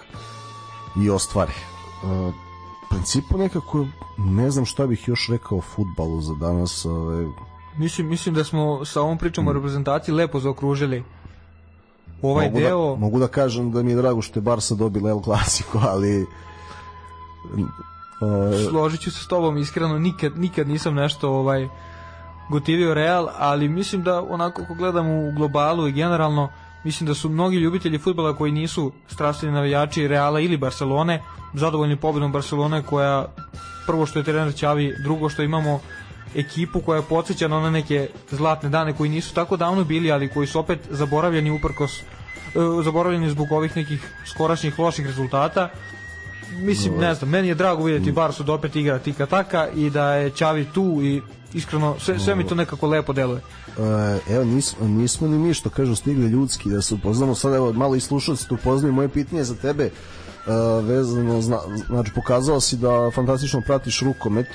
[1.03, 1.53] i ostvari
[2.03, 2.33] uh,
[2.89, 3.85] principu nekako
[4.17, 6.85] ne znam šta bih još rekao o futbalu za danas.
[6.85, 7.27] Ove...
[7.77, 9.47] Mislim, mislim da smo sa ovom pričom mm.
[9.47, 11.03] o reprezentaciji lepo zaokružili
[12.21, 12.89] ovaj mogu da- deo.
[12.89, 16.25] Da, mogu da kažem da mi je drago što je Barsa dobila El Clasico, ali
[18.21, 21.67] Uh, Složit ću se s tobom, iskreno nikad, nikad nisam nešto ovaj
[22.49, 26.49] gotivio Real, ali mislim da onako ako gledam u globalu i generalno
[26.85, 32.31] mislim da su mnogi ljubitelji futbala koji nisu strastveni navijači Reala ili Barcelone zadovoljni pobedom
[32.31, 33.25] Barcelone koja
[33.87, 35.79] prvo što je trener Ćavi, drugo što imamo
[36.35, 40.29] ekipu koja je podsjeća na one neke zlatne dane koji nisu tako davno bili, ali
[40.29, 45.69] koji su opet zaboravljeni uprkos uh, zaboravljeni zbog ovih nekih skorašnjih loših rezultata.
[46.55, 50.13] Mislim, ne znam, meni je drago vidjeti Barsu da opet igra tika taka i da
[50.13, 51.21] je Ćavi tu i
[51.53, 53.41] iskreno sve, sve mi to nekako lepo deluje.
[53.77, 53.83] Uh,
[54.35, 57.35] evo nismo, nismo ni mi što kažu stigli ljudski da se upoznamo.
[57.35, 62.11] Sad evo malo i slušalci tu upoznaju moje pitanje za tebe uh, vezano zna, znači
[62.15, 64.47] pokazao si da fantastično pratiš rukomet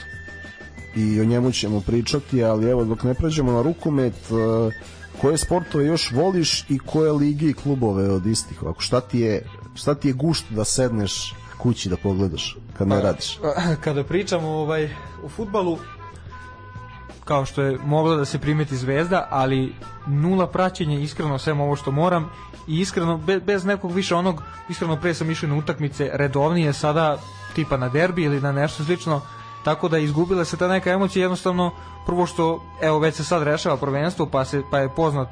[0.97, 4.73] i o njemu ćemo pričati ali evo dok ne pređemo na rukomet uh,
[5.21, 8.63] koje sportove još voliš i koje lige i klubove od istih?
[8.63, 12.97] Ovako šta ti je šta ti je gušt da sedneš kući da pogledaš kad ne
[12.97, 13.39] pa, radiš?
[13.85, 14.91] kada pričamo ovaj
[15.25, 15.79] u fudbalu
[17.25, 19.75] kao što je mogla da se primeti zvezda, ali
[20.07, 22.31] nula praćenja iskreno sve ovo što moram
[22.69, 27.19] i iskreno be, bez nekog više onog iskreno pre sam išao na utakmice redovnije sada
[27.55, 29.21] tipa na derbi ili na nešto slično
[29.65, 31.71] tako da izgubila se ta neka emocija jednostavno
[32.07, 35.29] prvo što evo već se sad rešava prvenstvo pa se pa je poznat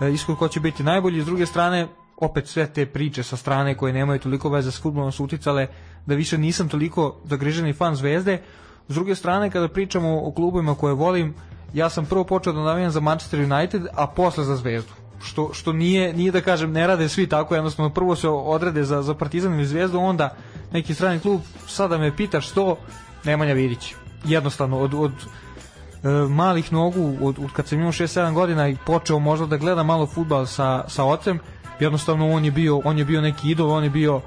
[0.00, 1.22] e, ishod ko će biti najbolji.
[1.22, 1.88] S druge strane
[2.20, 5.66] opet sve te priče sa strane koje nemaju toliko veze s fudbalom su uticale
[6.06, 8.42] da više nisam toliko zagriženi fan Zvezde
[8.90, 11.34] S druge strane, kada pričamo o klubovima koje volim,
[11.74, 14.92] ja sam prvo počeo da navijam za Manchester United, a posle za Zvezdu.
[15.22, 19.02] Što, što nije, nije da kažem, ne rade svi tako, jednostavno prvo se odrede za,
[19.02, 20.34] za Partizan ili Zvezdu, onda
[20.72, 22.76] neki strani klub, sada me pitaš što,
[23.24, 23.94] Nemanja Vidić.
[24.24, 29.18] Jednostavno, od, od e, malih nogu, od, od kad sam imao 6-7 godina i počeo
[29.18, 31.38] možda da gleda malo futbal sa, sa ocem,
[31.80, 34.20] jednostavno on je bio, on je bio neki idol, on je bio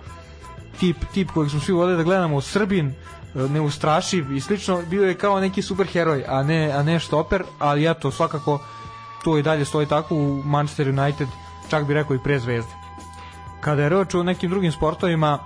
[0.80, 2.93] tip, tip kojeg smo svi voleli da gledamo, Srbin,
[3.34, 8.11] neustrašiv i slično, bio je kao neki superheroj, a ne, a ne štoper, ali eto,
[8.11, 8.59] svakako
[9.23, 11.27] to i dalje stoji tako u Manchester United,
[11.69, 12.71] čak bi rekao i pre zvezde.
[13.61, 15.39] Kada je reč o nekim drugim sportovima,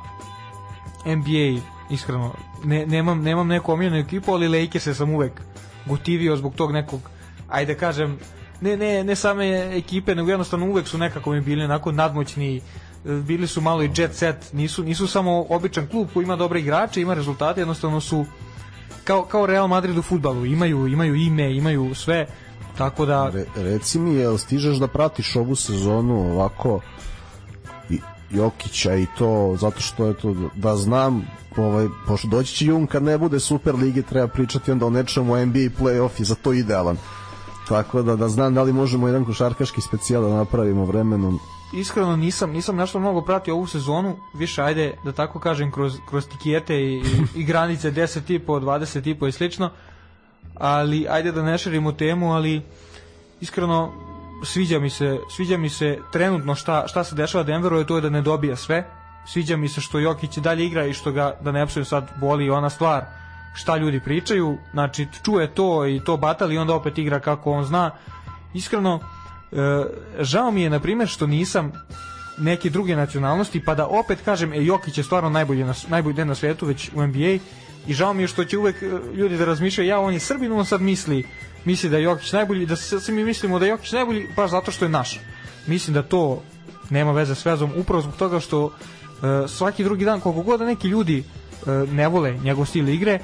[1.06, 5.42] NBA, iskreno, ne, nemam, nemam neku omiljenu ekipu, ali Lakers sam uvek
[5.86, 7.02] gotivio zbog tog nekog,
[7.50, 8.20] ajde kažem,
[8.62, 12.62] ne, ne, ne same ekipe, nego jednostavno uvek su nekako mi bili onako nadmoćni
[13.04, 17.02] bili su malo i jet set, nisu, nisu samo običan klub koji ima dobre igrače,
[17.02, 18.26] ima rezultate, jednostavno su
[19.04, 22.28] kao, kao Real Madrid u futbalu, imaju, imaju ime, imaju sve,
[22.78, 23.30] tako da...
[23.30, 26.80] Re, reci mi, jel stižeš da pratiš ovu sezonu ovako
[27.90, 28.00] i,
[28.32, 31.28] Jokića i to, zato što je to, da znam,
[31.58, 35.46] ovaj, pošto doći će Jun kad ne bude Super Lige, treba pričati onda o nečemu
[35.46, 36.98] NBA playoff i za to idealan.
[37.70, 41.40] Tako da, da znam da li možemo jedan košarkaški specijal da napravimo vremenom.
[41.74, 46.28] Iskreno nisam nisam nešto mnogo pratio ovu sezonu, više ajde da tako kažem kroz, kroz
[46.28, 47.02] tikijete i, i,
[47.36, 49.70] i granice 10 tipa, 20 tipa i slično,
[50.56, 52.62] ali ajde da ne širimo temu, ali
[53.42, 53.92] iskreno
[54.44, 58.02] sviđa mi se, sviđa mi se trenutno šta, šta se dešava Denveru, je to je
[58.02, 58.88] da ne dobija sve,
[59.28, 62.50] sviđa mi se što Jokić dalje igra i što ga, da ne apsujem sad, boli
[62.50, 63.06] ona stvar,
[63.58, 67.64] šta ljudi pričaju, znači čuje to i to batali i onda opet igra kako on
[67.64, 67.92] zna.
[68.54, 69.00] Iskreno,
[69.52, 69.84] e,
[70.20, 71.72] žao mi je, na primjer, što nisam
[72.38, 76.28] neke druge nacionalnosti, pa da opet kažem, e, Jokić je stvarno najbolji, na, najbolji den
[76.28, 77.38] na svetu, već u NBA,
[77.88, 80.52] i žao mi je što će uvek e, ljudi da razmišljaju, ja, on je Srbin,
[80.52, 81.26] on sad misli,
[81.66, 84.72] misli da je Jokić najbolji, da se, mi mislimo da je Jokić najbolji, baš zato
[84.72, 85.20] što je naš.
[85.68, 86.44] Mislim da to
[86.90, 88.72] nema veze s vezom, upravo zbog toga što uh,
[89.48, 91.24] svaki drugi dan, koliko god da neki ljudi
[91.62, 93.20] uh, ne vole njegov stil igre,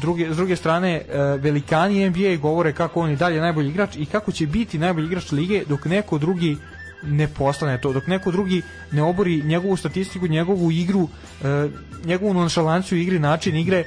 [0.00, 4.06] druge, s druge strane uh, velikani NBA govore kako on i dalje najbolji igrač i
[4.06, 6.56] kako će biti najbolji igrač lige dok neko drugi
[7.02, 8.62] ne postane to, dok neko drugi
[8.92, 11.08] ne obori njegovu statistiku, njegovu igru,
[11.44, 11.68] e,
[12.04, 13.84] njegovu nonšalanciju igri, način igre.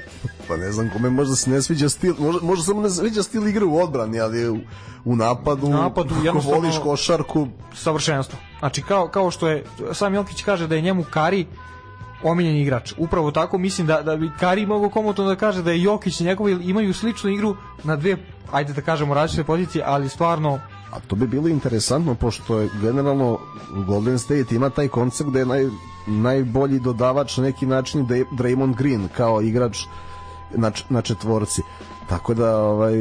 [0.47, 3.47] Pa ne znam kome možda se ne sviđa stil, možda, možda samo ne sviđa stil
[3.47, 4.59] igre u odbrani, ali u,
[5.05, 7.47] u napadu, napadu ako voliš košarku.
[7.75, 8.39] Savršenstvo.
[8.59, 9.63] Znači kao, kao što je,
[9.93, 11.45] sam Jokić kaže da je njemu Kari
[12.23, 12.93] omiljen igrač.
[12.97, 16.23] Upravo tako mislim da, da bi Kari mogao komotno da kaže da je Jokić i
[16.23, 18.17] njegovi imaju sličnu igru na dve,
[18.51, 20.59] ajde da kažemo, različite pozicije, ali stvarno
[20.91, 23.37] A to bi bilo interesantno, pošto je generalno
[23.87, 25.69] Golden State ima taj koncept da je naj,
[26.07, 28.07] najbolji dodavač na neki način
[28.37, 29.85] Draymond Green kao igrač
[30.55, 31.61] na, na četvorci.
[32.09, 32.93] Tako da ovaj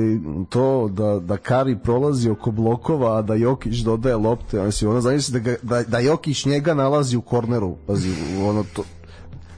[0.49, 5.33] to da da Kari prolazi oko blokova, a da Jokić dodaje lopte, mislim ona zamisli
[5.33, 8.15] da, ga, da da Jokić njega nalazi u korneru, pazi,
[8.49, 8.83] ono to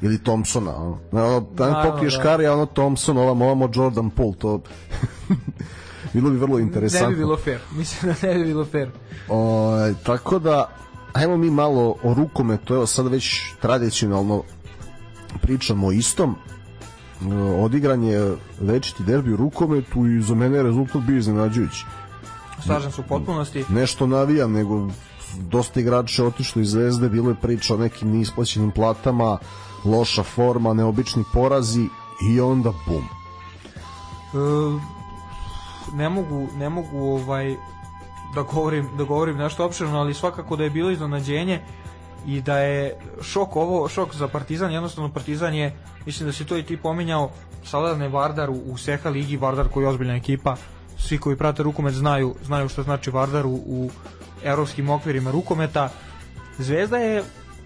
[0.03, 0.99] ili Thompsona, ono.
[1.13, 1.47] Ono,
[1.91, 2.23] pokriješ da.
[2.23, 4.61] Kari, a ono Thompson, ovam, ovamo Jordan Poole, to
[6.13, 7.09] bilo bi vrlo interesantno.
[7.09, 8.91] Ne bi bilo fair, mislim da ne bi bilo fair.
[9.29, 9.73] O,
[10.05, 10.69] tako da,
[11.13, 14.43] ajmo mi malo o rukometu, evo sad već tradicionalno
[15.43, 16.37] pričamo o istom,
[17.59, 21.87] odigran je večiti derbi u rukometu i za mene je rezultat bio iznenađujući.
[22.65, 23.65] Slažem se u potpunosti.
[23.69, 24.89] Nešto navijam, nego
[25.39, 29.39] dosta igrača otišlo iz Zvezde, bilo je priča o nekim neisplaćenim platama,
[29.85, 31.89] loša forma, neobični porazi
[32.31, 33.05] i onda bum.
[33.05, 34.79] E,
[35.97, 37.57] ne mogu, ne mogu ovaj
[38.35, 41.61] da govorim, da govorim nešto opširno, ali svakako da je bilo iznenađenje
[42.27, 45.77] i da je šok ovo, šok za Partizan, jednostavno Partizan je,
[46.07, 47.31] mislim da si to i ti pominjao,
[47.65, 50.57] sada Vardar u, u Seha ligi, Vardar koji je ozbiljna ekipa,
[50.99, 53.91] svi koji prate rukomet znaju, znaju što znači Vardar u, u
[54.45, 55.89] evropskim okvirima rukometa.
[56.59, 57.25] Zvezda je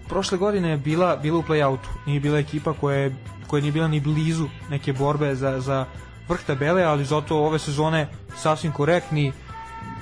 [0.09, 3.15] prošle godine bila bila u play-outu, nije bila ekipa koja je
[3.47, 5.85] koja nije bila ni blizu neke borbe za, za
[6.27, 9.33] vrh tabele, ali zato ove sezone sasvim korektni,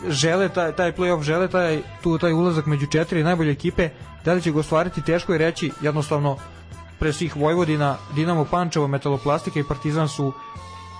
[0.08, 3.90] žele taj, taj play-off, žele taj, tu, taj ulazak među četiri najbolje ekipe,
[4.26, 6.38] da li će ga ostvariti, teško je reći, jednostavno
[7.00, 10.34] pre svih Vojvodina, Dinamo Pančevo, Metaloplastika i Partizan su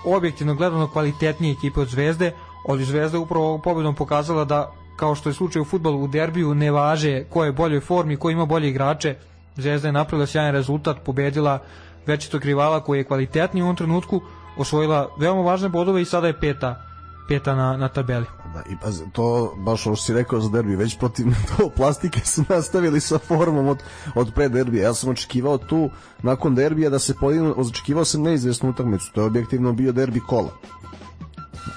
[0.04, 2.32] objektivno gledano kvalitetnije ekipe od Zvezde,
[2.68, 6.70] ali Zvezda upravo pobedom pokazala da kao što je slučaj u futbolu u derbiju ne
[6.70, 9.16] važe ko je u boljoj formi, ko ima bolje igrače.
[9.56, 11.58] Zvezda je napravila sjajan rezultat, pobedila
[12.06, 14.20] večitog rivala koji je kvalitetniji u ovom trenutku,
[14.56, 16.86] osvojila veoma važne bodove i sada je peta
[17.28, 18.26] peta na, na tabeli.
[18.54, 22.44] Da, i pa to baš ovo si rekao za derbi, već protiv to plastike su
[22.48, 23.82] nastavili sa formom od,
[24.14, 24.82] od pre derbija.
[24.82, 25.90] Ja sam očekivao tu,
[26.22, 30.50] nakon derbija, da se podignu, očekivao sam neizvesnu utakmicu, to je objektivno bio derbi kola.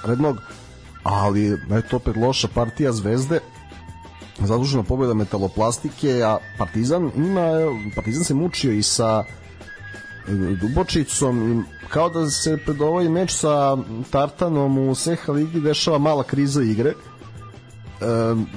[0.04, 0.36] Rednog,
[1.02, 3.40] ali eto opet loša partija Zvezde,
[4.38, 7.50] zadužena pobjeda metaloplastike, a Partizan ima,
[7.94, 9.24] Partizan se mučio i sa
[10.60, 13.76] Dubočicom kao da se pred ovaj meč sa
[14.10, 16.94] Tartanom u Seha ligi dešava mala kriza igre e,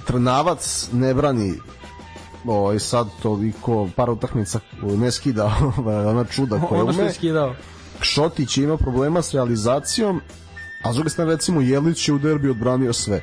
[0.05, 1.53] Trnavac ne brani
[2.45, 5.55] ovaj sad toliko par utakmica ne skida
[6.11, 7.13] ona čuda koja ume.
[7.13, 7.55] skidao.
[8.01, 10.21] Šotić ima problema s realizacijom,
[10.83, 13.21] a s druge strane recimo Jelić je u derbi odbranio sve.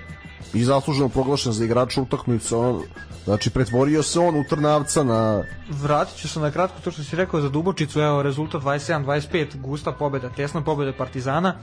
[0.54, 2.82] I zasluženo proglašen za igrača utakmice, on
[3.24, 5.42] Znači, pretvorio se on u Trnavca na...
[5.68, 9.92] Vratit ću se na kratko to što si rekao za Dubočicu, evo, rezultat 27-25, gusta
[9.92, 11.54] pobeda, tesna pobeda Partizana.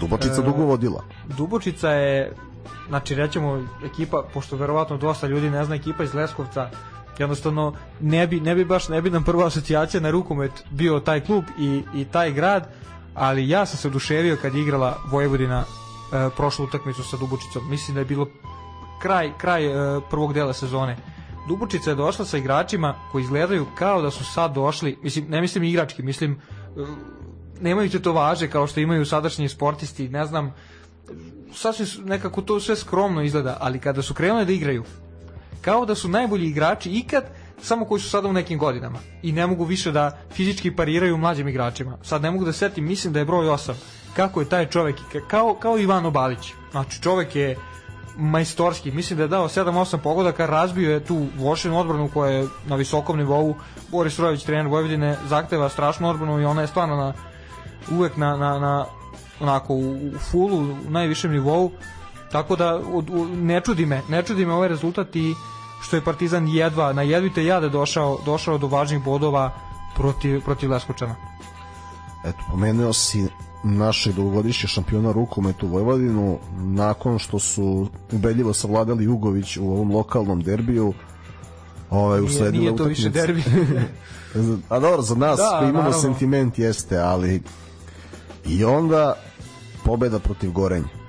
[0.00, 1.04] Dubočica e, dugo vodila.
[1.36, 2.32] Dubočica je,
[2.88, 6.70] znači, rećemo, ekipa, pošto verovatno dosta ljudi ne zna, ekipa iz Leskovca,
[7.18, 11.20] jednostavno ne bi, ne bi baš, ne bi nam prva asocijacija na rukomet bio taj
[11.20, 12.68] klub i, i taj grad,
[13.14, 17.70] ali ja sam se oduševio kad je igrala Vojvodina e, prošlu utakmicu sa Dubočicom.
[17.70, 18.26] Mislim da je bilo
[19.02, 20.96] kraj, kraj uh, prvog dela sezone.
[21.48, 25.64] Dubočica je došla sa igračima koji izgledaju kao da su sad došli, mislim, ne mislim
[25.64, 26.40] igrački, mislim,
[26.76, 26.88] uh,
[27.60, 30.54] nemaju tetovaže kao što imaju sadašnji sportisti, ne znam,
[31.54, 34.84] sasvim nekako to sve skromno izgleda, ali kada su krenuli da igraju,
[35.60, 37.24] kao da su najbolji igrači ikad,
[37.62, 41.48] samo koji su sada u nekim godinama i ne mogu više da fizički pariraju mlađim
[41.48, 41.98] igračima.
[42.02, 43.72] Sad ne mogu da setim, mislim da je broj 8.
[44.16, 44.96] Kako je taj čovek,
[45.28, 46.52] kao, kao Ivano Balić.
[46.70, 47.56] Znači čovek je
[48.16, 48.90] majstorski.
[48.90, 53.18] Mislim da je dao 7-8 pogodaka, razbio je tu Vošinu odbranu koja je na visokom
[53.18, 53.54] nivou.
[53.90, 57.12] Boris Rojević, trener Vojvodine, zahteva strašnu odbranu i ona je stvarno na
[57.90, 58.86] uvek na, na, na
[59.40, 61.70] onako u, u fullu, u najvišem nivou,
[62.32, 65.34] tako da u, ne čudi me, ne čudi me ovaj rezultat i
[65.82, 69.50] što je Partizan jedva, na jedvite jade došao, došao do važnih bodova
[69.94, 71.14] protiv, protiv Leskočana.
[72.24, 73.26] Eto, pomenuo si
[73.62, 80.92] našeg dugogodišnjeg šampiona rukometu Vojvodinu nakon što su ubedljivo savladali Jugović u ovom lokalnom derbiju
[81.90, 83.42] ovaj, nije, nije to više derbi
[84.68, 86.02] a dobro, za nas da, koji imamo naravno.
[86.02, 87.42] sentiment jeste, ali
[88.46, 89.14] i onda
[89.84, 91.01] pobeda protiv Gorenja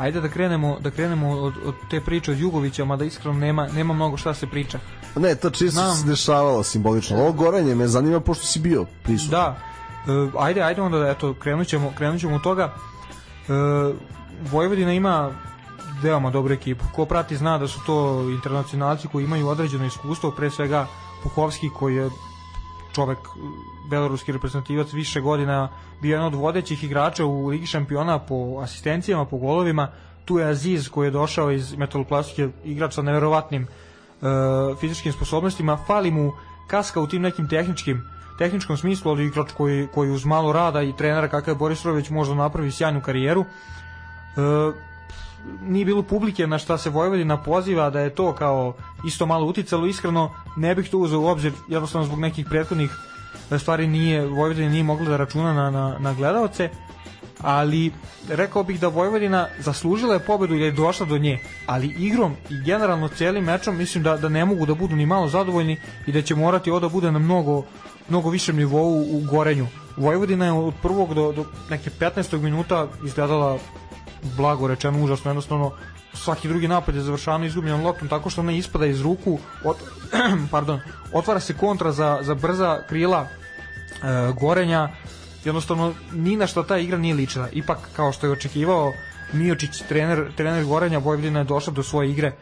[0.00, 3.94] Ajde da krenemo da krenemo od, od te priče od Jugovića, mada iskreno nema nema
[3.94, 4.78] mnogo šta se priča.
[5.16, 7.16] Ne, to čisto se dešavalo simbolično.
[7.16, 9.30] Ovo Gorenje me zanima pošto si bio prisutan.
[9.30, 9.56] Da,
[10.00, 12.74] Uh, ajde, ajde onda, eto, krenut ćemo, krenut ćemo od toga.
[13.48, 13.96] Uh,
[14.50, 15.30] Vojvodina ima
[16.02, 16.84] veoma dobru ekipu.
[16.94, 20.86] Ko prati zna da su to internacionalci koji imaju određeno iskustvo, pre svega
[21.22, 22.10] Puhovski koji je
[22.94, 23.18] čovek
[23.90, 25.68] beloruski reprezentativac više godina
[26.02, 29.88] bio jedan od vodećih igrača u Ligi šampiona po asistencijama, po golovima.
[30.24, 34.28] Tu je Aziz koji je došao iz metaloplastike, igrač sa neverovatnim uh,
[34.80, 35.78] fizičkim sposobnostima.
[35.86, 36.32] Fali mu
[36.66, 38.02] kaska u tim nekim tehničkim
[38.40, 42.10] tehničkom smislu, ali igrač koji, koji uz malo rada i trenera kakav je Boris Rović
[42.10, 43.44] možda napravi sjajnu karijeru.
[43.44, 44.40] E,
[45.62, 48.72] nije bilo publike na šta se Vojvodina poziva da je to kao
[49.04, 52.90] isto malo uticalo iskreno ne bih to uzeo u obzir jednostavno zbog nekih prethodnih
[53.58, 56.70] stvari nije Vojvodina nije mogla da računa na, na, na gledalce
[57.42, 57.92] ali
[58.28, 62.62] rekao bih da Vojvodina zaslužila je pobedu i je došla do nje, ali igrom i
[62.64, 66.22] generalno celim mečom mislim da, da ne mogu da budu ni malo zadovoljni i da
[66.22, 67.64] će morati ovo da bude na mnogo
[68.08, 69.66] mnogo višem nivou u gorenju.
[69.96, 72.38] Vojvodina je od prvog do, do neke 15.
[72.38, 73.58] minuta izgledala
[74.36, 75.72] blago rečeno užasno jednostavno
[76.14, 79.76] svaki drugi napad je završavano izgubljenom loptom tako što ona ispada iz ruku od,
[80.50, 80.80] pardon,
[81.12, 83.26] otvara se kontra za, za brza krila
[84.40, 84.88] gorenja
[85.44, 88.92] jednostavno ni na što ta igra nije ličila ipak kao što je očekivao
[89.32, 92.32] Miočić, trener, trener Gorenja Vojvodina je došla do svoje igre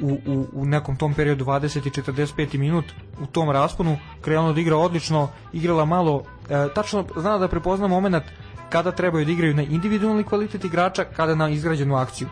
[0.00, 2.84] u, u, u nekom tom periodu 20 i 45 minut
[3.20, 8.24] u tom rasponu krenula da igra odlično igrala malo, e, tačno zna da prepozna moment
[8.70, 12.28] kada trebaju da igraju na individualni kvalitet igrača kada na izgrađenu akciju.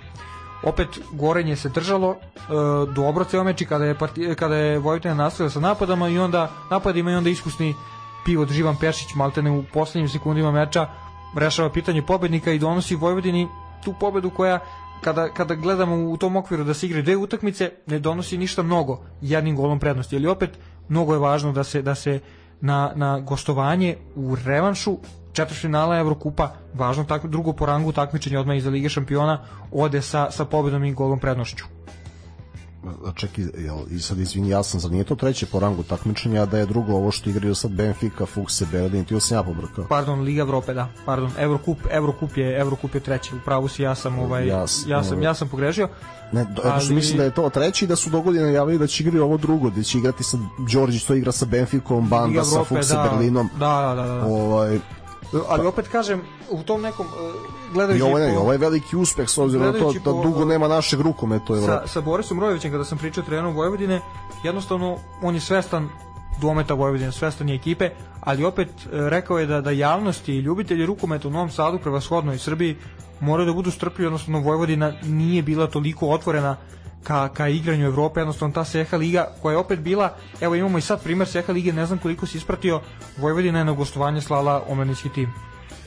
[0.62, 2.40] Opet Gorenje se držalo e,
[2.94, 3.97] dobro ceo meč kada je,
[4.36, 7.74] kada je Vojvodina nastavila sa napadama i onda napadima i onda iskusni
[8.24, 10.88] pivot Živan Pešić maltene u poslednjim sekundima meča
[11.36, 13.48] rešava pitanje pobednika i donosi Vojvodini
[13.84, 14.59] tu pobedu koja
[15.01, 19.01] kada, kada gledamo u tom okviru da se igre dve utakmice, ne donosi ništa mnogo
[19.20, 22.20] jednim golom prednosti, ali opet mnogo je važno da se, da se
[22.60, 24.98] na, na gostovanje u revanšu
[25.32, 29.40] četvrtfinala Evrokupa, važno tako, drugo po rangu takmičenja odmah iza Lige šampiona,
[29.72, 31.64] ode sa, sa pobedom i golom prednošću
[33.15, 36.59] čekaj, jel, i sad izvini, ja sam, zar nije to treće po rangu takmičenja, da
[36.59, 39.86] je drugo ovo što igraju sad Benfica, Fukse, Berlin, ti sam ja pobrkao.
[39.89, 43.94] Pardon, Liga Evrope, da, pardon, Evrokup, Evrokup je, Evrokup je treći, u pravu si, ja
[43.94, 45.89] sam, ovaj, ja, ja sam, ja sam pogrešio.
[46.32, 46.94] Ne, do, ali...
[46.94, 49.82] mislim da je to treći da su dogodine javili da će igraju ovo drugo, da
[49.82, 50.39] će igrati sa
[50.73, 53.48] Đorđić, to igra sa Benficom, Banda Evrope, sa Fukse, da, Berlinom.
[53.59, 54.15] Da, da, da.
[54.15, 54.27] da.
[54.27, 54.78] Ovaj,
[55.48, 57.11] ali opet kažem u tom nekom e,
[57.73, 60.44] gledajući I ovo je, po, ovo je veliki uspeh s obzirom na to da dugo
[60.44, 61.89] nema našeg rukometa u Evropi.
[61.89, 64.01] Sa, sa Borisom Rojevićem kada sam pričao trenerom Vojvodine,
[64.44, 65.89] jednostavno on je svestan
[66.40, 67.90] dometa Vojvodine, svestan je ekipe,
[68.20, 72.32] ali opet e, rekao je da da javnosti i ljubitelji rukometa u Novom Sadu, prevashodno
[72.35, 72.77] i Srbiji,
[73.20, 76.56] moraju da budu strpljivi, odnosno Vojvodina nije bila toliko otvorena
[77.05, 80.81] ka, ka igranju Evrope, jednostavno ta Seha Liga koja je opet bila, evo imamo i
[80.81, 82.81] sad primer Seha Lige, ne znam koliko si ispratio,
[83.16, 85.32] Vojvodina je na gostovanje slala omladinski tim.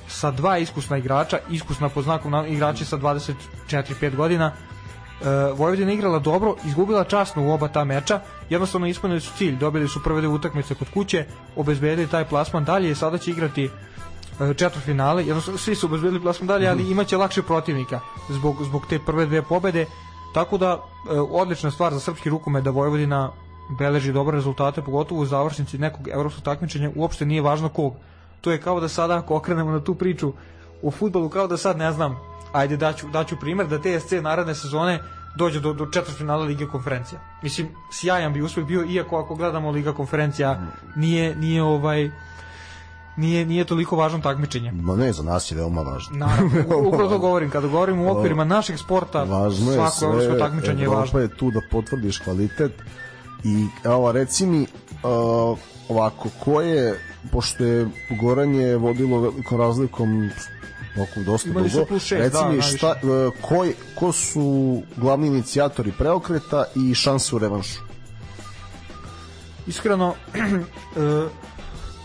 [0.08, 6.20] Sa dva iskusna igrača, iskusna po znaku na, igrači sa 24-5 godina, e, Vojvodina igrala
[6.20, 8.20] dobro, izgubila časno u oba ta meča,
[8.50, 11.26] jednostavno ispunili su cilj, dobili su prve dve utakmice kod kuće,
[11.56, 13.70] obezbedili taj plasman dalje i sada će igrati
[14.40, 18.00] e, četvrtfinale, jednostavno svi su obezbedili plasman dalje, ali imaće lakše protivnika
[18.30, 19.86] zbog, zbog te prve dve pobede,
[20.34, 23.32] Tako da, e, odlična stvar za srpski rukomet da Vojvodina
[23.80, 27.94] beleži dobre rezultate, pogotovo u završnici nekog evropskog takmičenja, uopšte nije važno kog.
[28.42, 30.34] To je kao da sada, ako okrenemo na tu priču
[30.82, 32.18] u futbolu, kao da sad, ne znam,
[32.54, 35.00] ajde daću, daću primer, da TSC naredne sezone
[35.38, 37.20] dođe do, do četvrtfinala Lige konferencija.
[37.44, 40.62] Mislim, sjajan bi uspeh bio, iako ako gledamo Liga konferencija,
[40.96, 42.12] nije, nije ovaj
[43.18, 44.72] nije, nije toliko važno takmičenje.
[44.72, 46.18] Ma ne, za nas je veoma važno.
[46.18, 47.50] Naravno, upravo to govorim.
[47.50, 51.20] Kada govorim u okvirima našeg sporta, važno je svako evropsko takmičenje je važno.
[51.20, 52.72] je tu da potvrdiš kvalitet
[53.44, 57.00] i evo, reci mi uh, ovako, ko je,
[57.32, 57.88] pošto je
[58.20, 60.30] Goranje vodilo velikom razlikom
[61.02, 61.86] oko dosta Imali dugo.
[62.12, 63.66] Reci da, mi šta, uh, ko,
[63.96, 67.80] ko su glavni inicijatori preokreta i šanse u revanšu?
[69.68, 71.32] Iskreno, uh,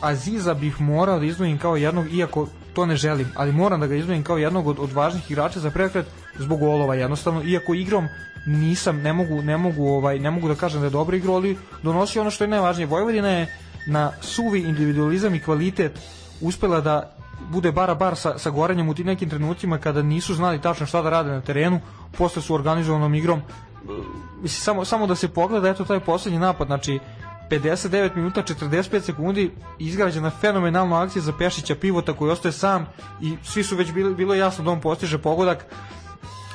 [0.02, 3.94] Aziza bih morao da izdvojim kao jednog, iako to ne želim, ali moram da ga
[3.94, 6.06] izmenim kao jednog od, od važnih igrača za preokret
[6.38, 8.08] zbog golova jednostavno, iako igrom
[8.46, 11.58] nisam, ne mogu, ne mogu, ovaj, ne mogu da kažem da je dobro igrao, ali
[11.82, 12.86] donosi ono što je najvažnije.
[12.86, 15.98] Vojvodina je na suvi individualizam i kvalitet
[16.40, 17.16] uspela da
[17.50, 21.02] bude bara bar sa, sa gorenjem u tim nekim trenucima kada nisu znali tačno šta
[21.02, 21.80] da rade na terenu,
[22.18, 23.42] posle su organizovanom igrom
[24.42, 26.98] mislim, samo, samo da se pogleda eto taj poslednji napad, znači
[27.50, 32.86] 59 minuta 45 sekundi izgrađena fenomenalna akcija za Pešića pivota koji ostaje sam
[33.20, 35.66] i svi su već bili, bilo jasno da on postiže pogodak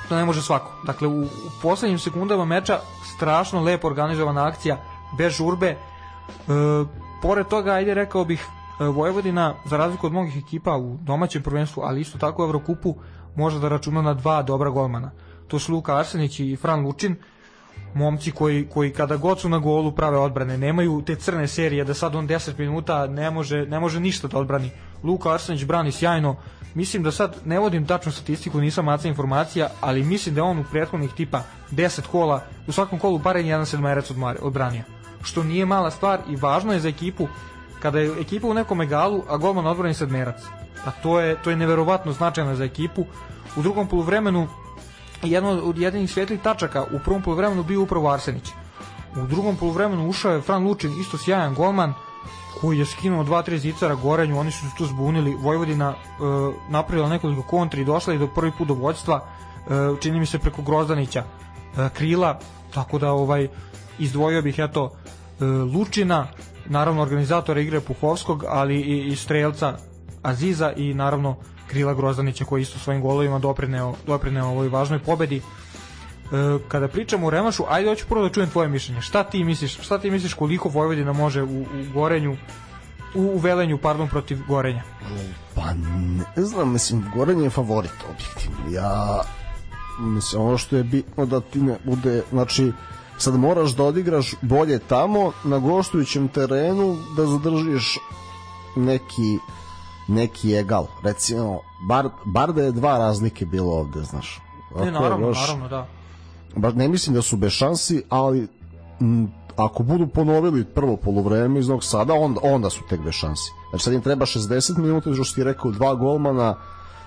[0.10, 0.72] to ne može svako.
[0.84, 1.28] Dakle, u, u
[1.62, 2.80] poslednjim sekundama meča
[3.16, 4.78] strašno lepo organizovana akcija,
[5.18, 5.68] bez žurbe.
[5.68, 5.78] E,
[7.22, 8.48] pored toga, ajde rekao bih,
[8.80, 12.96] e, Vojvodina, za razliku od mnogih ekipa u domaćem prvenstvu, ali isto tako u Evrokupu,
[13.36, 15.12] može da računa na dva dobra golmana.
[15.48, 17.16] To su Luka Arsenić i Fran Lučin,
[17.94, 21.94] momci koji, koji kada god su na golu prave odbrane, nemaju te crne serije da
[21.94, 24.72] sad on 10 minuta ne može, ne može ništa da odbrani.
[25.04, 26.36] Luka Arsenić brani sjajno,
[26.74, 30.66] mislim da sad ne vodim tačnu statistiku, nisam maca informacija, ali mislim da on u
[30.72, 31.42] prethodnih tipa
[31.72, 34.84] 10 kola, u svakom kolu barem jedan sedmerac odbranio.
[35.24, 37.28] Što nije mala stvar i važno je za ekipu
[37.80, 40.42] kada je ekipa u nekom egalu, a golman odbrani sedmerac.
[40.86, 43.06] A to je, to je neverovatno značajno za ekipu.
[43.56, 44.48] U drugom poluvremenu
[45.24, 48.50] jedno od jedinih svetlih tačaka u prvom poluvremenu bio upravo Arsenić.
[49.24, 51.94] U drugom poluvremenu ušao je Fran Lučin, isto sjajan golman,
[52.62, 55.96] koji je skinuo dva, tri zicara gorenju, oni su se tu zbunili, Vojvodina e,
[56.70, 60.62] napravila nekoliko kontri došla i do prvi put do vođstva, e, čini mi se preko
[60.62, 62.40] Grozdanića, e, krila,
[62.74, 63.48] tako da ovaj
[64.00, 64.92] izdvojio bih eto
[65.40, 66.28] e, Lučina,
[66.66, 69.78] naravno organizatora igre Puhovskog, ali i, i strelca
[70.24, 71.36] Aziza i naravno
[71.68, 75.38] krila Grozdanića koji isto svojim golovima doprineo, doprineo ovoj važnoj pobedi.
[75.38, 75.42] E,
[76.68, 79.02] kada pričamo o revanšu, ajde hoću prvo da čujem tvoje mišljenje.
[79.02, 82.38] Šta ti misliš, šta ti misliš koliko Vojvodina može u, u Gorenju
[83.16, 84.84] u Velenju, pardon, protiv Gorenja?
[85.56, 85.74] Pa
[86.36, 88.58] ne znam, mislim, Gorenje je favorit objektivno.
[88.72, 89.22] Ja
[90.00, 92.72] mislim, ono što je bitno da ti ne bude, znači,
[93.18, 97.98] sad moraš da odigraš bolje tamo na gostujućem terenu da zadržiš
[98.76, 99.38] neki
[100.08, 100.88] neki egal.
[101.04, 104.42] Recimo bar, bar da je dva razlike bilo ovde znaš.
[104.80, 105.88] Ne, naravno, još, naravno, da.
[106.56, 108.48] Baš ne mislim da su bez šansi, ali
[109.02, 113.52] m, ako budu ponovili prvo polovreme iz Novog Sada, onda, onda su tek bez šansi.
[113.70, 116.56] Znači sad im treba 60 minuta, što ti rekao, dva golmana,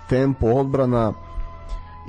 [0.09, 1.13] tempo, odbrana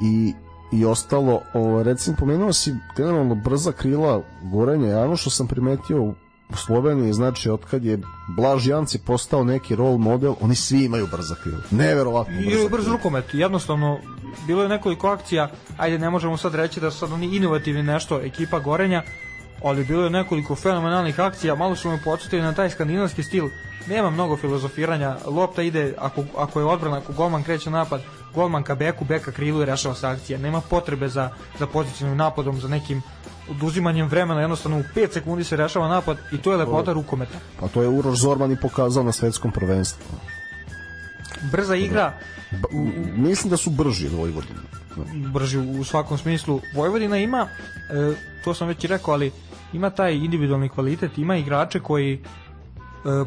[0.02, 0.34] i
[0.72, 6.14] i ostalo, o, recimo pomenuo si generalno brza krila gorenja, ja ono što sam primetio
[6.54, 11.36] u Sloveniji, znači otkad je Blaž Janci postao neki role model, oni svi imaju brza
[11.44, 11.62] krila.
[11.72, 14.00] Neverovatno brza I brz rukomet, jednostavno
[14.48, 18.22] bilo je nekoliko akcija, ajde ne možemo sad reći da su sad oni inovativni nešto,
[18.22, 19.04] ekipa Gorenja,
[19.64, 23.50] ali bilo je nekoliko fenomenalnih akcija, malo su me podsjetili na taj skandinavski stil,
[23.88, 28.02] nema mnogo filozofiranja, lopta ide, ako, ako je odbrana, ako golman kreće napad,
[28.36, 31.30] golman ka beku, beka krilu i rešava se akcija, nema potrebe za,
[31.60, 33.02] za pozicijnim napadom, za nekim
[33.50, 37.38] oduzimanjem vremena, jednostavno u 5 sekundi se rešava napad i to je lepota rukometa.
[37.60, 40.06] Pa to je Uroš Zorman i pokazao na svetskom prvenstvu.
[41.52, 42.14] Brza igra.
[42.52, 42.68] Ba,
[43.16, 44.60] mislim da su brži od Vojvodine.
[45.34, 46.62] Brži u svakom smislu.
[46.76, 47.48] Vojvodina ima,
[47.90, 49.32] e, to sam već i rekao, ali
[49.74, 52.20] ima taj individualni kvalitet, ima igrače koji e,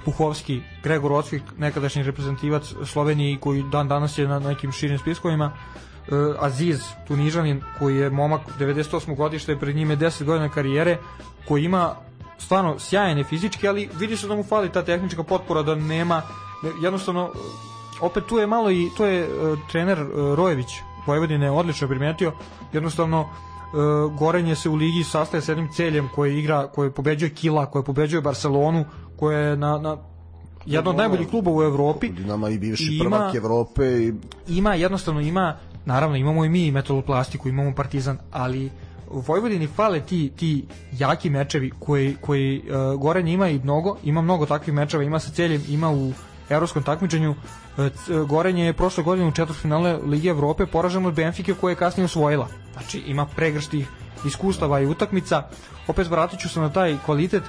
[0.04, 5.52] Puhovski, Gregor Ocvik, nekadašnji reprezentativac Slovenije koji dan danas je na nekim širim spiskovima,
[6.38, 9.16] Aziz, Tunižanin, koji je momak 98.
[9.16, 10.98] godište, pred njime 10 godina karijere,
[11.48, 11.94] koji ima
[12.38, 16.22] stvarno sjajne fizičke, ali vidi se da mu fali ta tehnička potpora, da nema,
[16.82, 17.30] jednostavno,
[18.00, 20.66] opet tu je malo i, to je uh, trener uh, Rojević,
[21.06, 22.32] Vojvodine odlično primetio,
[22.72, 27.66] jednostavno uh, Gorenje se u ligi sastaje s jednim celjem koji igra, koji pobeđuje Kila,
[27.66, 28.84] koji pobeđuje Barcelonu,
[29.16, 29.96] koja je na, na
[30.66, 32.08] jedno od najboljih kluba u Evropi.
[32.08, 33.84] Dinama i bivši prvak Evrope.
[33.84, 34.12] I...
[34.48, 38.70] Ima, jednostavno ima naravno imamo i mi metaloplastiku, imamo Partizan, ali
[39.10, 44.22] u Vojvodini fale ti, ti jaki mečevi koji, koji uh, Gorenje ima i mnogo, ima
[44.22, 46.12] mnogo takvih mečeva, ima sa celjem, ima u
[46.48, 47.30] evropskom takmičenju.
[47.30, 52.04] Uh, Gorenje je prošle godine u četvrtfinale Lige Evrope poraženo od Benfike koje je kasnije
[52.04, 52.48] osvojila.
[52.72, 53.88] Znači ima pregrštih
[54.26, 55.42] iskustava i utakmica.
[55.88, 57.42] Opet vratit ću se na taj kvalitet.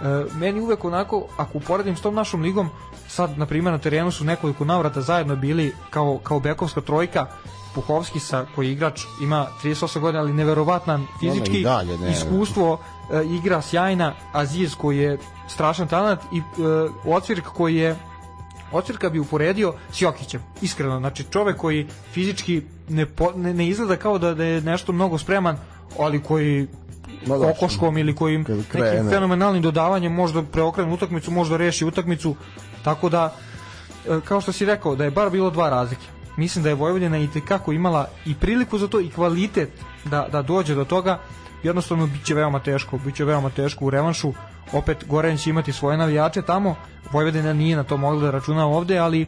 [0.00, 2.70] Uh, meni uvek onako, ako uporedim s tom našom ligom,
[3.08, 7.26] sad na primjer na terenu su nekoliko navrata zajedno bili kao, kao bekovska trojka.
[7.74, 12.78] Puhovski sa koji igrač ima 38 godina, ali neverovatan fizički dalje, ne, iskustvo,
[13.12, 15.18] e, igra sjajna, Aziz koji je
[15.48, 16.42] strašan talent i e,
[17.04, 17.96] Ocvirk koji je
[18.72, 23.96] Ocvirka bi uporedio s Jokićem, iskreno, znači čovek koji fizički ne, po, ne, ne izgleda
[23.96, 25.56] kao da, da je nešto mnogo spreman,
[25.98, 26.68] ali koji
[27.26, 32.36] no, da, kokoškom ili kojim nekim fenomenalnim dodavanjem možda preokrene utakmicu, možda reši utakmicu,
[32.84, 33.34] tako da
[34.08, 36.06] e, kao što si rekao, da je bar bilo dva razlike.
[36.36, 39.70] Mislim da je Vojvodina i tekako imala i priliku za to i kvalitet
[40.04, 41.18] da, da dođe do toga.
[41.62, 44.32] Jednostavno biće veoma teško, biće veoma teško u revanšu.
[44.72, 46.76] Opet Goren će imati svoje navijače tamo.
[47.12, 49.26] Vojvodina nije na to mogla da računa ovde, ali e,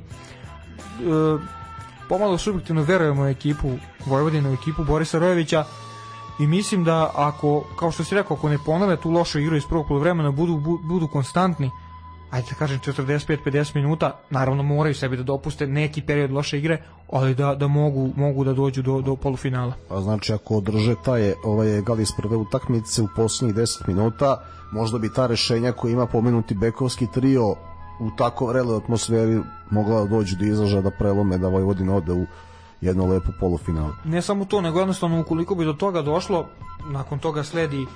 [2.08, 3.70] pomalo subjektivno verujemo u ekipu
[4.06, 5.64] Vojvodina, u ekipu Borisa Rojevića
[6.40, 9.66] i mislim da ako, kao što si rekao, ako ne ponove tu lošu igru iz
[9.66, 11.70] prvog polovremena, budu, budu konstantni,
[12.30, 17.34] ajde da kažem 45-50 minuta, naravno moraju sebi da dopuste neki period loše igre, ali
[17.34, 19.72] da, da mogu, mogu da dođu do, do polufinala.
[19.90, 25.12] A znači ako održe taj ovaj Galis prve utakmice u poslednjih 10 minuta, možda bi
[25.12, 27.50] ta rešenja koja ima pomenuti bekovski trio
[28.00, 29.40] u tako vreloj atmosferi
[29.70, 32.26] mogla da dođu do izražaja da prelome da Vojvodina ode u
[32.80, 33.92] jedno lepo polufinale.
[34.04, 36.48] Ne samo to, nego jednostavno ukoliko bi do toga došlo,
[36.88, 37.86] nakon toga sledi, e,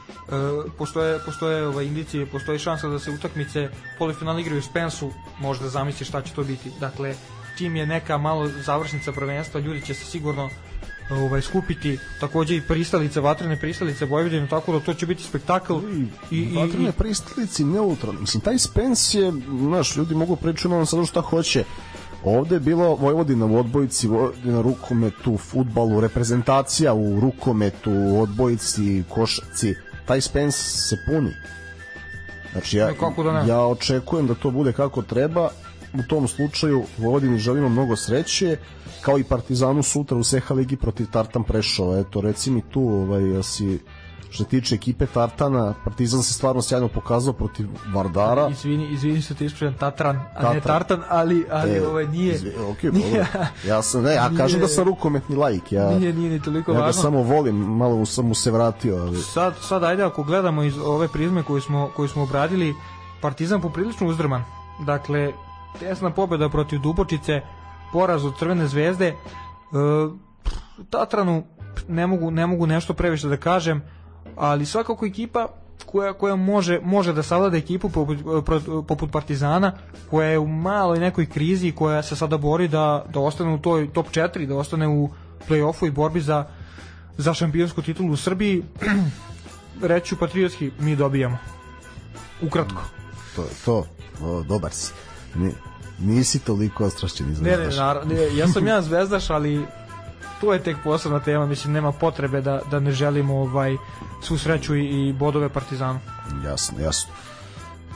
[0.79, 6.07] postoje, postoje ovaj, indicije, postoji šansa da se utakmice polufinale igraju u Spensu, možda zamisli
[6.07, 6.71] šta će to biti.
[6.81, 7.15] Dakle,
[7.59, 10.51] čim je neka malo završnica prvenstva, ljudi će se sigurno
[11.11, 15.75] ovaj skupiti takođe i pristalice vatrene pristalice Vojvodine tako da to će biti spektakl
[16.31, 20.87] i i vatrene i, pristalice neutralni mislim taj Spens je znaš ljudi mogu pričati ono
[20.87, 21.65] sad šta hoće
[22.25, 29.75] Ovde je bilo Vojvodina u odbojici, Vojvodina rukometu, futbalu, reprezentacija u rukometu, odbojici, košarci.
[30.07, 31.31] Taj Spence se puni.
[32.53, 35.49] Znači ja, da ja očekujem da to bude kako treba.
[35.95, 38.57] U tom slučaju Vojvodini želimo mnogo sreće
[39.01, 41.99] kao i Partizanu sutra u Seha Ligi protiv Tartan Prešova.
[41.99, 43.79] Eto, reci mi tu, ovaj, ja si
[44.31, 48.49] što se tiče ekipe Tartana, Partizan se stvarno sjajno pokazao protiv Vardara.
[48.49, 50.55] Izvini, izvini što ti ispričam Tatran, a Tatran.
[50.55, 52.35] ne Tartan, ali, ali e, ovaj nije.
[52.35, 53.27] Izvi, okay, nije,
[53.67, 55.73] ja sam, ne, ja kažem da sam rukometni laik.
[55.73, 56.89] Ja, nije, nije ni toliko ja važno.
[56.89, 58.97] Ja ga samo volim, malo sam mu se vratio.
[58.97, 59.23] Ali...
[59.23, 62.75] Sad, sad ajde ako gledamo iz ove prizme koju smo, koju smo obradili,
[63.21, 64.45] Partizan poprilično uzdrman.
[64.87, 65.33] Dakle,
[65.81, 67.41] tesna pobeda protiv Dubočice,
[67.93, 69.15] poraz od Crvene zvezde, e,
[70.91, 71.45] Tatranu
[71.89, 73.83] ne mogu, ne mogu nešto previše da kažem,
[74.37, 75.49] ali svakako ekipa
[75.87, 78.19] koja, koja može, može da savlada ekipu poput,
[78.89, 79.73] poput Partizana,
[80.11, 83.93] koja je u maloj nekoj krizi, koja se sada bori da, da ostane u toj
[83.93, 85.11] top 4, da ostane u
[85.49, 86.45] play-offu i borbi za,
[87.17, 88.63] za šampionsku titulu u Srbiji,
[89.93, 91.39] reću patriotski, mi dobijamo.
[92.43, 92.83] Ukratko.
[93.37, 93.87] To to.
[94.23, 94.93] O, dobar si.
[95.35, 95.53] Ni,
[95.99, 97.67] nisi toliko ostrašćen iz Ne, ne,
[98.05, 99.67] ne, ja sam ja zvezdaš, ali
[100.41, 103.77] to je tek posebna tema, mislim nema potrebe da, da ne želimo ovaj
[104.23, 105.99] svu sreću i, i bodove Partizanu.
[106.45, 107.13] Jasno, jasno.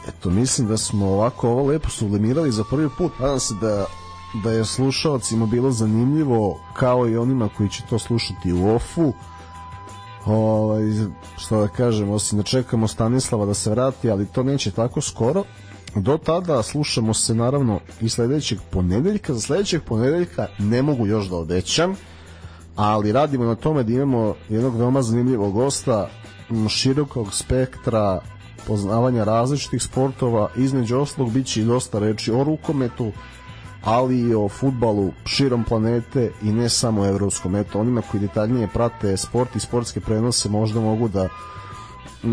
[0.08, 3.12] Eto, mislim da smo ovako ovo lepo sublimirali za prvi put.
[3.18, 3.86] Nadam se da,
[4.44, 9.12] da je slušalcima bilo zanimljivo kao i onima koji će to slušati u ofu.
[10.26, 10.82] Ovaj,
[11.38, 15.44] što da kažem, osim da čekamo Stanislava da se vrati, ali to neće tako skoro.
[15.94, 19.34] Do tada slušamo se naravno i sledećeg ponedeljka.
[19.34, 21.94] Za sledećeg ponedeljka ne mogu još da obećam
[22.78, 26.08] ali radimo na tome da imamo jednog veoma zanimljivog gosta,
[26.68, 28.20] širokog spektra
[28.66, 33.12] poznavanja različitih sportova, između oslog biće i dosta reči o rukometu,
[33.84, 37.56] ali i o futbalu širom planete i ne samo evropskom.
[37.56, 41.28] Eto, onima koji detaljnije prate sport i sportske prenose možda mogu da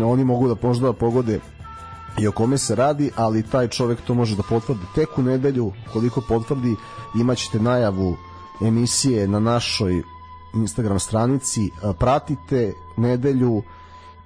[0.04, 1.40] oni mogu da možda da pogode
[2.18, 5.72] i o kome se radi, ali taj čovek to može da potvrdi tek u nedelju,
[5.92, 6.76] koliko potvrdi
[7.20, 8.16] imaćete najavu
[8.62, 10.02] emisije na našoj
[10.56, 13.62] Instagram stranici, pratite nedelju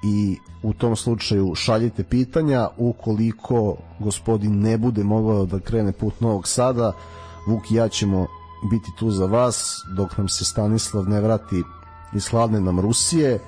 [0.02, 2.68] i u tom slučaju šaljite pitanja.
[2.76, 6.92] Ukoliko gospodin ne bude mogao da krene put Novog Sada
[7.46, 8.26] Vuk i ja ćemo
[8.70, 11.62] biti tu za vas dok nam se Stanislav ne vrati
[12.12, 13.38] iz hladne nam Rusije.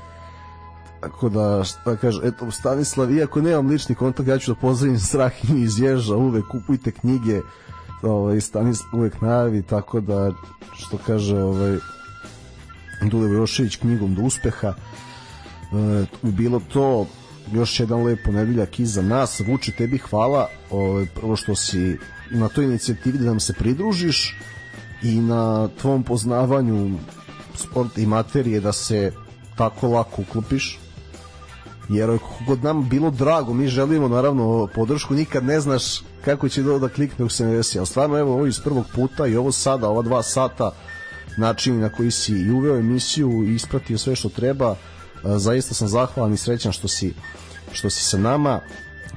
[1.00, 5.60] Tako da šta kaže eto Stanislav iako nemam lični kontakt ja ću da pozdravim Strahini
[5.60, 7.40] iz Ježa uvek kupujte knjige
[8.02, 10.32] ovaj, Stanislav uvek najavi tako da
[10.72, 11.78] što kaže ovaj,
[13.10, 14.68] Dule Vojošević knjigom do uspeha.
[14.68, 14.74] E,
[16.22, 17.06] bilo to
[17.52, 19.40] još jedan lep ponedeljak iza nas.
[19.40, 21.98] Vuče tebi hvala ovaj, prvo što si
[22.30, 24.36] na toj inicijativi da nam se pridružiš
[25.02, 26.98] i na tvom poznavanju
[27.54, 29.12] sporta i materije da se
[29.56, 30.78] tako lako uklopiš.
[31.88, 36.78] Jer kod nam bilo drago, mi želimo naravno podršku, nikad ne znaš kako će do
[36.78, 39.52] da klikne u se ne desi, ali stvarno evo ovo iz prvog puta i ovo
[39.52, 40.70] sada, ova dva sata
[41.36, 44.76] način na koji si i uveo emisiju i ispratio sve što treba.
[45.24, 47.14] Zaista sam zahvalan i srećan što si,
[47.72, 48.60] što si sa nama,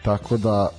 [0.03, 0.69] tako da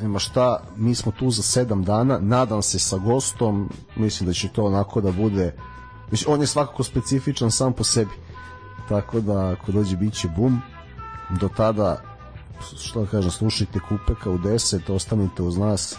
[0.00, 4.48] nema šta, mi smo tu za sedam dana, nadam se sa gostom, mislim da će
[4.48, 5.54] to onako da bude,
[6.10, 8.10] mislim, on je svakako specifičan sam po sebi,
[8.88, 10.60] tako da ako dođe bit će bum,
[11.40, 12.12] do tada
[12.80, 15.96] što da kažem, slušajte Kupeka u 10, ostanite uz nas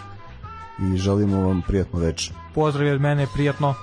[0.80, 2.36] i želimo vam prijatno večer.
[2.56, 3.76] Pozdrav od mene, prijatno.